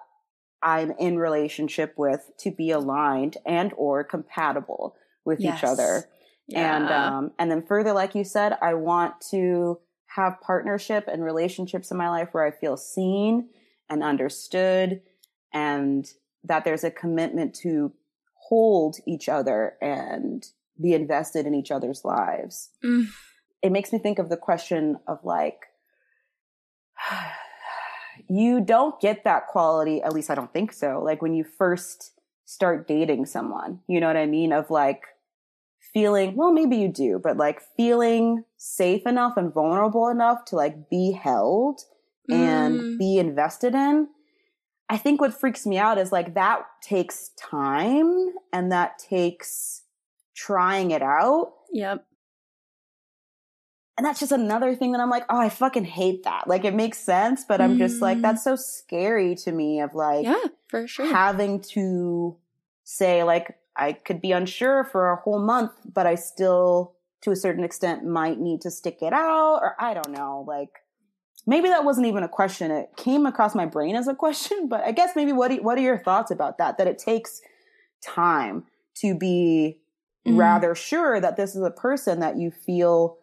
I'm 0.62 0.92
in 0.92 1.18
relationship 1.18 1.94
with 1.98 2.30
to 2.40 2.52
be 2.52 2.72
aligned 2.72 3.38
and 3.46 3.74
or 3.76 4.04
compatible 4.04 4.96
with 5.26 5.40
Yes. 5.40 5.58
each 5.60 5.64
other. 5.64 6.06
And, 6.54 6.90
um, 6.90 7.32
and 7.40 7.50
then 7.50 7.64
further, 7.66 7.94
like 7.94 8.16
you 8.16 8.24
said, 8.24 8.58
I 8.62 8.74
want 8.76 9.20
to 9.32 9.80
have 10.08 10.40
partnership 10.42 11.08
and 11.08 11.24
relationships 11.24 11.90
in 11.90 11.98
my 11.98 12.10
life 12.10 12.30
where 12.34 12.46
I 12.46 12.52
feel 12.52 12.78
seen 12.78 13.50
and 13.90 14.04
understood 14.04 15.02
and 15.52 16.06
that 16.44 16.66
there's 16.66 16.84
a 16.84 16.92
commitment 16.92 17.54
to 17.56 17.94
hold 18.36 18.98
each 19.08 19.30
other 19.30 19.76
and 19.82 20.46
be 20.82 20.94
invested 20.94 21.46
in 21.46 21.54
each 21.54 21.72
other's 21.72 22.04
lives. 22.04 22.70
Mm. 22.84 23.08
It 23.62 23.72
makes 23.72 23.94
me 23.94 24.00
think 24.00 24.20
of 24.20 24.30
the 24.30 24.38
question 24.38 24.98
of 25.08 25.20
like, 25.24 25.68
you 28.30 28.62
don't 28.62 29.00
get 29.00 29.24
that 29.24 29.48
quality, 29.48 30.02
at 30.02 30.14
least 30.14 30.30
I 30.30 30.36
don't 30.36 30.52
think 30.54 30.74
so, 30.74 31.02
like 31.04 31.22
when 31.22 31.34
you 31.34 31.44
first 31.44 32.12
start 32.46 32.88
dating 32.88 33.26
someone. 33.26 33.80
You 33.88 34.00
know 34.00 34.08
what 34.08 34.18
I 34.18 34.26
mean? 34.26 34.52
Of 34.52 34.70
like 34.70 35.04
feeling, 35.94 36.36
well, 36.36 36.52
maybe 36.52 36.78
you 36.78 36.88
do, 36.88 37.20
but 37.24 37.38
like 37.38 37.62
feeling 37.78 38.44
safe 38.58 39.06
enough 39.06 39.38
and 39.38 39.54
vulnerable 39.54 40.10
enough 40.10 40.46
to 40.46 40.56
like 40.56 40.90
be 40.90 41.12
held 41.12 41.82
and 42.30 42.80
Mm. 42.80 42.98
be 42.98 43.18
invested 43.20 43.76
in. 43.76 44.08
I 44.94 44.98
think 44.98 45.20
what 45.20 45.34
freaks 45.34 45.66
me 45.66 45.80
out 45.80 45.98
is 45.98 46.12
like 46.12 46.36
that 46.36 46.66
takes 46.84 47.30
time 47.30 48.30
and 48.52 48.72
that 48.72 49.00
takes 49.00 49.82
trying 50.36 50.92
it 50.92 51.02
out. 51.02 51.54
Yep. 51.72 52.06
And 53.98 54.06
that's 54.06 54.20
just 54.20 54.32
another 54.32 54.76
thing 54.76 54.92
that 54.92 55.02
I'm 55.02 55.10
like, 55.10 55.26
oh, 55.30 55.38
I 55.40 55.50
fucking 55.50 55.86
hate 55.86 56.24
that. 56.26 56.48
Like 56.48 56.64
it 56.64 56.76
makes 56.76 57.00
sense, 57.00 57.44
but 57.44 57.60
I'm 57.60 57.78
just 57.78 58.02
like, 58.02 58.18
Mm. 58.20 58.22
that's 58.22 58.44
so 58.44 58.56
scary 58.56 59.34
to 59.38 59.52
me 59.52 59.82
of 59.82 59.96
like 59.96 60.26
Yeah, 60.26 60.44
for 60.68 60.88
sure. 60.88 61.06
having 61.08 61.60
to 61.74 62.38
say 62.84 63.24
like 63.24 63.58
I 63.76 63.94
could 63.94 64.22
be 64.22 64.32
unsure 64.32 64.84
for 64.84 65.10
a 65.10 65.16
whole 65.16 65.40
month, 65.40 65.72
but 65.92 66.06
I 66.06 66.16
still 66.16 66.94
to 67.22 67.32
a 67.32 67.36
certain 67.36 67.64
extent 67.64 68.04
might 68.06 68.40
need 68.40 68.62
to 68.62 68.70
stick 68.70 69.00
it 69.02 69.14
out 69.14 69.60
or 69.64 69.76
I 69.80 69.94
don't 69.96 70.12
know, 70.12 70.44
like 70.48 70.70
maybe 71.46 71.70
that 71.70 71.86
wasn't 71.86 72.08
even 72.08 72.24
a 72.24 72.30
question. 72.30 72.72
It 72.72 72.90
came 72.98 73.26
across 73.26 73.56
my 73.56 73.66
brain 73.66 73.96
as 73.96 74.08
a 74.08 74.16
question, 74.16 74.68
but 74.70 74.84
I 74.84 74.92
guess 74.92 75.16
maybe 75.16 75.32
what 75.34 75.50
do, 75.52 75.62
what 75.62 75.78
are 75.78 75.82
your 75.82 76.00
thoughts 76.00 76.32
about 76.32 76.58
that 76.58 76.78
that 76.78 76.88
it 76.88 76.98
takes 76.98 77.42
time 78.02 78.66
to 78.96 79.16
be 79.16 79.80
Mhm. 80.26 80.38
rather 80.38 80.74
sure 80.76 81.20
that 81.20 81.36
this 81.36 81.56
is 81.56 81.62
a 81.64 81.72
person 81.72 82.20
that 82.22 82.38
you 82.38 82.50
feel 82.52 83.18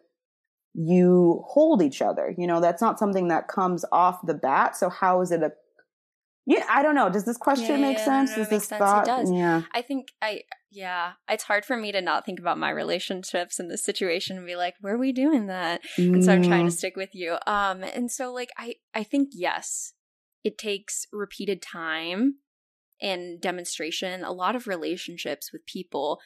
you 0.75 1.43
hold 1.47 1.83
each 1.83 2.01
other. 2.03 2.35
You 2.39 2.47
know, 2.47 2.61
that's 2.61 2.83
not 2.83 2.99
something 2.99 3.29
that 3.29 3.49
comes 3.49 3.85
off 3.91 4.25
the 4.27 4.35
bat. 4.35 4.77
So 4.77 4.89
how 4.89 5.21
is 5.21 5.33
it 5.33 5.43
a 5.43 5.53
yeah, 6.47 6.65
I 6.69 6.83
don't 6.83 6.95
know. 6.95 7.11
Does 7.11 7.25
this 7.25 7.37
question 7.37 7.81
Yeah, 7.81 7.89
make 7.89 7.99
yeah, 7.99 8.05
sense? 8.05 8.35
Does 8.35 8.49
this 8.49 8.65
sense. 8.65 8.81
It 8.81 8.85
thought? 8.85 9.07
does. 9.07 9.31
Yeah. 9.31 9.63
I 9.73 9.83
think 9.83 10.09
I 10.21 10.43
yeah, 10.71 11.13
it's 11.29 11.45
hard 11.45 11.65
for 11.65 11.77
me 11.77 11.93
to 11.93 12.01
not 12.01 12.25
think 12.25 12.39
about 12.41 12.59
my 12.59 12.71
relationships 12.71 13.59
in 13.59 13.69
this 13.69 13.85
situation 13.85 14.37
and 14.37 14.47
be 14.47 14.57
like, 14.57 14.75
were 14.83 14.97
we 14.97 15.13
doing 15.13 15.47
that? 15.47 15.81
And 15.97 16.25
so 16.25 16.33
I'm 16.33 16.43
trying 16.43 16.67
to 16.67 16.71
Mm, 16.71 16.79
stick 16.79 16.97
with 16.97 17.11
you. 17.15 17.37
Um 17.47 17.83
and 17.85 18.11
so 18.11 18.33
like 18.33 18.51
I 18.59 18.77
I 18.95 19.03
think 19.03 19.31
yes, 19.33 19.95
it 20.45 20.59
takes 20.59 21.07
repeated 21.13 21.61
time 21.63 22.37
and 23.03 23.41
demonstration. 23.41 24.25
A 24.25 24.33
lot 24.33 24.57
of 24.57 24.67
relationships 24.67 25.53
with 25.53 25.67
people. 25.67 26.21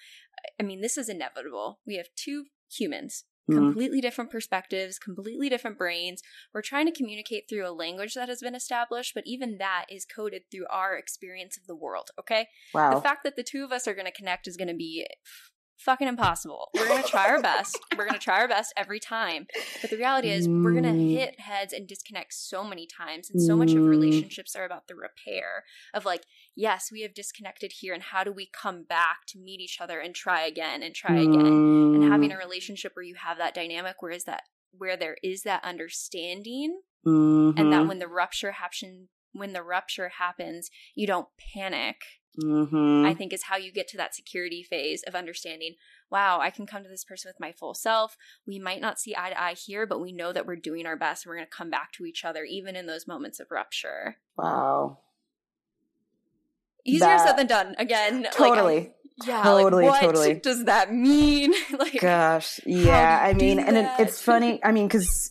I 0.61 0.63
mean, 0.63 0.81
this 0.81 0.97
is 0.99 1.09
inevitable. 1.09 1.81
We 1.87 1.97
have 1.97 2.09
two 2.17 2.47
humans 2.71 3.25
mm, 3.51 3.55
completely 3.55 4.01
different 4.01 4.31
perspectives, 4.31 4.99
completely 4.99 5.49
different 5.49 5.79
brains. 5.79 6.23
We're 6.53 6.63
trying 6.63 6.87
to 6.87 6.93
communicate 6.93 7.49
through 7.49 7.67
a 7.67 7.73
language 7.73 8.15
that 8.15 8.29
has 8.29 8.41
been 8.41 8.55
established, 8.55 9.13
but 9.15 9.25
even 9.27 9.59
that 9.59 9.87
is 9.91 10.05
coded 10.05 10.43
through 10.51 10.67
our 10.71 10.97
experience 10.97 11.57
of 11.57 11.67
the 11.67 11.77
world, 11.77 12.11
okay? 12.19 12.49
wow. 12.73 12.95
The 12.95 13.01
fact 13.01 13.25
that 13.25 13.37
the 13.37 13.43
two 13.43 13.65
of 13.65 13.73
us 13.73 13.87
are 13.87 13.95
going 13.95 14.07
to 14.07 14.13
connect 14.13 14.47
is 14.47 14.57
going 14.57 14.69
to 14.69 14.75
be 14.75 15.07
fucking 15.79 16.09
impossible. 16.09 16.69
We're 16.75 16.89
going 16.89 17.03
to 17.03 17.09
try 17.09 17.29
our 17.29 17.41
best. 17.43 17.79
We're 17.97 18.05
going 18.07 18.19
to 18.19 18.25
try 18.25 18.39
our 18.41 18.49
best 18.49 18.73
every 18.77 19.01
time. 19.01 19.47
But 19.81 19.91
the 19.91 19.97
reality 19.97 20.31
is, 20.31 20.49
we're 20.49 20.73
going 20.73 20.85
to 20.85 20.91
Mm. 20.91 21.11
hit 21.11 21.41
heads 21.41 21.73
and 21.73 21.87
disconnect 21.87 22.33
so 22.35 22.65
many 22.65 22.87
times. 22.87 23.29
And 23.31 23.41
so 23.43 23.57
much 23.57 23.75
of 23.75 23.83
Mm. 23.83 23.89
relationships 23.89 24.55
are 24.57 24.65
about 24.65 24.87
the 24.89 24.95
repair 24.95 25.65
of 25.93 26.05
like, 26.05 26.25
yes, 26.55 26.91
we 26.93 27.03
have 27.03 27.13
disconnected 27.15 27.73
here. 27.81 27.93
And 27.95 28.03
how 28.03 28.25
do 28.25 28.33
we 28.33 28.47
come 28.47 28.85
back 28.85 29.27
to 29.29 29.39
meet 29.39 29.61
each 29.61 29.81
other 29.81 29.99
and 30.01 30.15
try 30.15 30.43
again 30.43 30.83
and 30.83 30.95
try 30.95 31.19
again? 31.21 31.93
and 31.95 32.03
having 32.03 32.31
Mm. 32.31 32.35
a 32.35 32.39
relationship 32.39 32.93
where 32.97 33.05
you 33.05 33.15
have 33.17 33.39
that 33.39 33.55
dynamic 33.55 34.01
where 34.03 34.11
is 34.13 34.25
that 34.25 34.43
where 34.77 34.97
there 34.97 35.17
is 35.23 35.43
that 35.43 35.63
understanding 35.65 36.83
Mhm. 37.07 37.55
and 37.59 37.73
that 37.73 37.87
when 37.87 37.99
the 38.01 38.09
rupture 38.09 38.53
happens, 38.53 39.09
when 39.33 39.53
the 39.53 39.63
rupture 39.63 40.09
happens 40.09 40.71
you 40.95 41.07
don't 41.07 41.29
panic 41.53 42.03
Mhm. 42.43 43.07
i 43.07 43.15
think 43.15 43.33
is 43.33 43.45
how 43.45 43.57
you 43.57 43.71
get 43.73 43.87
to 43.89 43.97
that 43.97 44.15
security 44.15 44.63
phase 44.63 45.03
of 45.05 45.15
understanding 45.15 45.75
wow 46.11 46.41
i 46.41 46.51
can 46.51 46.67
come 46.67 46.83
to 46.83 46.89
this 46.89 47.05
person 47.05 47.29
with 47.29 47.39
my 47.39 47.53
full 47.53 47.75
self 47.75 48.17
we 48.47 48.59
might 48.59 48.81
not 48.81 48.99
see 48.99 49.15
eye 49.17 49.31
to 49.31 49.41
eye 49.41 49.55
here 49.55 49.87
but 49.87 50.01
we 50.01 50.11
know 50.13 50.33
that 50.33 50.45
we're 50.47 50.57
doing 50.57 50.85
our 50.87 50.97
best 50.97 51.25
and 51.25 51.31
we're 51.31 51.37
going 51.37 51.47
to 51.47 51.57
come 51.57 51.71
back 51.71 51.93
to 51.93 52.05
each 52.05 52.25
other 52.25 52.43
even 52.45 52.75
in 52.75 52.87
those 52.87 53.07
moments 53.07 53.39
of 53.39 53.51
rupture 53.53 54.17
wow. 54.37 54.99
easier 56.85 57.01
That- 57.07 57.27
said 57.29 57.37
than 57.37 57.47
done 57.47 57.75
again 57.79 58.23
like, 58.23 58.33
Totally. 58.33 58.93
yeah 59.27 59.43
Totally, 59.43 59.85
like, 59.87 59.93
what 59.93 60.01
totally. 60.01 60.35
does 60.35 60.65
that 60.65 60.93
mean 60.93 61.53
like 61.79 62.01
Gosh. 62.01 62.59
Yeah. 62.67 63.21
I 63.23 63.33
mean, 63.35 63.59
and 63.61 63.77
it, 63.77 63.89
it's 64.01 64.21
funny. 64.21 64.59
I 64.65 64.73
mean, 64.73 64.89
because 64.89 65.31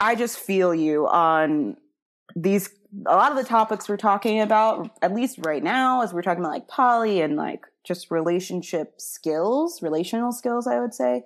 I 0.00 0.14
just 0.16 0.38
feel 0.38 0.74
you 0.74 1.06
on 1.06 1.76
these. 2.34 2.68
A 3.06 3.16
lot 3.16 3.32
of 3.32 3.36
the 3.38 3.44
topics 3.44 3.88
we're 3.88 3.96
talking 3.96 4.40
about, 4.40 4.90
at 5.02 5.12
least 5.14 5.38
right 5.44 5.62
now, 5.62 6.02
as 6.02 6.12
we're 6.12 6.22
talking 6.22 6.42
about 6.44 6.52
like 6.52 6.68
poly 6.68 7.20
and 7.20 7.36
like 7.36 7.64
just 7.82 8.10
relationship 8.10 8.94
skills, 9.00 9.82
relational 9.82 10.32
skills, 10.32 10.66
I 10.66 10.80
would 10.80 10.94
say. 10.94 11.24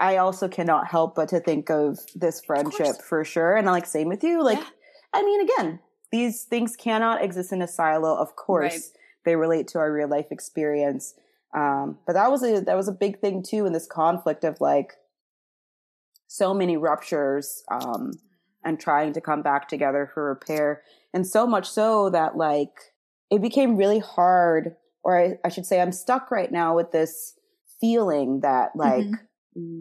I 0.00 0.16
also 0.16 0.48
cannot 0.48 0.88
help 0.88 1.14
but 1.14 1.28
to 1.28 1.40
think 1.40 1.70
of 1.70 2.00
this 2.16 2.40
friendship 2.44 3.00
for 3.00 3.24
sure. 3.24 3.56
And 3.56 3.66
like 3.66 3.86
same 3.86 4.08
with 4.08 4.24
you. 4.24 4.42
Like, 4.42 4.58
Yeah. 4.58 4.66
I 5.12 5.22
mean, 5.22 5.40
again, 5.48 5.78
these 6.10 6.42
things 6.44 6.74
cannot 6.76 7.22
exist 7.22 7.52
in 7.52 7.62
a 7.62 7.68
silo. 7.68 8.16
Of 8.16 8.34
course, 8.34 8.72
Right. 8.72 8.82
they 9.24 9.36
relate 9.36 9.68
to 9.68 9.78
our 9.78 9.92
real 9.92 10.08
life 10.08 10.32
experience. 10.32 11.14
Um, 11.54 11.98
but 12.06 12.14
that 12.14 12.30
was 12.32 12.42
a 12.42 12.60
that 12.62 12.76
was 12.76 12.88
a 12.88 12.92
big 12.92 13.20
thing 13.20 13.42
too 13.42 13.64
in 13.66 13.72
this 13.72 13.86
conflict 13.86 14.42
of 14.42 14.60
like 14.60 14.94
so 16.26 16.52
many 16.52 16.76
ruptures 16.76 17.62
um, 17.70 18.12
and 18.64 18.80
trying 18.80 19.12
to 19.12 19.20
come 19.20 19.42
back 19.42 19.68
together 19.68 20.10
for 20.12 20.28
repair, 20.28 20.82
and 21.14 21.26
so 21.26 21.46
much 21.46 21.70
so 21.70 22.10
that 22.10 22.36
like 22.36 22.76
it 23.30 23.40
became 23.40 23.76
really 23.76 24.00
hard, 24.00 24.76
or 25.02 25.18
I, 25.18 25.38
I 25.44 25.48
should 25.48 25.64
say, 25.64 25.80
I'm 25.80 25.92
stuck 25.92 26.30
right 26.30 26.52
now 26.52 26.76
with 26.76 26.92
this 26.92 27.34
feeling 27.80 28.40
that 28.40 28.70
like 28.76 29.06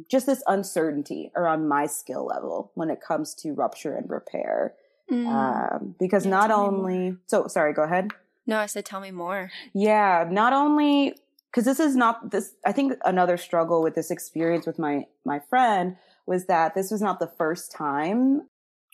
just 0.10 0.26
this 0.28 0.44
uncertainty 0.48 1.32
around 1.36 1.68
my 1.68 1.88
skill 1.88 2.26
level 2.26 2.72
when 2.76 2.90
it 2.90 3.00
comes 3.06 3.34
to 3.36 3.54
rupture 3.54 3.96
and 3.96 4.10
repair. 4.10 4.76
Mm. 5.12 5.28
Um, 5.28 5.96
because 6.00 6.24
Yeah, 6.26 6.32
not 6.32 6.48
tell 6.48 6.72
me 6.72 6.78
more. 6.78 6.90
only 6.90 7.18
so 7.28 7.48
sorry, 7.48 7.74
go 7.74 7.84
ahead. 7.84 8.12
no 8.48 8.58
i 8.58 8.66
said 8.68 8.86
tell 8.86 9.02
me 9.02 9.12
more 9.12 9.52
Yeah, 9.74 10.26
not 10.30 10.54
only 10.54 11.16
because 11.52 11.66
this 11.66 11.80
is 11.80 11.96
not 11.96 12.32
this. 12.32 12.54
I 12.66 12.72
think 12.72 12.94
another 13.06 13.38
struggle 13.38 13.84
with 13.84 13.96
this 13.96 14.10
experience 14.12 14.66
with 14.66 14.80
my 14.80 15.06
my 15.26 15.40
friend 15.50 15.98
was 16.26 16.46
that 16.46 16.74
this 16.74 16.90
was 16.92 17.02
not 17.02 17.20
the 17.20 17.32
first 17.38 17.72
time 17.72 18.48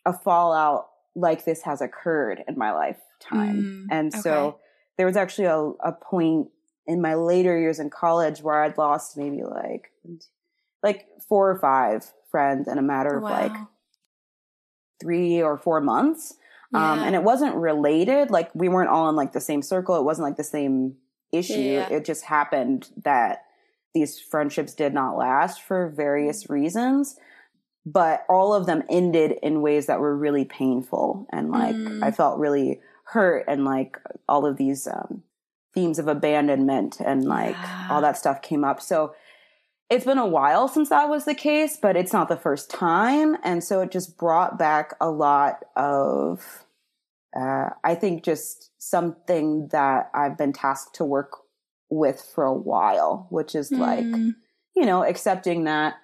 a 0.06 0.14
fallout 0.14 0.88
like 1.20 1.46
this 1.46 1.62
has 1.64 1.82
occurred 1.82 2.44
in 2.48 2.58
my 2.58 2.72
lifetime, 2.72 3.06
Mm, 3.30 3.88
and 3.92 4.14
okay. 4.14 4.22
so 4.22 4.60
there 4.98 5.06
was 5.06 5.18
actually 5.18 5.46
a, 5.46 5.58
a 5.58 5.92
point 5.92 6.48
in 6.88 7.02
my 7.02 7.14
later 7.16 7.58
years 7.60 7.80
in 7.80 7.90
college 7.90 8.42
where 8.42 8.64
I'd 8.64 8.78
lost 8.78 9.18
maybe 9.18 9.44
like 9.44 9.92
like 10.82 11.08
four 11.28 11.50
or 11.50 11.60
five 11.60 12.12
friends 12.32 12.68
in 12.68 12.78
a 12.78 12.82
matter 12.82 13.18
of 13.18 13.24
like 13.24 13.52
three 15.02 15.42
or 15.42 15.58
four 15.58 15.82
months. 15.82 16.36
Um, 16.74 17.00
and 17.00 17.16
it 17.16 17.24
wasn't 17.24 17.56
related. 17.56 18.30
Like 18.30 18.54
we 18.54 18.70
weren't 18.70 18.90
all 18.90 19.10
in 19.10 19.16
like 19.16 19.34
the 19.34 19.42
same 19.42 19.62
circle. 19.64 19.96
It 19.96 20.04
wasn't 20.04 20.28
like 20.28 20.38
the 20.38 20.44
same 20.44 20.96
issue. 21.32 21.54
Yeah, 21.54 21.88
yeah. 21.90 21.98
It 21.98 22.06
just 22.06 22.26
happened 22.26 22.90
that 23.04 23.44
these 23.96 24.20
friendships 24.20 24.76
did 24.76 24.94
not 24.94 25.18
last 25.18 25.62
for 25.64 25.90
various 25.90 26.48
reasons. 26.50 27.18
But 27.86 28.26
all 28.30 28.54
of 28.54 28.66
them 28.66 28.84
ended 28.90 29.38
in 29.42 29.62
ways 29.62 29.86
that 29.88 30.00
were 30.00 30.16
really 30.16 30.46
painful. 30.46 31.26
And 31.32 31.50
like 31.52 31.76
Mm. 31.76 32.04
I 32.04 32.12
felt 32.12 32.40
really 32.40 32.82
hurt 33.06 33.46
and 33.48 33.66
like 33.66 33.98
all 34.28 34.46
of 34.46 34.58
these 34.58 34.86
um, 34.88 35.24
themes 35.74 35.98
of 36.00 36.08
abandonment 36.08 37.00
and 37.00 37.24
like 37.26 37.56
Yeah. 37.56 37.88
all 37.90 38.02
that 38.02 38.18
stuff 38.18 38.42
came 38.42 38.64
up. 38.64 38.82
So 38.82 39.14
it's 39.90 40.06
been 40.06 40.20
a 40.20 40.28
while 40.28 40.68
since 40.68 40.90
that 40.90 41.10
was 41.10 41.26
the 41.26 41.34
case, 41.34 41.78
but 41.82 41.96
it's 41.96 42.14
not 42.14 42.28
the 42.30 42.38
first 42.38 42.70
time. 42.70 43.38
And 43.44 43.64
so 43.64 43.82
it 43.82 43.90
just 43.92 44.18
brought 44.18 44.60
back 44.60 44.94
a 45.02 45.10
lot 45.10 45.66
of, 45.76 46.66
uh, 47.36 47.70
I 47.84 47.96
think, 47.96 48.24
just 48.24 48.72
something 48.78 49.70
that 49.70 50.12
I've 50.14 50.38
been 50.38 50.54
tasked 50.54 50.96
to 50.96 51.06
work 51.06 51.32
with 51.90 52.22
for 52.36 52.44
a 52.44 52.54
while, 52.54 53.26
which 53.32 53.56
is 53.56 53.72
like, 53.72 54.06
Mm. 54.06 54.36
you 54.76 54.86
know, 54.86 55.04
accepting 55.04 55.64
that 55.64 55.96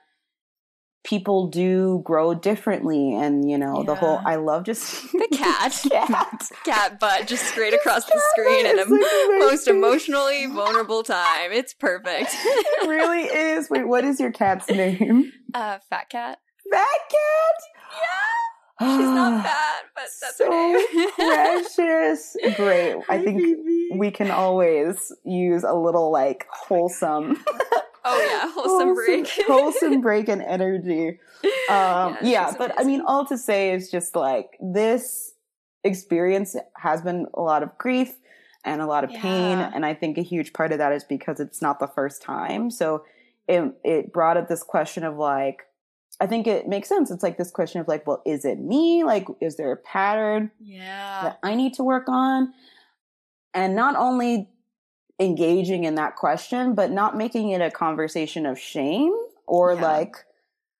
people 1.05 1.47
do 1.47 2.01
grow 2.03 2.33
differently. 2.33 3.13
And, 3.15 3.49
you 3.49 3.57
know, 3.57 3.83
the 3.83 3.95
whole, 3.95 4.19
I 4.25 4.35
love 4.35 4.63
just 4.65 5.03
the 5.13 5.27
cat 5.31 5.79
cat. 5.91 6.49
cat 6.65 6.99
butt 6.99 7.27
just 7.27 7.45
straight 7.45 7.73
across 7.73 8.03
the 8.05 8.21
screen 8.31 8.65
in 8.65 8.79
a 8.79 8.83
butt 8.85 8.91
like, 8.91 8.99
the 9.01 9.37
most 9.39 9.67
emotionally 9.67 10.47
vulnerable 10.47 11.03
time 11.03 11.51
it's 11.51 11.73
perfect 11.73 12.29
it 12.33 12.89
really 12.89 13.21
is. 13.23 13.69
Wait, 13.69 13.87
what 13.87 14.03
is 14.03 14.19
your 14.19 14.31
cat's 14.31 14.67
name? 14.69 15.31
uh 15.53 15.77
fat 15.89 16.09
cat 16.09 16.39
Fat 16.71 16.81
cat? 17.09 18.01
yeah 18.01 18.97
she's 18.97 19.07
not 19.07 19.43
fat 19.45 19.83
but 19.93 20.03
that's 20.21 20.37
so 20.37 20.51
her 20.51 20.77
name 20.93 21.11
precious. 21.15 22.35
Great. 22.57 22.95
I 23.07 23.19
think 23.23 23.57
we 23.93 24.11
can 24.11 24.31
always 24.31 25.13
use 25.23 25.63
a 25.63 25.73
little 25.73 26.11
like 26.11 26.45
wholesome, 26.51 27.37
oh 27.47 27.81
yeah 28.05 28.51
wholesome 28.53 28.93
break 28.93 29.27
wholesome 29.47 30.01
break 30.01 30.29
and 30.29 30.41
energy. 30.57 31.19
Um, 31.43 31.49
Yeah, 31.69 32.17
yeah, 32.21 32.53
but 32.57 32.79
I 32.79 32.83
mean, 32.83 33.01
all 33.01 33.25
to 33.27 33.37
say 33.37 33.71
is 33.71 33.89
just 33.89 34.15
like 34.15 34.57
this 34.59 35.33
experience 35.83 36.55
has 36.77 37.01
been 37.01 37.27
a 37.33 37.41
lot 37.41 37.63
of 37.63 37.77
grief 37.77 38.15
and 38.63 38.81
a 38.81 38.87
lot 38.87 39.03
of 39.03 39.11
pain, 39.11 39.59
and 39.59 39.85
I 39.85 39.93
think 39.93 40.17
a 40.17 40.23
huge 40.23 40.53
part 40.53 40.71
of 40.71 40.79
that 40.79 40.91
is 40.91 41.03
because 41.03 41.39
it's 41.39 41.61
not 41.61 41.79
the 41.79 41.87
first 41.87 42.21
time. 42.21 42.71
So 42.71 43.03
it 43.47 43.63
it 43.83 44.13
brought 44.13 44.37
up 44.37 44.47
this 44.47 44.63
question 44.63 45.03
of 45.03 45.17
like. 45.17 45.63
I 46.21 46.27
think 46.27 46.47
it 46.47 46.65
makes 46.65 46.87
sense. 46.87 47.11
It's 47.11 47.23
like 47.23 47.37
this 47.37 47.51
question 47.51 47.81
of 47.81 47.89
like, 47.89 48.07
well, 48.07 48.21
is 48.25 48.45
it 48.45 48.57
me? 48.57 49.03
Like, 49.03 49.27
is 49.41 49.57
there 49.57 49.73
a 49.73 49.75
pattern? 49.75 50.49
yeah 50.61 51.23
that 51.23 51.39
I 51.43 51.55
need 51.55 51.73
to 51.73 51.83
work 51.83 52.07
on. 52.07 52.53
And 53.53 53.75
not 53.75 53.95
only 53.97 54.49
engaging 55.19 55.83
in 55.85 55.95
that 55.95 56.15
question, 56.15 56.75
but 56.75 56.91
not 56.91 57.15
making 57.17 57.49
it 57.49 57.61
a 57.61 57.71
conversation 57.71 58.45
of 58.45 58.59
shame 58.59 59.13
or 59.47 59.73
Yeah. 59.73 59.81
like, 59.81 60.15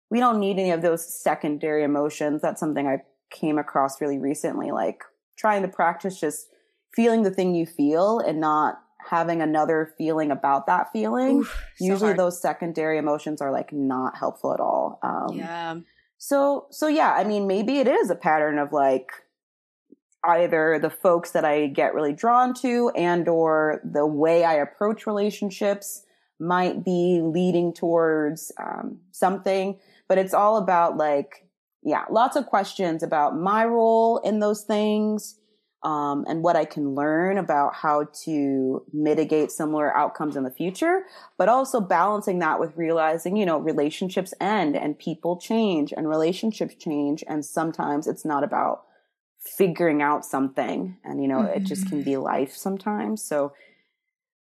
we 0.10 0.20
don't 0.20 0.40
need 0.40 0.60
any 0.60 0.72
of 0.72 0.82
those 0.82 1.06
secondary 1.06 1.84
emotions. 1.84 2.42
That's 2.42 2.60
something 2.60 2.88
I 2.88 3.04
came 3.32 3.58
across 3.58 4.00
really 4.02 4.18
recently, 4.20 4.72
like 4.72 5.04
trying 5.38 5.62
to 5.62 5.68
practice 5.68 6.20
just 6.20 6.48
feeling 6.96 7.24
the 7.24 7.32
thing 7.32 7.56
you 7.56 7.66
feel 7.66 8.20
and 8.20 8.40
not 8.40 8.80
having 9.10 9.42
another 9.42 9.94
feeling 9.98 10.32
about 10.32 10.66
that 10.68 10.92
feeling. 10.92 11.40
Oof, 11.40 11.64
so 11.78 11.86
Usually 11.86 12.08
hard. 12.10 12.20
those 12.20 12.42
secondary 12.42 12.98
emotions 12.98 13.42
are 13.42 13.52
like 13.52 13.72
not 13.74 14.18
helpful 14.18 14.54
at 14.54 14.60
all. 14.60 15.00
Um, 15.04 15.38
yeah. 15.38 15.76
so 16.18 16.68
so 16.72 16.88
yeah, 16.88 17.14
I 17.14 17.24
mean 17.24 17.48
maybe 17.48 17.78
it 17.80 17.88
is 17.88 18.10
a 18.10 18.16
pattern 18.16 18.58
of 18.58 18.72
like 18.74 19.12
either 20.28 20.80
the 20.80 20.90
folks 20.90 21.32
that 21.32 21.46
I 21.46 21.68
get 21.68 21.94
really 21.94 22.14
drawn 22.14 22.54
to 22.56 22.92
and 22.96 23.28
or 23.28 23.82
the 23.84 24.06
way 24.06 24.44
I 24.44 24.56
approach 24.56 25.08
relationships 25.08 26.04
might 26.40 26.84
be 26.84 27.22
leading 27.24 27.74
towards 27.74 28.52
um, 28.60 29.00
something, 29.12 29.80
but 30.08 30.18
it's 30.18 30.34
all 30.34 30.58
about 30.58 30.98
like 30.98 31.46
yeah, 31.86 32.04
lots 32.10 32.36
of 32.36 32.48
questions 32.48 33.04
about 33.04 33.38
my 33.38 33.64
role 33.64 34.18
in 34.18 34.40
those 34.40 34.64
things. 34.64 35.40
Um, 35.84 36.26
and 36.28 36.42
what 36.42 36.56
I 36.56 36.66
can 36.66 36.96
learn 36.96 37.38
about 37.38 37.76
how 37.76 38.08
to 38.24 38.84
mitigate 38.92 39.52
similar 39.52 39.96
outcomes 39.96 40.36
in 40.36 40.44
the 40.44 40.50
future, 40.50 41.04
but 41.38 41.48
also 41.48 41.80
balancing 41.80 42.40
that 42.40 42.60
with 42.60 42.76
realizing, 42.76 43.38
you 43.38 43.46
know, 43.46 43.60
relationships 43.60 44.34
end 44.42 44.76
and 44.76 44.98
people 44.98 45.38
change 45.38 45.94
and 45.96 46.10
relationships 46.10 46.74
change. 46.74 47.24
And 47.28 47.46
sometimes 47.46 48.08
it's 48.08 48.26
not 48.26 48.44
about 48.44 48.86
figuring 49.46 50.02
out 50.02 50.26
something 50.26 50.98
and, 51.04 51.22
you 51.22 51.28
know, 51.28 51.42
it 51.42 51.64
just 51.64 51.88
can 51.88 52.02
be 52.02 52.12
mm-hmm. 52.12 52.24
life 52.24 52.56
sometimes. 52.56 53.24
So 53.24 53.54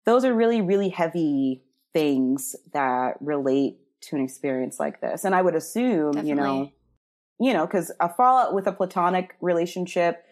those 0.05 0.23
are 0.25 0.33
really, 0.33 0.61
really 0.61 0.89
heavy 0.89 1.63
things 1.93 2.55
that 2.73 3.17
relate 3.19 3.79
to 4.01 4.15
an 4.15 4.23
experience 4.23 4.79
like 4.79 5.01
this. 5.01 5.25
And 5.25 5.35
I 5.35 5.41
would 5.41 5.55
assume, 5.55 6.25
you 6.25 6.35
know, 6.35 6.71
you 7.39 7.53
know, 7.53 7.65
because 7.65 7.91
a 7.99 8.07
fallout 8.07 8.53
with 8.53 8.67
a 8.67 8.71
platonic 8.71 9.35
relationship, 9.41 10.23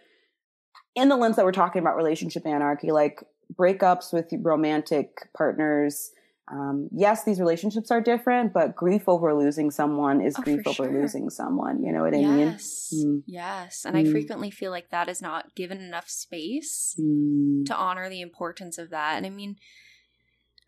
in 0.95 1.09
the 1.09 1.15
lens 1.15 1.35
that 1.35 1.45
we're 1.45 1.51
talking 1.51 1.81
about 1.81 1.95
relationship 1.95 2.45
anarchy, 2.45 2.91
like 2.91 3.23
breakups 3.53 4.13
with 4.13 4.27
romantic 4.41 5.27
partners. 5.35 6.11
Um, 6.51 6.89
yes, 6.91 7.23
these 7.25 7.39
relationships 7.39 7.91
are 7.91 8.01
different, 8.01 8.53
but 8.53 8.75
grief 8.75 9.07
over 9.07 9.33
losing 9.35 9.69
someone 9.71 10.19
is 10.21 10.35
Oh, 10.37 10.41
grief 10.41 10.65
over 10.65 10.85
sure. 10.85 11.01
losing 11.01 11.29
someone. 11.29 11.83
You 11.83 11.91
know 11.91 12.01
what 12.01 12.13
I 12.15 12.17
mean? 12.17 12.37
Yes. 12.39 12.91
Mm. 12.95 13.23
Yes. 13.27 13.85
And 13.85 13.95
I 13.95 14.03
Mm. 14.03 14.11
frequently 14.11 14.49
feel 14.51 14.71
like 14.71 14.89
that 14.89 15.07
is 15.09 15.21
not 15.21 15.53
given 15.55 15.79
enough 15.79 16.09
space 16.09 16.95
Mm. 16.99 17.65
to 17.67 17.75
honor 17.75 18.09
the 18.09 18.21
importance 18.21 18.77
of 18.77 18.89
that. 18.89 19.17
And 19.17 19.25
I 19.25 19.29
mean, 19.29 19.57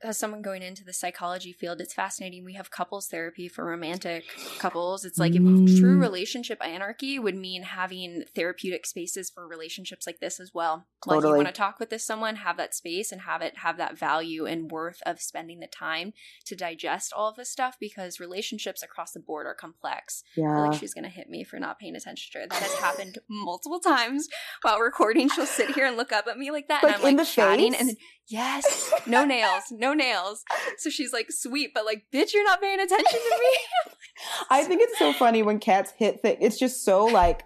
as 0.04 0.18
someone 0.18 0.42
going 0.42 0.62
into 0.64 0.84
the 0.84 0.94
psychology 0.94 1.54
field, 1.54 1.80
it's 1.82 1.94
fascinating. 1.94 2.44
We 2.44 2.54
have 2.54 2.72
couples 2.72 3.08
therapy 3.08 3.48
for 3.48 3.66
romantic 3.66 4.24
couples. 4.58 5.06
It's 5.06 5.20
like 5.20 5.36
if 5.36 5.42
Mm. 5.42 5.80
true 5.80 6.00
relationship 6.00 6.64
anarchy 6.64 7.20
would 7.20 7.36
mean 7.36 7.64
having 7.64 8.24
therapeutic 8.36 8.86
spaces 8.86 9.30
for 9.30 9.48
relationships 9.48 10.08
like 10.08 10.20
this 10.20 10.40
as 10.40 10.52
well. 10.54 10.88
Like 11.06 11.24
you 11.24 11.30
want 11.36 11.48
to 11.48 11.54
talk 11.54 11.80
with 11.80 11.90
this 11.90 12.06
someone, 12.06 12.36
have 12.38 12.58
that 12.58 12.76
space 12.76 13.12
and 13.12 13.22
have 13.22 13.42
it 13.42 13.58
have 13.60 13.78
that 13.78 13.98
value 13.98 14.46
and 14.46 14.70
worth 14.72 15.02
of 15.06 15.20
spending 15.22 15.60
the 15.60 15.68
time 15.68 16.14
to 16.46 16.56
digest 16.56 17.12
all 17.14 17.30
of 17.30 17.36
this 17.36 17.50
stuff 17.52 17.78
because 17.80 18.20
relationships 18.20 18.84
across 18.84 19.12
the 19.12 19.20
board 19.20 19.46
are 19.48 19.56
complex. 19.56 20.24
I 20.32 20.36
feel 20.36 20.44
Yeah. 20.44 20.58
like 20.70 20.80
she's 20.80 20.94
gonna 20.94 21.10
hit 21.10 21.30
me 21.30 21.44
for 21.44 21.60
not 21.60 21.80
paying 21.80 21.96
attention 21.96 22.32
to 22.34 22.40
her. 22.40 22.48
That 22.48 22.62
has 22.62 22.74
happened 22.76 23.18
multiple 23.30 23.80
times 23.80 24.28
while 24.62 24.80
recording. 24.80 25.30
She'll 25.30 25.46
sit 25.46 25.72
here 25.72 25.86
and 25.86 25.98
look 25.98 26.12
up 26.12 26.28
at 26.28 26.38
me 26.38 26.52
like 26.52 26.68
that, 26.68 26.84
Like 26.84 26.94
and 26.96 27.04
I'm 27.04 27.10
in 27.10 27.18
like 27.18 27.26
the 27.28 27.32
chatting, 27.32 27.74
face? 27.74 27.82
and 27.82 27.98
yes, 28.32 28.92
no 29.06 29.26
nails, 29.26 29.64
no 29.72 29.94
nails. 29.94 30.44
So 30.78 30.90
she's 30.90 31.14
like, 31.14 31.28
"Sweet," 31.32 31.72
but 31.74 31.86
like, 31.86 32.06
"Bitch, 32.14 32.34
you're 32.34 32.44
not 32.44 32.62
paying 32.62 32.80
attention 32.80 33.20
to 33.20 33.40
me." 33.40 33.94
I 34.50 34.64
think 34.64 34.82
it's 34.82 34.98
so 34.98 35.14
funny 35.14 35.44
when 35.44 35.60
cats 35.60 35.92
hit 35.98 36.22
things. 36.22 36.38
It's 36.42 36.58
just 36.60 36.84
so 36.86 37.06
like 37.06 37.44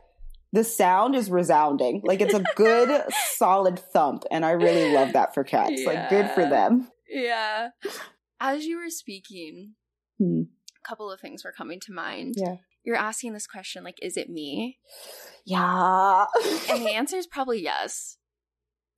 the 0.53 0.63
sound 0.63 1.15
is 1.15 1.29
resounding. 1.29 2.01
Like 2.03 2.21
it's 2.21 2.33
a 2.33 2.43
good 2.55 3.03
solid 3.36 3.79
thump. 3.79 4.23
And 4.31 4.45
I 4.45 4.51
really 4.51 4.93
love 4.93 5.13
that 5.13 5.33
for 5.33 5.43
cats. 5.43 5.83
Like 5.86 6.09
good 6.09 6.29
for 6.31 6.47
them. 6.47 6.89
yeah. 7.09 7.69
As 8.39 8.65
you 8.65 8.77
were 8.77 8.89
speaking, 8.89 9.73
Hmm. 10.19 10.41
a 10.83 10.88
couple 10.88 11.11
of 11.11 11.19
things 11.19 11.43
were 11.43 11.51
coming 11.51 11.79
to 11.81 11.91
mind. 11.93 12.36
Yeah. 12.38 12.55
You're 12.83 12.95
asking 12.95 13.33
this 13.33 13.47
question, 13.47 13.83
like, 13.83 13.97
"Is 14.01 14.15
it 14.17 14.29
me?" 14.29 14.77
Yeah. 15.45 16.25
And 16.69 16.86
the 16.86 16.91
answer 16.93 17.17
is 17.17 17.27
probably 17.27 17.61
yes. 17.61 18.17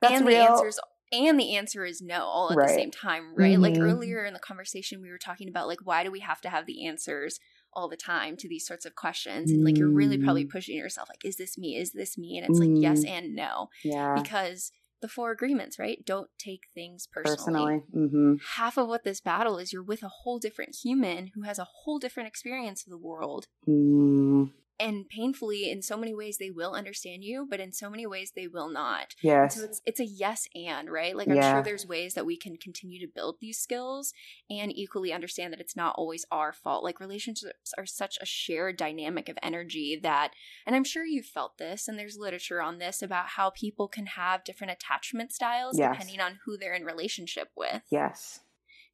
That's 0.01 0.13
and 0.15 0.25
real. 0.27 0.43
the 0.45 0.51
answer 0.51 0.67
is 0.67 0.79
and 1.11 1.39
the 1.39 1.55
answer 1.55 1.85
is 1.85 2.01
no 2.01 2.23
all 2.25 2.51
at 2.51 2.57
Right. 2.57 2.67
the 2.67 2.73
same 2.73 2.91
time 2.91 3.33
right 3.35 3.59
like 3.59 3.73
Mhm. 3.75 3.81
earlier 3.81 4.25
in 4.25 4.33
the 4.33 4.39
conversation 4.39 5.01
we 5.01 5.09
were 5.09 5.17
talking 5.17 5.47
about 5.47 5.67
like 5.67 5.79
why 5.85 6.03
do 6.03 6.11
we 6.11 6.19
have 6.21 6.41
to 6.41 6.49
have 6.49 6.65
the 6.65 6.85
answers 6.85 7.39
all 7.73 7.87
the 7.87 7.97
time 7.97 8.35
to 8.37 8.47
these 8.49 8.65
sorts 8.65 8.85
of 8.85 8.95
questions 8.95 9.51
and 9.51 9.63
like 9.63 9.77
you're 9.77 9.89
really 9.89 10.17
probably 10.17 10.45
Mm. 10.45 10.49
pushing 10.49 10.75
yourself 10.77 11.09
like 11.09 11.23
is 11.23 11.35
this 11.37 11.57
me 11.57 11.75
is 11.77 11.91
this 11.91 12.17
me 12.17 12.37
and 12.37 12.47
it's 12.49 12.59
like 12.59 12.69
yes 12.73 13.03
Mm. 13.05 13.09
and 13.09 13.35
no 13.35 13.69
yeah. 13.83 14.15
because 14.21 14.71
the 14.99 15.07
four 15.07 15.29
agreements 15.31 15.77
right 15.77 16.03
don't 16.05 16.29
take 16.39 16.63
things 16.73 17.05
personally, 17.05 17.37
Personally. 17.37 17.83
Mm-hmm. 18.07 18.33
half 18.55 18.77
of 18.77 18.87
what 18.87 19.03
this 19.03 19.21
battle 19.21 19.59
is 19.59 19.71
you're 19.71 19.83
with 19.83 20.01
a 20.01 20.07
whole 20.09 20.39
different 20.39 20.75
human 20.83 21.27
who 21.35 21.43
has 21.43 21.59
a 21.59 21.67
whole 21.83 21.99
different 21.99 22.27
experience 22.27 22.83
of 22.83 22.89
the 22.89 22.97
world 22.97 23.47
Mm, 23.67 24.51
and 24.79 25.07
painfully 25.09 25.69
in 25.69 25.81
so 25.81 25.97
many 25.97 26.13
ways 26.13 26.37
they 26.37 26.51
will 26.51 26.73
understand 26.73 27.23
you 27.23 27.45
but 27.49 27.59
in 27.59 27.71
so 27.71 27.89
many 27.89 28.05
ways 28.05 28.31
they 28.35 28.47
will 28.47 28.69
not 28.69 29.15
yes. 29.21 29.55
so 29.55 29.63
it's 29.63 29.81
it's 29.85 29.99
a 29.99 30.05
yes 30.05 30.47
and 30.55 30.89
right 30.91 31.15
like 31.15 31.27
i'm 31.27 31.35
Yeah. 31.35 31.53
sure 31.53 31.63
there's 31.63 31.87
ways 31.87 32.13
that 32.13 32.25
we 32.25 32.37
can 32.37 32.57
continue 32.57 32.99
to 32.99 33.11
build 33.13 33.37
these 33.39 33.57
skills 33.57 34.13
and 34.49 34.71
equally 34.75 35.11
understand 35.11 35.51
that 35.53 35.59
it's 35.59 35.75
not 35.75 35.95
always 35.97 36.25
our 36.31 36.53
fault 36.53 36.83
like 36.83 36.99
relationships 36.99 37.73
are 37.77 37.85
such 37.85 38.17
a 38.21 38.25
shared 38.25 38.77
dynamic 38.77 39.29
of 39.29 39.37
energy 39.41 39.99
that 40.01 40.31
and 40.65 40.75
i'm 40.75 40.83
sure 40.83 41.05
you've 41.05 41.25
felt 41.25 41.57
this 41.57 41.87
and 41.87 41.97
there's 41.97 42.17
literature 42.17 42.61
on 42.61 42.77
this 42.77 43.01
about 43.01 43.27
how 43.29 43.49
people 43.49 43.87
can 43.87 44.05
have 44.05 44.43
different 44.43 44.71
attachment 44.71 45.31
styles 45.31 45.77
Yes. 45.77 45.93
depending 45.93 46.19
on 46.19 46.39
who 46.45 46.57
they're 46.57 46.73
in 46.73 46.83
relationship 46.83 47.49
with 47.55 47.81
yes. 47.89 48.41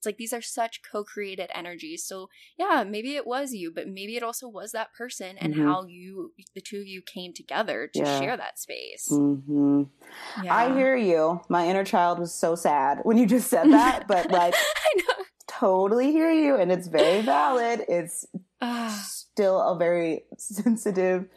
It's 0.03 0.05
like 0.05 0.17
these 0.17 0.33
are 0.33 0.41
such 0.41 0.81
co-created 0.91 1.49
energies 1.55 2.03
so 2.05 2.27
yeah 2.59 2.83
maybe 2.85 3.15
it 3.15 3.25
was 3.25 3.53
you 3.53 3.71
but 3.71 3.87
maybe 3.87 4.17
it 4.17 4.23
also 4.23 4.49
was 4.49 4.73
that 4.73 4.93
person 4.93 5.37
and 5.37 5.53
Mhm. 5.55 5.65
how 5.65 5.85
you 5.85 6.33
the 6.53 6.59
two 6.61 6.79
of 6.81 6.87
you 6.87 7.01
came 7.01 7.31
together 7.33 7.87
to 7.93 7.99
Yeah. 7.99 8.19
share 8.19 8.35
that 8.37 8.59
space 8.59 9.07
hmm 9.07 9.83
yeah. 10.41 10.55
I 10.55 10.73
hear 10.73 10.95
you. 10.95 11.41
My 11.49 11.67
inner 11.67 11.83
child 11.83 12.19
was 12.19 12.33
so 12.33 12.53
sad 12.55 12.99
when 13.03 13.17
you 13.17 13.25
just 13.25 13.49
said 13.49 13.71
that, 13.71 14.07
but 14.07 14.29
like 14.39 14.53
I 14.55 14.93
know. 14.97 15.23
totally 15.47 16.11
hear 16.11 16.31
you 16.31 16.55
and 16.55 16.71
it's 16.71 16.87
very 16.87 17.21
valid. 17.21 17.85
It's 17.87 18.25
still 19.05 19.59
a 19.61 19.77
very 19.77 20.23
sensitive 20.37 21.27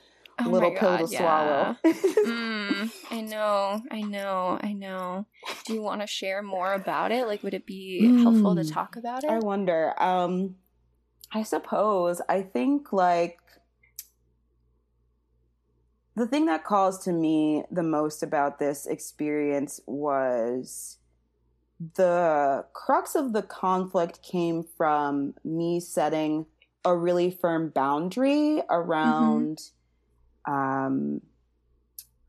oh 0.44 0.50
little 0.50 0.72
my 0.72 0.78
pill 0.78 0.98
to 1.06 1.12
yeah. 1.12 1.18
swallow. 1.18 1.76
Mm, 2.26 2.90
I 3.12 3.20
know, 3.20 3.82
I 3.90 4.02
know, 4.02 4.58
I 4.60 4.72
know. 4.72 5.26
Do 5.64 5.72
you 5.74 5.80
want 5.82 6.00
to 6.00 6.08
share 6.08 6.42
more 6.42 6.72
about 6.74 7.12
it? 7.12 7.26
Like, 7.28 7.42
would 7.44 7.54
it 7.54 7.66
be 7.66 8.00
helpful 8.22 8.56
to 8.56 8.62
Mm. 8.62 8.72
talk 8.74 8.96
about 8.96 9.22
it? 9.22 9.30
I 9.30 9.38
wonder. 9.38 9.94
Um, 10.02 10.56
I 11.32 11.44
suppose. 11.44 12.20
I 12.28 12.42
think 12.42 12.92
like 12.92 13.38
the 16.16 16.26
thing 16.26 16.46
that 16.46 16.64
calls 16.64 16.98
to 17.04 17.12
me 17.12 17.62
the 17.70 17.82
most 17.82 18.22
about 18.22 18.58
this 18.58 18.86
experience 18.86 19.80
was 19.86 20.98
the 21.94 22.64
crux 22.72 23.14
of 23.14 23.32
the 23.32 23.42
conflict 23.42 24.22
came 24.22 24.64
from 24.76 25.34
me 25.44 25.78
setting 25.78 26.46
a 26.84 26.96
really 26.96 27.30
firm 27.30 27.68
boundary 27.68 28.62
around 28.70 29.60
um 30.46 31.20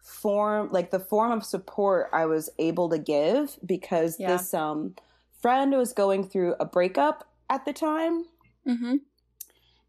form 0.01 0.69
like 0.71 0.89
the 0.91 0.99
form 0.99 1.31
of 1.31 1.43
support 1.43 2.09
I 2.13 2.25
was 2.25 2.49
able 2.57 2.89
to 2.89 2.97
give 2.97 3.57
because 3.65 4.19
Yeah. 4.19 4.33
this 4.37 4.53
um 4.53 4.95
friend 5.41 5.71
was 5.75 5.93
going 5.93 6.23
through 6.27 6.55
a 6.59 6.65
breakup 6.65 7.27
at 7.49 7.65
the 7.65 7.73
time. 7.73 8.25
Mm-hmm. 8.67 8.95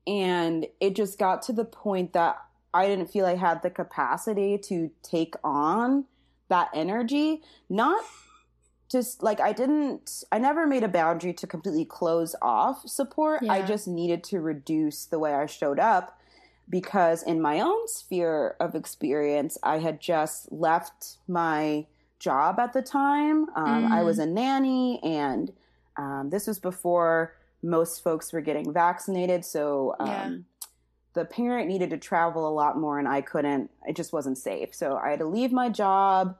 and 0.06 0.66
it 0.80 0.94
just 0.94 1.18
got 1.18 1.42
to 1.42 1.52
the 1.52 1.64
point 1.64 2.12
that 2.12 2.38
I 2.72 2.86
didn't 2.86 3.10
feel 3.10 3.26
I 3.26 3.34
had 3.34 3.62
the 3.62 3.70
capacity 3.70 4.56
to 4.58 4.90
take 5.02 5.34
on 5.42 6.04
that 6.48 6.68
energy. 6.74 7.42
Not 7.68 8.04
just 8.90 9.22
like 9.22 9.40
I 9.40 9.52
didn't 9.52 10.22
I 10.30 10.38
never 10.38 10.66
made 10.66 10.84
a 10.84 10.88
boundary 10.88 11.32
to 11.34 11.46
completely 11.46 11.84
close 11.84 12.34
off 12.40 12.88
support. 12.88 13.42
I 13.48 13.62
just 13.62 13.88
needed 13.88 14.22
to 14.24 14.40
reduce 14.40 15.04
the 15.06 15.18
way 15.18 15.34
I 15.34 15.46
showed 15.46 15.78
up 15.80 16.17
because 16.70 17.22
in 17.22 17.40
my 17.40 17.60
own 17.60 17.88
sphere 17.88 18.56
of 18.60 18.74
experience 18.74 19.56
I 19.62 19.78
had 19.78 20.00
just 20.00 20.50
left 20.52 21.16
my 21.26 21.86
job 22.18 22.58
at 22.58 22.72
the 22.72 22.82
time 22.82 23.48
um, 23.56 23.86
I 23.92 24.00
Mm. 24.00 24.04
was 24.04 24.18
a 24.18 24.26
nanny 24.26 25.00
and 25.02 25.52
um, 25.96 26.30
this 26.30 26.46
was 26.46 26.58
before 26.58 27.34
most 27.62 28.02
folks 28.02 28.32
were 28.32 28.40
getting 28.40 28.72
vaccinated 28.72 29.44
so 29.44 29.94
um, 30.00 30.08
Yeah. 30.08 30.30
the 31.14 31.24
parent 31.24 31.68
needed 31.68 31.90
to 31.90 31.96
travel 31.98 32.48
a 32.48 32.52
lot 32.52 32.76
more 32.78 32.98
and 32.98 33.08
I 33.08 33.20
couldn't 33.20 33.70
it 33.86 33.96
just 33.96 34.12
wasn't 34.12 34.38
safe 34.38 34.74
so 34.74 34.96
I 34.96 35.10
had 35.10 35.18
to 35.20 35.26
leave 35.26 35.52
my 35.52 35.68
job 35.68 36.36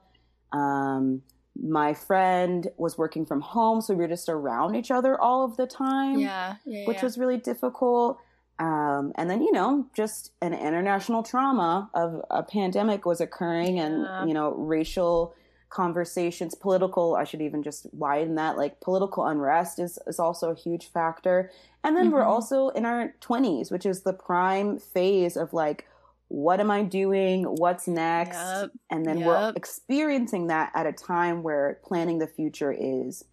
um, 0.51 1.21
my 1.61 1.93
friend 1.93 2.67
was 2.77 2.97
working 2.97 3.25
from 3.25 3.41
home, 3.41 3.81
so 3.81 3.93
we 3.93 4.01
were 4.03 4.07
just 4.07 4.29
around 4.29 4.75
each 4.75 4.91
other 4.91 5.19
all 5.19 5.43
of 5.43 5.57
the 5.57 5.67
time, 5.67 6.21
Yeah. 6.21 6.55
yeah 6.65 6.85
which 6.85 7.01
was 7.03 7.17
really 7.17 7.37
difficult. 7.37 8.17
Um, 8.59 9.13
and 9.15 9.29
then, 9.29 9.41
you 9.41 9.51
know, 9.53 9.85
just 9.93 10.31
an 10.41 10.53
international 10.53 11.23
trauma 11.23 11.89
of 11.93 12.21
a 12.29 12.43
pandemic 12.43 13.05
was 13.05 13.21
occurring 13.21 13.77
Yeah. 13.77 13.85
and, 13.85 14.27
you 14.27 14.33
know, 14.33 14.51
racial 14.53 15.33
conversations, 15.69 16.55
political, 16.55 17.15
I 17.15 17.23
should 17.23 17.41
even 17.41 17.63
just 17.63 17.87
widen 17.93 18.35
that, 18.35 18.57
like 18.57 18.81
political 18.81 19.25
unrest 19.25 19.79
is, 19.79 19.97
is 20.07 20.19
also 20.19 20.49
a 20.49 20.55
huge 20.55 20.87
factor. 20.91 21.51
And 21.83 21.95
then 21.95 22.11
we're 22.11 22.23
Mhm. 22.23 22.27
also 22.27 22.69
in 22.69 22.85
our 22.85 23.13
20s, 23.21 23.71
which 23.71 23.85
is 23.85 24.01
the 24.01 24.11
prime 24.13 24.77
phase 24.79 25.37
of 25.37 25.53
like, 25.53 25.87
what 26.27 26.59
am 26.59 26.69
I 26.69 26.83
doing? 26.83 27.43
What's 27.43 27.87
next? 27.87 28.37
Yep. 28.37 28.71
And 28.89 29.05
then 29.05 29.23
we're 29.23 29.53
experiencing 29.55 30.47
that 30.47 30.71
at 30.75 30.85
a 30.85 30.91
time 30.91 31.43
where 31.43 31.79
planning 31.83 32.17
the 32.19 32.27
future 32.27 32.71
is 32.71 33.23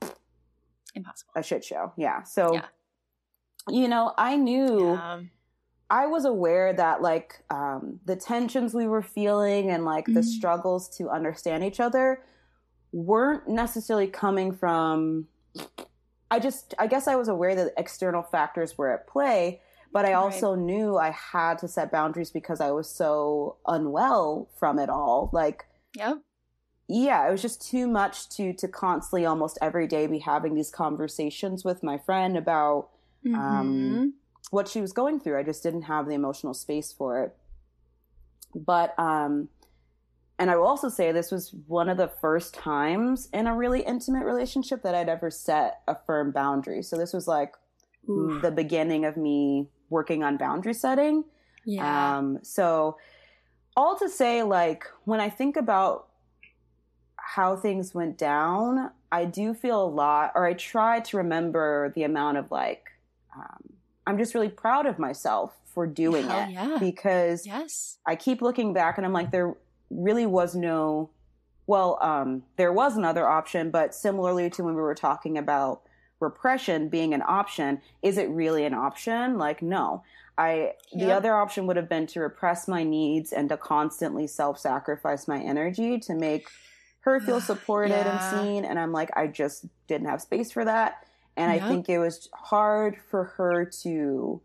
impossible. 0.95 1.33
a 1.37 1.43
shit 1.43 1.64
show. 1.64 1.93
Yeah. 1.97 2.22
So, 2.22 2.55
Yeah. 2.55 2.64
You 3.68 3.88
know, 3.88 4.12
I 4.16 4.36
knew. 4.36 4.94
Yeah. 4.94 5.20
I 5.88 6.06
was 6.08 6.24
aware 6.24 6.72
that 6.72 7.00
like 7.00 7.44
um, 7.48 8.00
the 8.04 8.16
tensions 8.16 8.74
we 8.74 8.88
were 8.88 9.02
feeling 9.02 9.70
and 9.70 9.84
like 9.84 10.06
the 10.06 10.20
Mhm. 10.20 10.24
struggles 10.24 10.88
to 10.96 11.08
understand 11.10 11.62
each 11.62 11.78
other 11.78 12.24
weren't 12.90 13.46
necessarily 13.46 14.08
coming 14.08 14.50
from. 14.52 15.28
I 16.28 16.40
just, 16.40 16.74
I 16.76 16.88
guess 16.88 17.06
I 17.06 17.14
was 17.14 17.28
aware 17.28 17.54
that 17.54 17.72
external 17.76 18.24
factors 18.24 18.76
were 18.76 18.90
at 18.90 19.06
play, 19.06 19.60
but 19.92 20.04
I 20.04 20.08
Right. 20.08 20.16
also 20.16 20.56
knew 20.56 20.96
I 20.96 21.10
had 21.10 21.58
to 21.58 21.68
set 21.68 21.92
boundaries 21.92 22.32
because 22.32 22.60
I 22.60 22.72
was 22.72 22.88
so 22.90 23.58
unwell 23.68 24.48
from 24.56 24.80
it 24.80 24.90
all. 24.90 25.30
Like, 25.32 25.66
Yep. 25.94 26.18
yeah, 26.88 27.28
it 27.28 27.30
was 27.30 27.42
just 27.42 27.62
too 27.62 27.86
much 27.86 28.28
to 28.30 28.52
to 28.54 28.66
constantly, 28.66 29.24
almost 29.24 29.56
every 29.62 29.86
day, 29.86 30.08
be 30.08 30.18
having 30.18 30.56
these 30.56 30.70
conversations 30.72 31.64
with 31.64 31.84
my 31.84 31.96
friend 31.96 32.36
about 32.36 32.88
Mhm. 33.27 33.35
um, 33.37 34.14
what 34.51 34.68
she 34.68 34.81
was 34.81 34.93
going 34.93 35.18
through. 35.20 35.39
I 35.39 35.43
just 35.43 35.62
didn't 35.62 35.83
have 35.83 36.07
the 36.07 36.14
emotional 36.14 36.55
space 36.55 36.93
for 36.93 37.22
it. 37.24 37.37
But, 38.55 38.99
um, 38.99 39.49
and 40.39 40.51
I 40.51 40.57
will 40.57 40.66
also 40.66 40.89
say 40.89 41.12
this 41.12 41.31
was 41.33 41.53
one 41.66 41.89
of 41.89 41.97
the 41.97 42.09
first 42.09 42.55
times 42.55 43.29
in 43.33 43.47
a 43.47 43.55
really 43.57 43.81
intimate 43.81 44.24
relationship 44.24 44.83
that 44.83 44.95
I'd 44.95 45.09
ever 45.09 45.31
set 45.31 45.81
a 45.89 45.97
firm 46.07 46.31
boundary. 46.31 46.83
So 46.83 46.97
this 46.97 47.12
was 47.12 47.27
like 47.27 47.55
Oof. 48.09 48.43
the 48.43 48.51
beginning 48.51 49.05
of 49.05 49.16
me 49.16 49.68
working 49.91 50.22
on 50.22 50.37
boundary 50.37 50.74
setting. 50.74 51.24
yeah. 51.64 52.18
Um, 52.18 52.39
so 52.43 52.97
all 53.77 53.97
to 53.99 54.09
say, 54.09 54.43
like 54.43 54.85
when 55.05 55.20
I 55.20 55.29
think 55.29 55.57
about 55.57 56.09
how 57.16 57.57
things 57.57 57.95
went 57.95 58.16
down, 58.16 58.91
I 59.11 59.24
do 59.24 59.53
feel 59.53 59.83
a 59.83 59.89
lot, 59.89 60.33
or 60.35 60.47
I 60.47 60.55
try 60.55 61.01
to 61.01 61.16
remember 61.16 61.93
the 61.95 62.05
amount 62.05 62.39
of 62.39 62.51
like, 62.51 62.85
um, 63.37 63.72
I'm 64.07 64.18
just 64.18 64.34
really 64.34 64.49
proud 64.49 64.87
of 64.87 64.99
myself 64.99 65.55
for 65.74 65.87
doing 65.87 66.26
Hell 66.26 66.49
it 66.49 66.53
yeah. 66.53 66.78
because 66.80 67.47
yes. 67.47 67.99
I 68.07 68.16
keep 68.16 68.41
looking 68.41 68.72
back 68.72 68.97
and 68.97 69.07
I'm 69.07 69.12
like, 69.12 69.30
there 69.30 69.55
really 69.91 70.26
was 70.26 70.55
no, 70.55 71.11
well, 71.66 71.99
um, 72.01 72.45
there 72.57 72.72
was 72.72 72.97
another 72.97 73.26
option, 73.28 73.70
but 73.70 73.95
similarly 73.95 74.49
to 74.51 74.64
when 74.64 74.74
we 74.74 74.80
were 74.80 74.95
talking 74.95 75.37
about 75.37 75.82
repression 76.20 76.89
being 76.89 77.12
an 77.12 77.22
option, 77.26 77.80
is 78.03 78.16
it 78.16 78.28
really 78.30 78.64
an 78.64 78.74
option? 78.74 79.37
Like, 79.37 79.61
no. 79.61 80.03
I 80.39 80.72
the 80.93 81.12
other 81.12 81.34
option 81.34 81.66
would 81.66 81.76
have 81.76 81.89
been 81.89 82.07
to 82.09 82.20
repress 82.20 82.68
my 82.68 82.82
needs 82.84 83.32
and 83.32 83.49
to 83.49 83.57
constantly 83.57 84.26
self-sacrifice 84.26 85.26
my 85.26 85.41
energy 85.41 85.99
to 86.01 86.14
make 86.14 86.49
her 87.01 87.20
feel 87.20 87.41
supported 87.53 87.95
Yeah. 87.95 88.32
and 88.32 88.47
seen. 88.47 88.64
And 88.66 88.78
I'm 88.78 88.93
like, 88.93 89.11
I 89.16 89.28
just 89.28 89.64
didn't 89.87 90.09
have 90.09 90.20
space 90.20 90.53
for 90.53 90.62
that. 90.66 91.05
And 91.37 91.53
Yep. 91.53 91.62
I 91.62 91.68
think 91.68 91.89
it 91.89 91.99
was 91.99 92.28
hard 92.32 92.97
for 93.11 93.24
her 93.24 93.64
to 93.82 94.41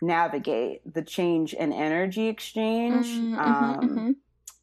navigate 0.00 0.80
the 0.92 1.02
change 1.02 1.54
in 1.54 1.72
energy 1.72 2.28
exchange. 2.28 3.06
Mhm, 3.06 3.34
mhm, 3.34 3.38
um, 3.38 3.88
mhm. 3.88 4.16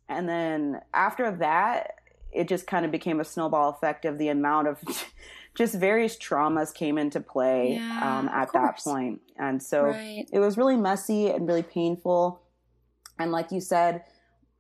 And 0.08 0.28
then 0.28 0.82
after 0.94 1.32
that, 1.38 1.96
it 2.32 2.48
just 2.48 2.68
kind 2.68 2.86
of 2.86 2.92
became 2.92 3.20
a 3.20 3.26
snowball 3.26 3.70
effect 3.70 4.06
of 4.06 4.18
the 4.18 4.30
amount 4.30 4.68
of 4.68 4.80
just 5.56 5.76
various 5.76 6.16
traumas 6.18 6.74
came 6.74 6.98
into 6.98 7.20
play 7.20 7.76
Yeah, 7.76 8.20
um, 8.20 8.30
at 8.30 8.54
that 8.54 8.78
point. 8.78 9.22
And 9.38 9.62
so 9.62 9.84
right. 9.84 10.26
it 10.32 10.40
was 10.40 10.58
really 10.58 10.78
messy 10.78 11.30
and 11.30 11.48
really 11.48 11.64
painful. 11.64 12.42
And 13.20 13.32
like 13.32 13.52
you 13.52 13.60
said, 13.60 14.04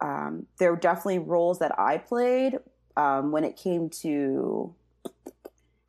um, 0.02 0.48
there 0.58 0.72
were 0.72 0.80
definitely 0.80 1.20
roles 1.20 1.60
that 1.60 1.78
I 1.80 1.98
played 1.98 2.58
um, 2.98 3.32
when 3.32 3.44
it 3.44 3.56
came 3.56 3.90
to 4.02 4.74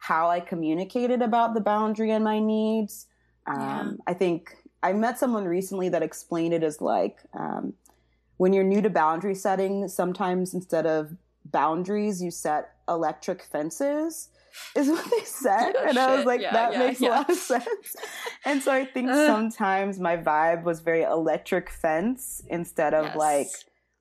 how 0.02 0.28
I 0.28 0.40
communicated 0.40 1.22
about 1.22 1.54
the 1.54 1.60
boundary 1.60 2.10
and 2.10 2.24
my 2.24 2.40
needs. 2.40 3.06
Um, 3.46 3.56
Yeah. 3.60 3.92
I 4.08 4.14
think 4.14 4.56
I 4.82 4.92
met 4.92 5.16
someone 5.16 5.44
recently 5.44 5.88
that 5.90 6.02
explained 6.02 6.54
it 6.54 6.64
as 6.64 6.80
like 6.80 7.18
um, 7.38 7.74
when 8.36 8.52
you're 8.52 8.64
new 8.64 8.82
to 8.82 8.90
boundary 8.90 9.36
setting, 9.36 9.86
sometimes 9.86 10.54
instead 10.54 10.86
of 10.86 11.14
boundaries, 11.44 12.20
you 12.20 12.32
set 12.32 12.72
electric 12.88 13.44
fences. 13.44 14.28
Is 14.76 14.88
what 14.88 15.04
they 15.10 15.24
said, 15.24 15.72
Oh, 15.78 15.84
and 15.88 15.98
I 15.98 16.16
was 16.16 16.26
like, 16.26 16.40
Yeah, 16.40 16.52
that 16.52 16.72
yeah, 16.72 16.78
makes 16.80 17.00
a 17.00 17.06
lot 17.06 17.30
of 17.30 17.36
sense. 17.36 17.66
And 18.44 18.60
so 18.60 18.72
I 18.72 18.84
think 18.84 19.08
sometimes 19.14 20.00
my 20.00 20.16
vibe 20.16 20.64
was 20.64 20.80
very 20.80 21.02
electric 21.04 21.70
fence 21.70 22.42
instead 22.48 22.92
of 22.92 23.04
Yes. 23.04 23.16
like 23.16 23.48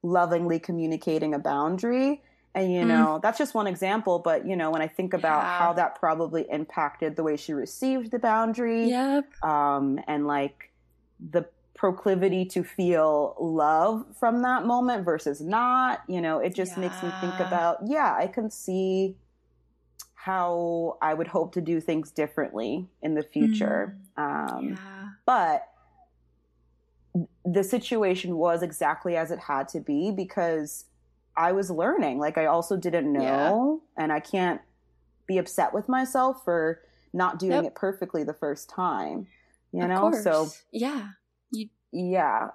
lovingly 0.01 0.59
communicating 0.59 1.35
a 1.35 1.39
boundary. 1.39 2.23
And 2.53 2.73
you 2.73 2.83
Mm. 2.83 2.87
know, 2.87 3.19
that's 3.23 3.37
just 3.37 3.53
one 3.53 3.67
example, 3.67 4.19
but 4.19 4.45
you 4.45 4.55
know, 4.55 4.71
when 4.71 4.81
I 4.81 4.87
think 4.87 5.13
about 5.13 5.43
Yeah. 5.43 5.51
how 5.57 5.73
that 5.73 5.95
probably 5.99 6.45
impacted 6.49 7.15
the 7.15 7.23
way 7.23 7.37
she 7.37 7.53
received 7.53 8.11
the 8.11 8.19
boundary, 8.19 8.87
Yep. 8.89 9.25
um, 9.43 9.99
and 10.07 10.27
like 10.27 10.71
the 11.19 11.45
proclivity 11.75 12.45
to 12.45 12.63
feel 12.63 13.35
love 13.39 14.05
from 14.19 14.41
that 14.41 14.65
moment 14.65 15.05
versus 15.05 15.39
not, 15.41 16.01
you 16.07 16.19
know, 16.21 16.39
it 16.39 16.53
just 16.53 16.77
makes 16.77 17.01
me 17.01 17.11
think 17.21 17.39
about, 17.39 17.77
yeah, 17.87 18.13
I 18.19 18.27
can 18.27 18.51
see 18.51 19.15
how 20.13 20.97
I 21.01 21.13
would 21.13 21.27
hope 21.27 21.53
to 21.53 21.61
do 21.61 21.79
things 21.81 22.11
differently 22.11 22.87
in 23.01 23.15
the 23.15 23.23
future. 23.23 23.95
Um, 24.17 24.75
Mm. 24.75 24.77
yeah. 24.77 25.05
but 25.25 25.67
the 27.45 27.63
situation 27.63 28.37
was 28.37 28.61
exactly 28.61 29.17
as 29.17 29.31
it 29.31 29.39
had 29.39 29.67
to 29.69 29.79
be 29.79 30.11
because 30.11 30.85
I 31.35 31.51
was 31.53 31.69
learning. 31.71 32.19
Like 32.19 32.37
I 32.37 32.45
also 32.45 32.77
didn't 32.77 33.11
know, 33.11 33.81
and 33.97 34.11
I 34.11 34.19
can't 34.19 34.61
be 35.27 35.37
upset 35.37 35.73
with 35.73 35.87
myself 35.87 36.43
for 36.43 36.81
not 37.13 37.39
doing 37.39 37.65
it 37.65 37.75
perfectly 37.75 38.23
the 38.23 38.33
first 38.33 38.69
time. 38.69 39.27
You 39.71 39.83
Of 39.83 39.89
know, 39.89 40.11
so 40.21 40.31
course. 40.31 40.63
yeah. 40.71 41.09
yeah. 41.91 42.49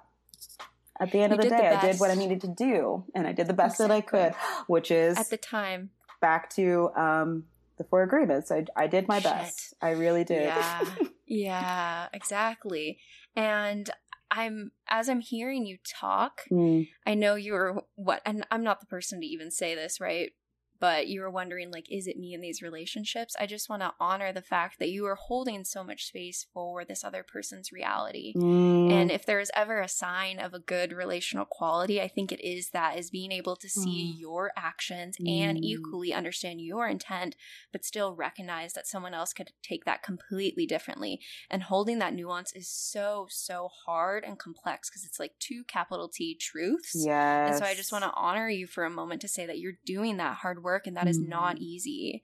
At 0.99 1.11
the 1.11 1.19
end 1.19 1.31
of 1.33 1.37
the 1.37 1.43
did 1.43 1.51
the 1.51 1.57
day, 1.57 1.67
I 1.69 1.81
did 1.91 1.99
what 1.99 2.09
I 2.09 2.15
needed 2.15 2.41
to 2.41 2.47
do, 2.47 3.03
and 3.13 3.27
I 3.27 3.31
did 3.31 3.47
the 3.47 3.53
best 3.53 3.77
that 3.77 3.91
I 3.91 4.01
could, 4.01 4.33
which 4.67 4.89
is 4.89 5.17
At 5.17 5.29
the 5.29 5.37
time. 5.37 5.91
back 6.21 6.49
to 6.51 6.89
um, 6.95 7.45
the 7.77 7.83
four 7.83 8.01
agreements. 8.01 8.51
I, 8.51 8.65
I 8.75 8.87
did 8.87 9.07
my 9.07 9.19
Shit. 9.19 9.31
best. 9.31 9.73
I 9.79 9.91
really 9.91 10.23
did. 10.23 10.43
Yeah. 10.45 10.85
yeah, 11.27 12.07
exactly. 12.13 12.97
And 13.35 13.89
I'm 14.31 14.71
as 14.89 15.09
I'm 15.09 15.21
hearing 15.21 15.65
you 15.65 15.77
talk, 15.87 16.41
Mm. 16.51 16.87
I 17.05 17.13
know 17.13 17.35
you're 17.35 17.83
what 17.95 18.21
and 18.25 18.45
I'm 18.51 18.63
not 18.63 18.79
the 18.79 18.85
person 18.85 19.21
to 19.21 19.27
even 19.27 19.51
say 19.51 19.75
this, 19.75 19.99
right? 19.99 20.31
But 20.79 21.07
you 21.07 21.21
were 21.21 21.31
wondering 21.31 21.71
like 21.71 21.87
is 21.91 22.07
it 22.07 22.17
me 22.17 22.33
in 22.33 22.41
these 22.41 22.61
relationships? 22.61 23.35
I 23.39 23.45
just 23.45 23.69
want 23.69 23.81
to 23.81 23.93
honor 23.99 24.31
the 24.31 24.41
fact 24.41 24.79
that 24.79 24.89
you 24.89 25.05
are 25.05 25.15
holding 25.15 25.63
so 25.63 25.83
much 25.83 26.05
space 26.05 26.45
for 26.53 26.85
this 26.85 27.03
other 27.03 27.23
person's 27.23 27.71
reality. 27.71 28.33
Mm. 28.35 28.76
And 28.91 29.11
if 29.11 29.25
there 29.25 29.39
is 29.39 29.51
ever 29.55 29.79
a 29.79 29.87
sign 29.87 30.39
of 30.39 30.53
a 30.53 30.59
good 30.59 30.93
relational 30.93 31.45
quality, 31.45 32.01
I 32.01 32.07
think 32.07 32.31
it 32.31 32.39
is 32.41 32.69
that 32.71 32.97
is 32.97 33.09
being 33.09 33.31
able 33.31 33.55
to 33.57 33.69
see 33.69 34.13
Mm. 34.15 34.19
your 34.19 34.51
actions 34.55 35.17
and 35.25 35.57
Mm. 35.57 35.63
equally 35.63 36.13
understand 36.13 36.61
your 36.61 36.87
intent, 36.87 37.35
but 37.71 37.83
still 37.85 38.15
recognize 38.15 38.73
that 38.73 38.87
someone 38.87 39.13
else 39.13 39.33
could 39.33 39.51
take 39.61 39.85
that 39.85 40.03
completely 40.03 40.65
differently. 40.65 41.19
And 41.49 41.63
holding 41.63 41.99
that 41.99 42.13
nuance 42.13 42.51
is 42.53 42.69
so, 42.69 43.27
so 43.29 43.69
hard 43.85 44.23
and 44.23 44.37
complex 44.39 44.89
because 44.89 45.05
it's 45.05 45.19
like 45.19 45.33
two 45.39 45.63
capital 45.65 46.09
T 46.09 46.35
truths. 46.35 46.93
yes. 47.05 47.47
And 47.49 47.55
so 47.57 47.65
I 47.65 47.75
just 47.75 47.91
want 47.91 48.03
to 48.03 48.11
honor 48.15 48.49
you 48.49 48.67
for 48.67 48.83
a 48.85 48.89
moment 48.89 49.21
to 49.21 49.27
say 49.27 49.45
that 49.45 49.59
you're 49.59 49.77
doing 49.85 50.17
that 50.17 50.37
hard 50.37 50.63
work 50.63 50.87
and 50.87 50.95
that 50.97 51.07
is 51.07 51.19
not 51.19 51.57
Mm. 51.57 51.61
easy. 51.61 52.23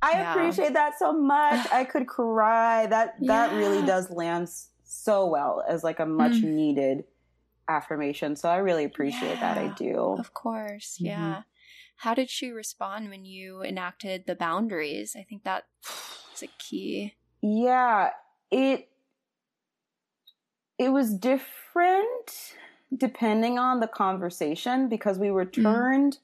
I 0.00 0.12
Yeah. 0.20 0.32
appreciate 0.32 0.74
that 0.74 0.96
so 0.98 1.12
much. 1.12 1.66
I 1.72 1.84
could 1.84 2.06
cry. 2.06 2.86
That 2.86 3.14
that 3.26 3.52
really 3.52 3.84
does 3.84 4.10
land 4.10 4.48
so 4.88 5.26
well 5.26 5.62
as 5.68 5.84
like 5.84 6.00
a 6.00 6.06
much 6.06 6.40
Mm. 6.40 6.52
needed 6.54 7.04
affirmation. 7.68 8.34
So 8.36 8.48
I 8.48 8.56
really 8.56 8.84
appreciate 8.84 9.38
that. 9.40 9.58
I 9.58 9.68
do. 9.74 10.16
Of 10.18 10.32
course, 10.32 10.96
Mhm. 11.00 11.06
yeah. 11.06 11.42
How 11.96 12.14
did 12.14 12.30
she 12.30 12.50
respond 12.50 13.10
when 13.10 13.24
you 13.26 13.62
enacted 13.62 14.24
the 14.26 14.34
boundaries? 14.34 15.14
I 15.14 15.24
think 15.24 15.44
that 15.44 15.64
is 16.34 16.42
a 16.42 16.46
key. 16.58 17.14
Yeah, 17.42 18.12
it 18.50 18.88
it 20.78 20.90
was 20.90 21.12
different 21.12 22.54
depending 22.96 23.58
on 23.58 23.80
the 23.80 23.88
conversation 23.88 24.88
because 24.88 25.18
we 25.18 25.28
returned 25.28 26.14
Mm. 26.14 26.20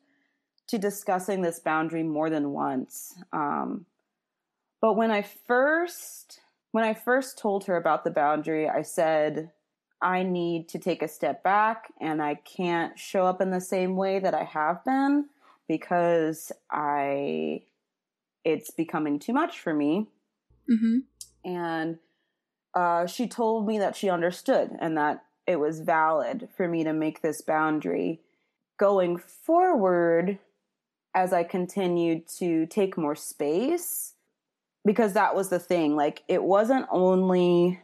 to 0.68 0.78
discussing 0.78 1.42
this 1.42 1.58
boundary 1.58 2.02
more 2.04 2.30
than 2.30 2.52
once. 2.52 3.16
Um, 3.32 3.86
but 4.80 4.94
when 4.94 5.10
I 5.10 5.22
first 5.22 6.40
when 6.74 6.82
I 6.82 6.92
first 6.92 7.38
told 7.38 7.66
her 7.66 7.76
about 7.76 8.02
the 8.02 8.10
boundary, 8.10 8.68
I 8.68 8.82
said 8.82 9.52
I 10.02 10.24
need 10.24 10.68
to 10.70 10.78
take 10.80 11.02
a 11.02 11.08
step 11.08 11.44
back 11.44 11.92
and 12.00 12.20
I 12.20 12.34
can't 12.34 12.98
show 12.98 13.26
up 13.26 13.40
in 13.40 13.52
the 13.52 13.60
same 13.60 13.94
way 13.94 14.18
that 14.18 14.34
I 14.34 14.42
have 14.42 14.84
been 14.84 15.26
because 15.68 16.50
I 16.72 17.62
it's 18.44 18.72
becoming 18.72 19.20
too 19.20 19.32
much 19.32 19.60
for 19.60 19.72
me. 19.72 20.08
Mm-hmm. 20.68 20.98
And 21.48 21.98
uh, 22.74 23.06
she 23.06 23.28
told 23.28 23.68
me 23.68 23.78
that 23.78 23.94
she 23.94 24.10
understood 24.10 24.76
and 24.80 24.98
that 24.98 25.22
it 25.46 25.60
was 25.60 25.78
valid 25.78 26.48
for 26.56 26.66
me 26.66 26.82
to 26.82 26.92
make 26.92 27.22
this 27.22 27.40
boundary. 27.40 28.20
Going 28.80 29.16
forward, 29.16 30.40
as 31.14 31.32
I 31.32 31.44
continued 31.44 32.26
to 32.38 32.66
take 32.66 32.98
more 32.98 33.14
space, 33.14 34.13
because 34.84 35.12
that 35.14 35.34
was 35.34 35.48
the 35.48 35.58
thing, 35.58 35.96
like 35.96 36.22
it 36.28 36.42
wasn't 36.42 36.86
only 36.90 37.80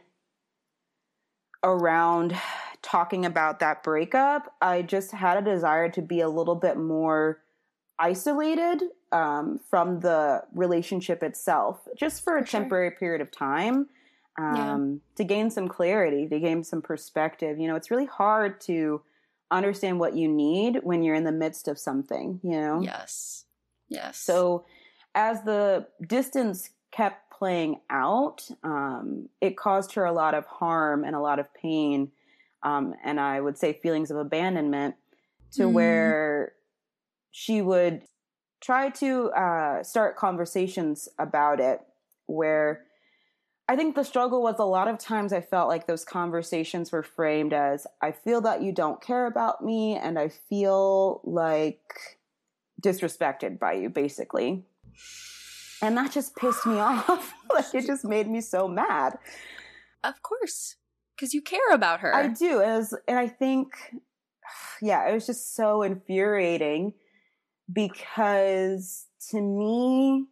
around 1.63 2.35
talking 2.81 3.25
about 3.25 3.59
that 3.59 3.83
breakup, 3.83 4.53
I 4.61 4.81
just 4.81 5.11
had 5.11 5.37
a 5.37 5.41
desire 5.41 5.89
to 5.89 6.01
be 6.01 6.21
a 6.21 6.29
little 6.29 6.55
bit 6.55 6.77
more 6.77 7.41
isolated 7.99 8.81
um, 9.11 9.59
from 9.69 9.99
the 9.99 10.43
relationship 10.53 11.21
itself, 11.21 11.87
just 11.95 12.23
for 12.23 12.37
a 12.37 12.41
For 12.41 12.47
sure. 12.47 12.59
temporary 12.61 12.91
period 12.91 13.21
of 13.21 13.31
time, 13.31 13.89
um, 14.39 15.01
to 15.15 15.23
gain 15.23 15.51
some 15.51 15.67
clarity, 15.67 16.27
to 16.27 16.39
gain 16.39 16.63
some 16.63 16.81
perspective. 16.81 17.59
You 17.59 17.67
know, 17.67 17.75
it's 17.75 17.91
really 17.91 18.07
hard 18.07 18.59
to 18.61 19.01
understand 19.51 19.99
what 19.99 20.15
you 20.15 20.27
need 20.27 20.79
when 20.81 21.03
you're 21.03 21.15
in 21.15 21.25
the 21.25 21.31
midst 21.31 21.67
of 21.67 21.77
something. 21.77 22.39
You 22.41 22.61
know, 22.61 22.81
Yes. 22.81 23.45
Yes. 23.89 24.17
so 24.17 24.65
as 25.13 25.43
the 25.43 25.87
distance 26.07 26.69
kept 26.91 27.31
playing 27.31 27.79
out, 27.89 28.47
um, 28.63 29.29
it 29.39 29.57
caused 29.57 29.93
her 29.93 30.05
a 30.05 30.11
lot 30.11 30.33
of 30.33 30.45
harm 30.45 31.03
and 31.03 31.15
a 31.15 31.19
lot 31.19 31.39
of 31.39 31.53
pain, 31.53 32.11
um, 32.63 32.93
and 33.03 33.19
I 33.19 33.41
would 33.41 33.57
say 33.57 33.73
feelings 33.73 34.11
of 34.11 34.17
abandonment, 34.17 34.95
to 35.53 35.63
Mm. 35.63 35.73
where 35.73 36.53
she 37.31 37.61
would 37.61 38.03
try 38.61 38.89
to 38.89 39.31
uh, 39.31 39.83
start 39.83 40.15
conversations 40.17 41.09
about 41.17 41.59
it. 41.59 41.81
Where 42.27 42.85
I 43.67 43.75
think 43.75 43.95
the 43.95 44.03
struggle 44.03 44.43
was 44.43 44.59
a 44.59 44.65
lot 44.65 44.87
of 44.87 44.97
times 44.99 45.33
I 45.33 45.41
felt 45.41 45.67
like 45.67 45.87
those 45.87 46.05
conversations 46.05 46.91
were 46.91 47.03
framed 47.03 47.53
as 47.53 47.87
I 48.01 48.11
feel 48.11 48.41
that 48.41 48.61
you 48.61 48.71
don't 48.71 49.01
care 49.01 49.25
about 49.25 49.63
me, 49.63 49.95
and 49.95 50.19
I 50.19 50.27
feel 50.27 51.21
like 51.23 51.81
disrespected 52.81 53.59
by 53.59 53.73
you, 53.73 53.89
basically. 53.89 54.65
And 55.81 55.97
that 55.97 56.11
just 56.11 56.35
pissed 56.35 56.65
me 56.65 56.75
off. 56.79 57.33
like 57.53 57.73
it 57.73 57.85
just 57.85 58.05
made 58.05 58.27
me 58.27 58.41
so 58.41 58.67
mad. 58.67 59.17
of 60.03 60.21
course, 60.21 60.75
because 61.15 61.33
you 61.33 61.41
care 61.41 61.71
about 61.73 61.99
her. 62.01 62.13
I 62.15 62.27
do. 62.27 62.61
And, 62.61 62.71
it 62.71 62.77
was- 62.77 62.97
and 63.07 63.17
I 63.19 63.27
think, 63.27 63.73
yeah, 64.81 65.07
it 65.09 65.13
was 65.13 65.25
just 65.25 65.55
so 65.55 65.81
infuriating 65.81 66.93
because 67.71 69.05
to 69.29 69.41
me, 69.41 70.25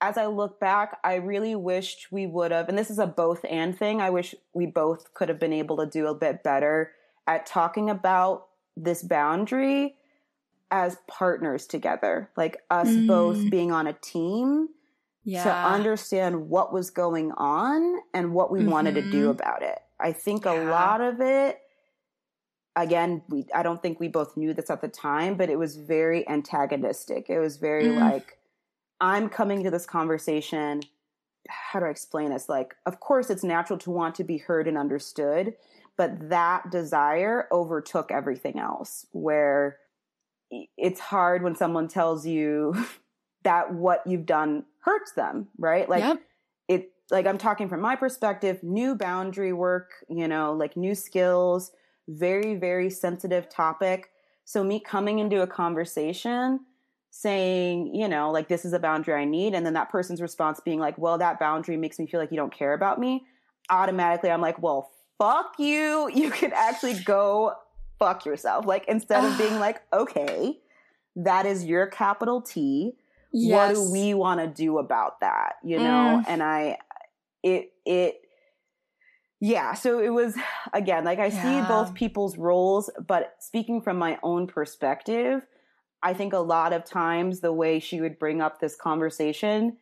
as 0.00 0.18
I 0.18 0.26
look 0.26 0.58
back, 0.58 0.98
I 1.04 1.14
really 1.16 1.54
wished 1.54 2.10
we 2.10 2.26
would 2.26 2.50
have, 2.50 2.68
and 2.68 2.76
this 2.76 2.90
is 2.90 2.98
a 2.98 3.06
both 3.06 3.44
and 3.48 3.76
thing. 3.78 4.00
I 4.00 4.10
wish 4.10 4.34
we 4.52 4.66
both 4.66 5.14
could 5.14 5.28
have 5.28 5.38
been 5.38 5.52
able 5.52 5.76
to 5.78 5.86
do 5.86 6.08
a 6.08 6.14
bit 6.14 6.42
better 6.42 6.92
at 7.26 7.46
talking 7.46 7.88
about 7.88 8.46
this 8.76 9.02
boundary 9.02 9.94
as 10.72 10.96
partners 11.06 11.66
together, 11.66 12.30
like 12.34 12.62
us 12.70 12.88
Mm. 12.88 13.06
both 13.06 13.50
being 13.50 13.70
on 13.70 13.86
a 13.86 13.92
team 13.92 14.70
yeah. 15.22 15.44
to 15.44 15.50
understand 15.52 16.48
what 16.48 16.72
was 16.72 16.90
going 16.90 17.30
on 17.32 18.00
and 18.14 18.32
what 18.34 18.50
we 18.50 18.64
wanted 18.66 18.94
to 18.94 19.02
do 19.02 19.26
Mhm. 19.26 19.30
about 19.30 19.62
it. 19.62 19.78
I 20.00 20.12
think 20.12 20.46
a 20.46 20.50
lot 20.52 21.00
of 21.02 21.20
it 21.20 21.60
again, 22.74 23.22
we 23.28 23.46
I 23.54 23.62
don't 23.62 23.82
think 23.82 24.00
we 24.00 24.08
both 24.08 24.34
knew 24.34 24.54
this 24.54 24.70
at 24.70 24.80
the 24.80 24.88
time, 24.88 25.36
but 25.36 25.50
it 25.50 25.58
was 25.58 25.76
very 25.76 26.26
antagonistic. 26.26 27.28
It 27.28 27.38
was 27.38 27.58
very 27.58 27.88
Mm. 27.88 28.00
like 28.00 28.38
I'm 28.98 29.28
coming 29.28 29.62
to 29.64 29.70
this 29.70 29.86
conversation 29.86 30.82
how 31.48 31.80
do 31.80 31.86
I 31.86 31.90
explain 31.90 32.30
this? 32.30 32.48
Like, 32.48 32.76
of 32.86 33.00
course 33.00 33.28
it's 33.28 33.42
natural 33.42 33.76
to 33.80 33.90
want 33.90 34.14
to 34.14 34.24
be 34.24 34.38
heard 34.38 34.68
and 34.68 34.78
understood, 34.78 35.56
but 35.96 36.28
that 36.28 36.70
desire 36.70 37.48
overtook 37.50 38.12
everything 38.12 38.60
else 38.60 39.06
where 39.10 39.80
it's 40.76 41.00
hard 41.00 41.42
when 41.42 41.54
someone 41.54 41.88
tells 41.88 42.26
you 42.26 42.74
that 43.42 43.72
what 43.74 44.02
you've 44.06 44.26
done 44.26 44.64
hurts 44.80 45.12
them, 45.12 45.48
right? 45.58 45.88
Like 45.88 46.04
Yep. 46.04 46.22
it 46.68 46.92
like 47.10 47.26
I'm 47.26 47.38
talking 47.38 47.68
from 47.68 47.80
my 47.80 47.96
perspective, 47.96 48.62
new 48.62 48.94
boundary 48.94 49.52
work, 49.52 49.90
you 50.08 50.28
know, 50.28 50.52
like 50.52 50.76
new 50.76 50.94
skills, 50.94 51.72
very 52.08 52.54
very 52.56 52.90
sensitive 52.90 53.48
topic. 53.48 54.10
So 54.44 54.64
me 54.64 54.80
coming 54.80 55.18
into 55.18 55.42
a 55.42 55.46
conversation 55.46 56.60
saying, 57.10 57.94
you 57.94 58.08
know, 58.08 58.30
like 58.30 58.48
this 58.48 58.64
is 58.64 58.72
a 58.72 58.78
boundary 58.78 59.14
I 59.14 59.24
need 59.24 59.54
and 59.54 59.64
then 59.66 59.74
that 59.74 59.90
person's 59.90 60.20
response 60.22 60.60
being 60.60 60.80
like, 60.80 60.96
"Well, 60.98 61.18
that 61.18 61.38
boundary 61.38 61.76
makes 61.76 61.98
me 61.98 62.06
feel 62.06 62.20
like 62.20 62.30
you 62.30 62.36
don't 62.36 62.52
care 62.52 62.72
about 62.74 62.98
me." 62.98 63.26
Automatically 63.70 64.30
I'm 64.30 64.40
like, 64.40 64.60
"Well, 64.62 64.90
fuck 65.18 65.58
you. 65.58 66.10
You 66.14 66.30
could 66.30 66.52
actually 66.52 66.94
go 66.94 67.54
fuck 68.04 68.26
yourself." 68.26 68.66
Like 68.66 68.84
instead 68.88 69.24
of 69.24 69.36
being 69.38 69.58
like, 69.58 69.82
"Okay, 69.92 70.58
that 71.16 71.46
is 71.46 71.64
your 71.64 71.86
capital 71.86 72.40
T. 72.40 72.96
What 73.32 73.74
do 73.74 73.90
we 73.90 74.14
want 74.14 74.40
to 74.40 74.46
do 74.46 74.78
about 74.78 75.20
that? 75.20 75.54
You 75.64 75.78
know? 75.78 76.22
Mm. 76.22 76.24
and 76.28 76.42
i 76.42 76.78
it 77.42 77.72
it 77.84 78.20
yeah. 79.40 79.74
So 79.74 79.98
it 79.98 80.10
was 80.10 80.36
again 80.72 81.04
like 81.04 81.18
i 81.18 81.28
see 81.28 81.60
both 81.66 81.94
people's 81.94 82.38
roles 82.38 82.90
but 83.06 83.34
speaking 83.40 83.80
from 83.80 83.98
my 83.98 84.18
own 84.22 84.46
perspective 84.46 85.42
i 86.02 86.14
think 86.14 86.32
a 86.32 86.38
lot 86.38 86.72
of 86.72 86.84
times 86.84 87.40
the 87.40 87.52
way 87.52 87.80
she 87.80 88.00
would 88.00 88.18
bring 88.18 88.40
up 88.40 88.60
this 88.60 88.76
conversation 88.76 89.76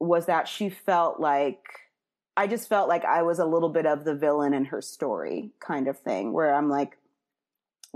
was 0.00 0.26
that 0.26 0.48
she 0.48 0.70
felt 0.70 1.20
like 1.20 1.60
i 2.36 2.46
just 2.46 2.68
felt 2.68 2.88
like 2.88 3.04
i 3.04 3.22
was 3.22 3.38
a 3.38 3.44
little 3.44 3.68
bit 3.68 3.86
of 3.86 4.04
the 4.04 4.14
villain 4.14 4.54
in 4.54 4.64
her 4.64 4.80
story 4.80 5.52
kind 5.60 5.86
of 5.86 5.98
thing 5.98 6.32
where 6.32 6.54
i'm 6.54 6.70
like 6.70 6.96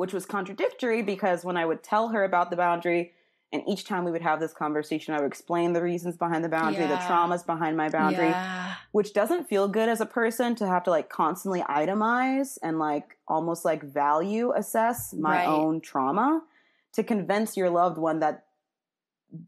which 0.01 0.15
was 0.15 0.25
contradictory 0.25 1.03
because 1.03 1.45
when 1.45 1.57
i 1.59 1.65
would 1.67 1.83
tell 1.83 2.09
her 2.09 2.25
about 2.25 2.49
the 2.51 2.57
boundary 2.57 3.13
and 3.53 3.63
each 3.69 3.85
time 3.85 4.05
we 4.05 4.13
would 4.13 4.23
have 4.23 4.39
this 4.39 4.53
conversation, 4.53 5.13
I 5.13 5.19
would 5.19 5.27
explain 5.27 5.73
the 5.73 5.83
reasons 5.83 6.17
behind 6.17 6.45
the 6.45 6.49
boundary, 6.49 6.87
the 6.87 6.95
traumas 7.09 7.45
behind 7.45 7.77
my 7.77 7.89
boundary, 7.89 8.29
Yeah. 8.29 8.75
which 8.93 9.13
doesn't 9.13 9.49
feel 9.49 9.67
good 9.67 9.89
as 9.89 10.01
a 10.01 10.07
person 10.07 10.55
to 10.55 10.69
have 10.69 10.85
to 10.85 10.91
like 10.91 11.09
constantly 11.09 11.61
itemize 11.63 12.59
and 12.63 12.79
like 12.79 13.19
almost 13.27 13.65
like 13.65 13.83
value 13.83 14.53
assess 14.53 15.13
my 15.13 15.39
Right. 15.39 15.49
own 15.49 15.81
trauma 15.81 16.45
to 16.93 17.03
convince 17.03 17.57
your 17.57 17.71
loved 17.71 17.99
one 17.99 18.21
that 18.21 18.45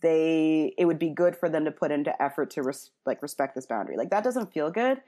they 0.01 0.75
it 0.77 0.85
would 0.87 0.99
be 0.99 1.11
good 1.11 1.37
for 1.37 1.49
them 1.49 1.65
to 1.65 1.71
put 1.71 1.93
into 1.93 2.21
effort 2.21 2.51
to 2.51 2.63
res- 2.65 2.91
like 3.07 3.23
respect 3.23 3.55
this 3.55 3.67
boundary. 3.67 3.97
Like 3.97 4.11
that 4.11 4.25
doesn't 4.25 4.53
feel 4.53 4.69
good. 4.73 5.01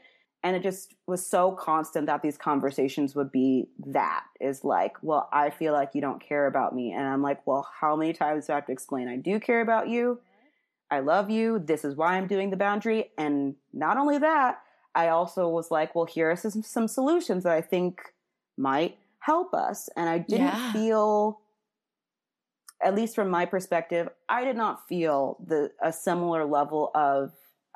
And 0.45 0.55
it 0.55 0.62
just 0.62 0.95
was 1.07 1.26
so 1.26 1.53
constant 1.53 2.07
that 2.07 2.20
these 2.20 2.36
conversations 2.36 3.14
would 3.16 3.32
be 3.32 3.70
that 3.86 4.24
is 4.42 4.62
like, 4.62 5.03
well, 5.03 5.26
I 5.32 5.49
feel 5.49 5.72
like 5.72 5.95
you 5.95 6.03
don't 6.03 6.20
care 6.22 6.47
about 6.47 6.74
me. 6.74 6.92
And 6.92 7.07
I'm 7.07 7.22
like, 7.22 7.45
well, 7.47 7.66
how 7.80 7.97
many 7.97 8.12
times 8.12 8.47
do 8.47 8.53
I 8.53 8.57
have 8.57 8.66
to 8.66 8.72
explain 8.72 9.09
I 9.09 9.16
do 9.16 9.40
care 9.40 9.62
about 9.62 9.88
you? 9.88 10.20
I 10.90 11.01
love 11.01 11.30
you. 11.30 11.59
This 11.59 11.82
is 11.82 11.97
why 11.97 12.16
I'm 12.18 12.26
doing 12.26 12.51
the 12.51 12.59
boundary. 12.59 13.11
And 13.16 13.55
not 13.72 13.97
only 13.97 14.18
that, 14.18 14.61
I 14.95 15.08
also 15.08 15.49
was 15.49 15.71
like, 15.71 15.95
well, 15.95 16.04
here 16.04 16.30
are 16.30 16.37
some, 16.37 16.62
some 16.62 16.88
solutions 16.88 17.45
that 17.45 17.53
I 17.54 17.62
think 17.62 18.12
might 18.58 18.99
help 19.21 19.54
us. 19.54 19.88
And 19.96 20.11
I 20.11 20.18
didn't 20.18 20.58
Yeah. 20.58 20.72
feel, 20.75 21.41
at 22.83 22.95
least 22.95 23.14
from 23.14 23.30
my 23.30 23.46
perspective, 23.46 24.11
I 24.29 24.45
did 24.45 24.57
not 24.57 24.87
feel 24.87 25.38
the 25.45 25.72
a 25.83 25.91
similar 25.91 26.45
level 26.45 26.91
of 26.95 27.33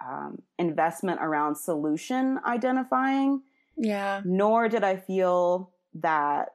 um, 0.07 0.43
investment 0.59 1.21
around 1.21 1.57
solution 1.57 2.39
identifying 2.45 3.43
Yeah. 3.77 4.23
nor 4.25 4.69
did 4.69 4.85
I 4.85 4.97
feel 4.97 5.71
that, 5.95 6.51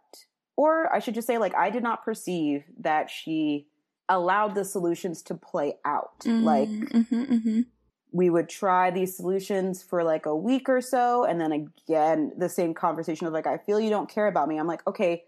or 0.56 0.94
I 0.94 1.00
should 1.00 1.16
just 1.16 1.28
say, 1.28 1.38
like, 1.38 1.56
I 1.56 1.70
did 1.70 1.84
not 1.84 2.04
perceive 2.04 2.64
that 2.80 3.10
she 3.10 3.68
allowed 4.10 4.56
the 4.56 4.66
solutions 4.66 5.22
to 5.24 5.36
play 5.36 5.78
out. 5.86 6.26
Like, 6.26 6.70
mm-hmm, 6.70 7.24
mm-hmm. 7.24 7.62
we 8.12 8.30
would 8.30 8.50
try 8.50 8.92
these 8.92 9.16
solutions 9.16 9.82
for 9.82 10.04
like 10.04 10.26
a 10.26 10.36
week 10.36 10.70
or 10.70 10.82
so, 10.82 11.24
and 11.24 11.40
then 11.40 11.52
again, 11.52 12.34
the 12.38 12.50
same 12.50 12.74
conversation 12.74 13.26
of 13.26 13.34
like, 13.34 13.48
I 13.48 13.58
feel 13.58 13.80
you 13.80 13.90
don't 13.90 14.10
care 14.10 14.28
about 14.28 14.48
me. 14.48 14.58
I'm 14.58 14.68
like, 14.68 14.86
okay, 14.86 15.24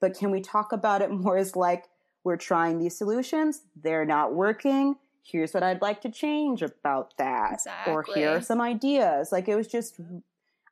but 0.00 0.16
can 0.16 0.30
we 0.30 0.40
talk 0.40 0.72
about 0.72 1.02
it 1.02 1.10
more 1.10 1.36
as 1.36 1.56
like, 1.56 1.86
we're 2.24 2.36
trying 2.36 2.78
these 2.78 2.96
solutions, 2.96 3.62
they're 3.82 4.04
not 4.04 4.34
working. 4.34 4.96
Here's 5.30 5.52
what 5.52 5.62
I'd 5.62 5.82
like 5.82 6.00
to 6.02 6.10
change 6.10 6.62
about 6.62 7.16
that. 7.18 7.60
Or 7.86 8.02
here 8.14 8.30
are 8.30 8.40
some 8.40 8.60
ideas. 8.60 9.30
Like, 9.30 9.48
it 9.48 9.56
was 9.56 9.68
just 9.68 10.00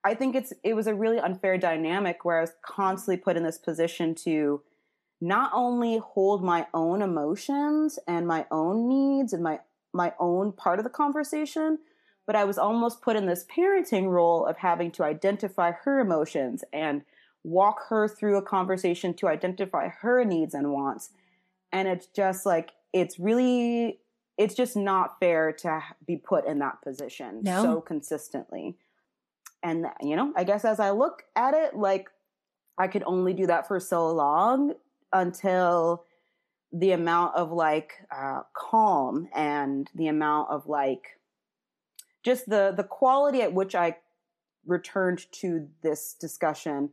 I 0.06 0.14
think 0.14 0.36
it's 0.36 0.52
it 0.62 0.74
was 0.74 0.86
a 0.86 0.94
really 0.94 1.18
unfair 1.18 1.58
dynamic 1.58 2.24
where 2.24 2.38
I 2.38 2.42
was 2.42 2.52
constantly 2.62 3.16
put 3.16 3.36
in 3.36 3.42
this 3.42 3.58
position 3.58 4.14
to 4.26 4.62
not 5.20 5.50
only 5.52 5.98
hold 5.98 6.44
my 6.44 6.68
own 6.72 7.02
emotions 7.02 7.98
and 8.06 8.24
my 8.24 8.46
own 8.52 8.88
needs 8.88 9.32
and 9.32 9.42
my 9.42 9.58
my 9.92 10.12
own 10.20 10.52
part 10.52 10.78
of 10.78 10.84
the 10.84 10.90
conversation, 10.90 11.80
but 12.24 12.36
I 12.36 12.44
was 12.44 12.56
almost 12.56 13.02
put 13.02 13.16
in 13.16 13.26
this 13.26 13.44
parenting 13.44 14.08
role 14.08 14.46
of 14.46 14.58
having 14.58 14.92
to 14.92 15.02
identify 15.02 15.72
her 15.72 15.98
emotions 15.98 16.62
and 16.72 17.02
walk 17.42 17.86
her 17.88 18.06
through 18.06 18.36
a 18.36 18.42
conversation 18.42 19.12
to 19.14 19.26
identify 19.26 19.88
her 19.88 20.24
needs 20.24 20.54
and 20.54 20.70
wants. 20.70 21.10
And 21.72 21.88
it's 21.88 22.06
just 22.06 22.46
like 22.46 22.70
it's 22.92 23.18
really 23.18 23.98
it's 24.38 24.54
just 24.54 24.76
not 24.76 25.18
fair 25.18 25.52
to 25.52 25.82
be 26.06 26.16
put 26.16 26.46
in 26.46 26.58
that 26.58 26.82
position 26.82 27.40
No. 27.42 27.62
so 27.62 27.80
consistently. 27.80 28.76
And 29.62 29.86
you 30.00 30.16
know, 30.16 30.32
I 30.36 30.44
guess 30.44 30.64
as 30.64 30.78
I 30.80 30.90
look 30.90 31.24
at 31.34 31.54
it 31.54 31.74
like 31.76 32.08
I 32.78 32.88
could 32.88 33.02
only 33.06 33.32
do 33.32 33.46
that 33.46 33.66
for 33.66 33.80
so 33.80 34.10
long 34.10 34.74
until 35.12 36.04
the 36.72 36.90
amount 36.92 37.34
of 37.36 37.52
like 37.52 37.94
uh, 38.14 38.42
calm 38.54 39.28
and 39.34 39.90
the 39.94 40.08
amount 40.08 40.50
of 40.50 40.66
like 40.66 41.18
just 42.22 42.48
the 42.48 42.74
the 42.76 42.84
quality 42.84 43.40
at 43.40 43.54
which 43.54 43.74
I 43.74 43.96
returned 44.66 45.26
to 45.32 45.68
this 45.82 46.14
discussion, 46.20 46.90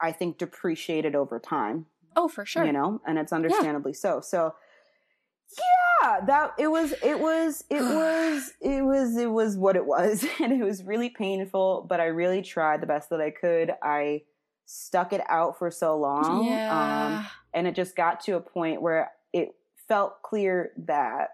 I 0.00 0.12
think 0.12 0.36
depreciated 0.36 1.14
over 1.14 1.38
time. 1.38 1.86
Oh, 2.16 2.28
for 2.28 2.44
sure. 2.44 2.64
You 2.64 2.72
know, 2.72 3.00
and 3.06 3.18
it's 3.18 3.32
understandably 3.32 3.92
so. 3.92 4.20
So 4.20 4.54
yeah, 5.58 6.20
that 6.26 6.52
it 6.58 6.68
was 6.68 6.92
it 7.02 7.18
was 7.18 7.64
it 7.70 7.82
was 7.82 8.52
it 8.60 8.82
was 8.82 9.16
it 9.16 9.30
was 9.30 9.56
what 9.56 9.76
it 9.76 9.86
was 9.86 10.24
and 10.40 10.52
it 10.52 10.64
was 10.64 10.82
really 10.84 11.10
painful, 11.10 11.86
but 11.88 12.00
I 12.00 12.06
really 12.06 12.42
tried 12.42 12.80
the 12.80 12.86
best 12.86 13.10
that 13.10 13.20
I 13.20 13.30
could. 13.30 13.72
I 13.82 14.22
stuck 14.66 15.12
it 15.12 15.22
out 15.28 15.58
for 15.58 15.70
so 15.70 15.96
long. 15.96 16.46
Yeah. 16.46 17.18
Um, 17.18 17.26
and 17.52 17.66
it 17.66 17.74
just 17.74 17.96
got 17.96 18.20
to 18.20 18.36
a 18.36 18.40
point 18.40 18.80
where 18.80 19.12
it 19.32 19.54
felt 19.88 20.22
clear 20.22 20.72
that 20.86 21.30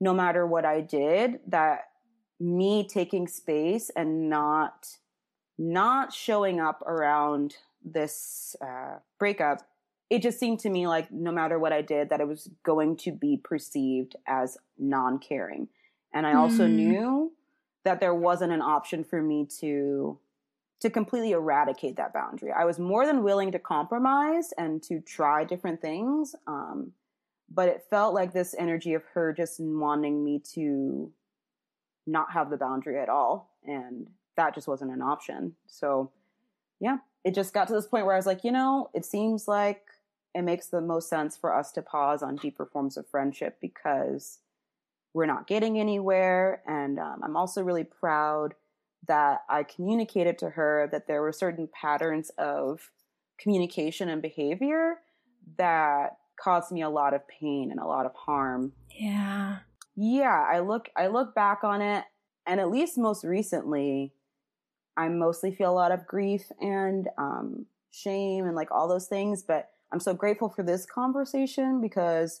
no 0.00 0.14
matter 0.14 0.46
what 0.46 0.64
I 0.64 0.80
did, 0.80 1.40
that 1.48 1.88
me 2.40 2.86
taking 2.86 3.26
space 3.26 3.90
and 3.96 4.30
not 4.30 4.86
not 5.60 6.12
showing 6.12 6.60
up 6.60 6.82
around 6.82 7.56
this 7.84 8.54
uh, 8.62 8.98
breakup, 9.18 9.67
it 10.10 10.22
just 10.22 10.38
seemed 10.38 10.60
to 10.60 10.70
me 10.70 10.86
like 10.86 11.10
no 11.12 11.30
matter 11.30 11.58
what 11.58 11.72
I 11.72 11.82
did, 11.82 12.08
that 12.10 12.20
it 12.20 12.28
was 12.28 12.50
going 12.62 12.96
to 12.98 13.12
be 13.12 13.36
perceived 13.36 14.16
as 14.26 14.56
non-caring. 14.78 15.68
And 16.12 16.26
I 16.26 16.34
also 16.34 16.66
Mm. 16.66 16.74
knew 16.74 17.32
that 17.84 18.00
there 18.00 18.14
wasn't 18.14 18.52
an 18.52 18.62
option 18.62 19.04
for 19.04 19.22
me 19.22 19.46
to 19.60 20.18
to 20.80 20.90
completely 20.90 21.32
eradicate 21.32 21.96
that 21.96 22.12
boundary. 22.12 22.52
I 22.52 22.64
was 22.64 22.78
more 22.78 23.04
than 23.04 23.24
willing 23.24 23.50
to 23.50 23.58
compromise 23.58 24.52
and 24.56 24.80
to 24.84 25.00
try 25.00 25.42
different 25.42 25.80
things. 25.80 26.36
Um, 26.46 26.92
but 27.50 27.68
it 27.68 27.82
felt 27.90 28.14
like 28.14 28.32
this 28.32 28.54
energy 28.56 28.94
of 28.94 29.02
her 29.14 29.32
just 29.32 29.58
wanting 29.58 30.22
me 30.22 30.38
to 30.54 31.10
not 32.06 32.30
have 32.30 32.48
the 32.48 32.56
boundary 32.56 33.00
at 33.00 33.08
all. 33.08 33.50
And 33.64 34.06
that 34.36 34.54
just 34.54 34.68
wasn't 34.68 34.92
an 34.92 35.02
option. 35.02 35.56
So, 35.66 36.12
yeah, 36.78 36.98
it 37.24 37.34
just 37.34 37.52
got 37.52 37.66
to 37.68 37.74
this 37.74 37.88
point 37.88 38.06
where 38.06 38.14
I 38.14 38.18
was 38.18 38.26
like, 38.26 38.44
you 38.44 38.52
know, 38.52 38.88
it 38.94 39.04
seems 39.04 39.48
like 39.48 39.82
it 40.34 40.42
makes 40.42 40.66
the 40.66 40.80
most 40.80 41.08
sense 41.08 41.36
for 41.36 41.54
us 41.54 41.72
to 41.72 41.82
pause 41.82 42.22
on 42.22 42.36
deeper 42.36 42.66
forms 42.66 42.96
of 42.96 43.08
friendship 43.08 43.58
because 43.60 44.38
we're 45.14 45.26
not 45.26 45.46
getting 45.46 45.78
anywhere. 45.78 46.62
And 46.66 46.98
um, 46.98 47.20
I'm 47.24 47.36
also 47.36 47.62
really 47.62 47.84
proud 47.84 48.54
that 49.06 49.40
I 49.48 49.62
communicated 49.62 50.38
to 50.38 50.50
her 50.50 50.88
that 50.92 51.06
there 51.06 51.22
were 51.22 51.32
certain 51.32 51.68
patterns 51.72 52.30
of 52.38 52.90
communication 53.38 54.08
and 54.08 54.20
behavior 54.20 54.96
that 55.56 56.18
caused 56.38 56.72
me 56.72 56.82
a 56.82 56.90
lot 56.90 57.14
of 57.14 57.26
pain 57.26 57.70
and 57.70 57.80
a 57.80 57.86
lot 57.86 58.06
of 58.06 58.14
harm. 58.14 58.72
Yeah. 58.90 59.58
Yeah, 59.96 60.46
I 60.48 60.60
look 60.60 60.90
I 60.96 61.08
look 61.08 61.34
back 61.34 61.64
on 61.64 61.80
it 61.80 62.04
and 62.46 62.60
at 62.60 62.70
least 62.70 62.98
most 62.98 63.24
recently 63.24 64.12
I 64.96 65.08
mostly 65.08 65.52
feel 65.52 65.70
a 65.70 65.74
lot 65.74 65.90
of 65.90 66.06
grief 66.06 66.44
and 66.60 67.08
um 67.18 67.66
shame 67.90 68.46
and 68.46 68.54
like 68.54 68.70
all 68.70 68.86
those 68.86 69.06
things, 69.06 69.42
but 69.42 69.70
I'm 69.92 70.00
so 70.00 70.12
grateful 70.14 70.48
for 70.48 70.62
this 70.62 70.84
conversation 70.84 71.80
because 71.80 72.40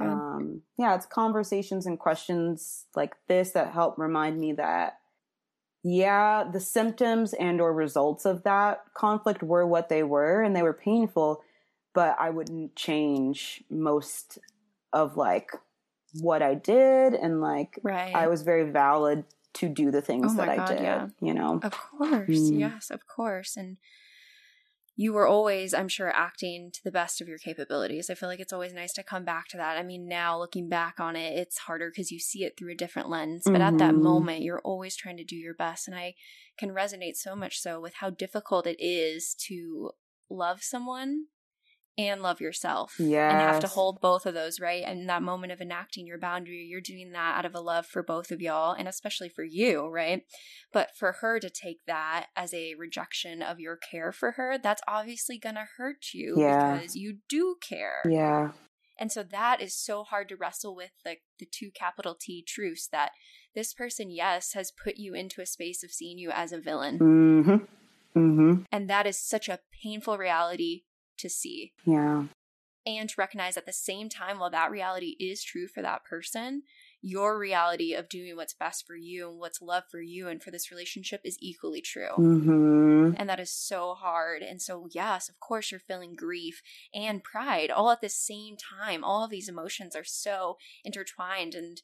Oh, 0.00 0.04
um, 0.04 0.62
yeah, 0.76 0.94
it's 0.94 1.06
conversations 1.06 1.86
and 1.86 1.98
questions 1.98 2.86
like 2.96 3.14
this 3.28 3.52
that 3.52 3.72
help 3.72 3.98
remind 3.98 4.38
me 4.40 4.52
that 4.54 4.98
yeah, 5.84 6.44
the 6.50 6.60
symptoms 6.60 7.32
and 7.34 7.60
or 7.60 7.72
results 7.72 8.24
of 8.24 8.42
that 8.42 8.82
conflict 8.94 9.42
were 9.42 9.66
what 9.66 9.88
they 9.88 10.02
were 10.02 10.42
and 10.42 10.54
they 10.54 10.62
were 10.62 10.72
painful, 10.72 11.42
but 11.94 12.16
I 12.18 12.30
wouldn't 12.30 12.74
change 12.74 13.62
most 13.70 14.38
of 14.92 15.16
like 15.16 15.52
what 16.20 16.42
I 16.42 16.54
did 16.54 17.14
and 17.14 17.40
like 17.40 17.78
right. 17.82 18.14
I 18.14 18.26
was 18.26 18.42
very 18.42 18.70
valid 18.70 19.24
to 19.54 19.68
do 19.68 19.90
the 19.90 20.02
things 20.02 20.32
Oh 20.32 20.36
that 20.36 20.48
I 20.48 20.66
did, 20.66 20.82
yeah. 20.82 21.08
you 21.20 21.34
know. 21.34 21.60
Of 21.62 21.72
course. 21.72 22.28
Mm. 22.28 22.58
Yes, 22.58 22.90
of 22.90 23.06
course. 23.06 23.56
And 23.56 23.76
you 25.00 25.12
were 25.12 25.28
always, 25.28 25.72
I'm 25.72 25.86
sure, 25.86 26.10
acting 26.10 26.72
to 26.72 26.80
the 26.82 26.90
best 26.90 27.20
of 27.20 27.28
your 27.28 27.38
capabilities. 27.38 28.10
I 28.10 28.14
feel 28.14 28.28
like 28.28 28.40
it's 28.40 28.52
always 28.52 28.72
nice 28.74 28.92
to 28.94 29.04
come 29.04 29.24
back 29.24 29.46
to 29.50 29.56
that. 29.56 29.78
I 29.78 29.84
mean, 29.84 30.08
now 30.08 30.36
looking 30.36 30.68
back 30.68 30.98
on 30.98 31.14
it, 31.14 31.38
it's 31.38 31.56
harder 31.58 31.88
because 31.88 32.10
you 32.10 32.18
see 32.18 32.42
it 32.42 32.54
through 32.58 32.72
a 32.72 32.74
different 32.74 33.08
lens. 33.08 33.44
But 33.44 33.60
at 33.60 33.78
that 33.78 33.94
Mhm. 33.94 34.02
moment, 34.02 34.42
you're 34.42 34.60
always 34.62 34.96
trying 34.96 35.16
to 35.18 35.24
do 35.24 35.36
your 35.36 35.54
best. 35.54 35.86
And 35.86 35.96
I 35.96 36.16
can 36.58 36.70
resonate 36.70 37.14
so 37.14 37.36
much 37.36 37.60
so 37.60 37.80
with 37.80 37.94
how 37.94 38.10
difficult 38.10 38.66
it 38.66 38.76
is 38.80 39.36
to 39.46 39.92
love 40.28 40.64
someone 40.64 41.26
and 41.98 42.22
love 42.22 42.40
yourself. 42.40 42.94
Yeah. 42.98 43.28
And 43.28 43.38
have 43.40 43.60
to 43.60 43.66
hold 43.66 44.00
both 44.00 44.24
of 44.24 44.32
those, 44.32 44.60
right? 44.60 44.84
And 44.86 45.08
that 45.08 45.20
moment 45.22 45.52
of 45.52 45.60
enacting 45.60 46.06
your 46.06 46.16
boundary, 46.18 46.64
you're 46.64 46.80
doing 46.80 47.10
that 47.12 47.36
out 47.36 47.44
of 47.44 47.54
a 47.56 47.60
love 47.60 47.86
for 47.86 48.02
both 48.04 48.30
of 48.30 48.40
y'all 48.40 48.72
and 48.72 48.86
especially 48.86 49.28
for 49.28 49.42
you, 49.42 49.88
right? 49.88 50.22
But 50.72 50.90
for 50.96 51.16
her 51.20 51.40
to 51.40 51.50
take 51.50 51.80
that 51.86 52.26
as 52.36 52.54
a 52.54 52.74
rejection 52.76 53.42
of 53.42 53.58
your 53.58 53.76
care 53.76 54.12
for 54.12 54.32
her, 54.32 54.56
that's 54.62 54.82
obviously 54.86 55.38
going 55.38 55.56
to 55.56 55.66
hurt 55.76 56.14
you 56.14 56.36
Yeah. 56.38 56.76
because 56.76 56.94
you 56.94 57.18
do 57.28 57.56
care. 57.60 58.00
Yeah. 58.08 58.52
And 59.00 59.10
so 59.12 59.22
that 59.24 59.60
is 59.60 59.76
so 59.76 60.04
hard 60.04 60.28
to 60.28 60.36
wrestle 60.36 60.74
with 60.74 60.90
like 61.04 61.22
the 61.38 61.46
two 61.50 61.70
capital 61.72 62.16
T 62.20 62.44
truths 62.46 62.88
that 62.92 63.10
this 63.54 63.74
person, 63.74 64.10
yes, 64.10 64.52
has 64.54 64.70
put 64.72 64.96
you 64.98 65.14
into 65.14 65.40
a 65.40 65.46
space 65.46 65.82
of 65.82 65.90
seeing 65.90 66.18
you 66.18 66.30
as 66.30 66.52
a 66.52 66.60
villain. 66.60 66.98
Mhm. 66.98 67.68
Mhm. 68.16 68.66
And 68.72 68.88
that 68.90 69.06
is 69.06 69.18
such 69.18 69.48
a 69.48 69.60
painful 69.82 70.16
reality 70.18 70.82
to 71.18 71.28
see. 71.28 71.72
Yeah. 71.84 72.24
and 72.86 73.08
to 73.10 73.14
recognize 73.18 73.56
at 73.58 73.66
the 73.66 73.72
same 73.72 74.08
time 74.08 74.38
while 74.38 74.50
that 74.50 74.70
reality 74.70 75.14
is 75.20 75.42
true 75.44 75.66
for 75.68 75.82
that 75.82 76.04
person 76.04 76.62
your 77.02 77.38
reality 77.38 77.92
of 77.92 78.08
doing 78.08 78.34
what's 78.34 78.54
best 78.54 78.86
for 78.86 78.96
you 78.96 79.28
and 79.28 79.38
what's 79.38 79.60
love 79.60 79.84
for 79.90 80.00
you 80.00 80.26
and 80.28 80.42
for 80.42 80.50
this 80.50 80.70
relationship 80.70 81.20
is 81.24 81.36
equally 81.40 81.80
true 81.82 82.14
Mhm. 82.18 83.14
and 83.18 83.28
that 83.28 83.40
is 83.40 83.52
so 83.52 83.94
hard 83.94 84.42
and 84.42 84.62
so 84.62 84.88
yes 84.90 85.28
of 85.28 85.38
course 85.38 85.70
you're 85.70 85.80
feeling 85.80 86.14
grief 86.16 86.62
and 86.94 87.22
pride 87.22 87.70
all 87.70 87.90
at 87.90 88.00
the 88.00 88.08
same 88.08 88.56
time 88.56 89.04
all 89.04 89.22
of 89.24 89.30
these 89.30 89.48
emotions 89.48 89.94
are 89.94 90.04
so 90.04 90.56
intertwined 90.84 91.54
and 91.54 91.82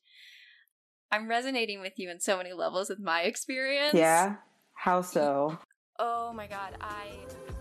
i'm 1.12 1.28
resonating 1.28 1.80
with 1.80 1.98
you 1.98 2.08
in 2.10 2.18
so 2.20 2.36
many 2.36 2.52
levels 2.52 2.88
with 2.88 2.98
my 3.00 3.22
experience 3.22 3.94
Yeah. 3.94 4.36
How 4.74 5.02
so? 5.02 5.58
Oh 5.98 6.32
my 6.32 6.46
god, 6.48 6.76
I. 6.80 7.53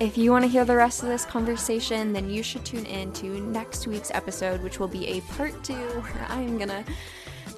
If 0.00 0.16
you 0.16 0.30
want 0.30 0.44
to 0.44 0.48
hear 0.48 0.64
the 0.64 0.76
rest 0.76 1.02
of 1.02 1.08
this 1.08 1.24
conversation, 1.24 2.12
then 2.12 2.30
you 2.30 2.40
should 2.44 2.64
tune 2.64 2.86
in 2.86 3.12
to 3.14 3.40
next 3.40 3.88
week's 3.88 4.12
episode, 4.12 4.62
which 4.62 4.78
will 4.78 4.86
be 4.86 5.08
a 5.08 5.20
part 5.22 5.64
two 5.64 5.74
where 5.74 6.26
I 6.28 6.40
am 6.40 6.56
gonna 6.56 6.84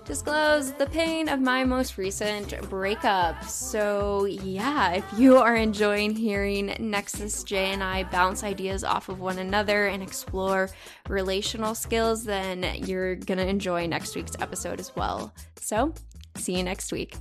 disclose 0.07 0.73
the 0.73 0.87
pain 0.87 1.29
of 1.29 1.39
my 1.41 1.65
most 1.65 1.99
recent 1.99 2.59
breakup. 2.71 3.45
So, 3.45 4.25
yeah, 4.25 4.93
if 4.93 5.05
you 5.19 5.37
are 5.37 5.55
enjoying 5.55 6.17
hearing 6.17 6.75
Nexus 6.79 7.45
J 7.45 7.73
and 7.73 7.85
I 7.85 8.05
bounce 8.05 8.43
ideas 8.43 8.85
off 8.85 9.11
of 9.11 9.21
one 9.21 9.39
another 9.39 9.89
and 9.89 10.03
explore 10.03 10.71
relational 11.11 11.75
skills, 11.75 12.25
then 12.25 12.65
you're 12.87 13.17
gonna 13.17 13.45
enjoy 13.45 13.87
next 13.87 14.17
week's 14.17 14.37
episode 14.41 14.81
as 14.81 14.97
well. 14.97 15.35
So, 15.57 15.93
see 16.37 16.57
you 16.57 16.63
next 16.63 16.91
week. 16.91 17.17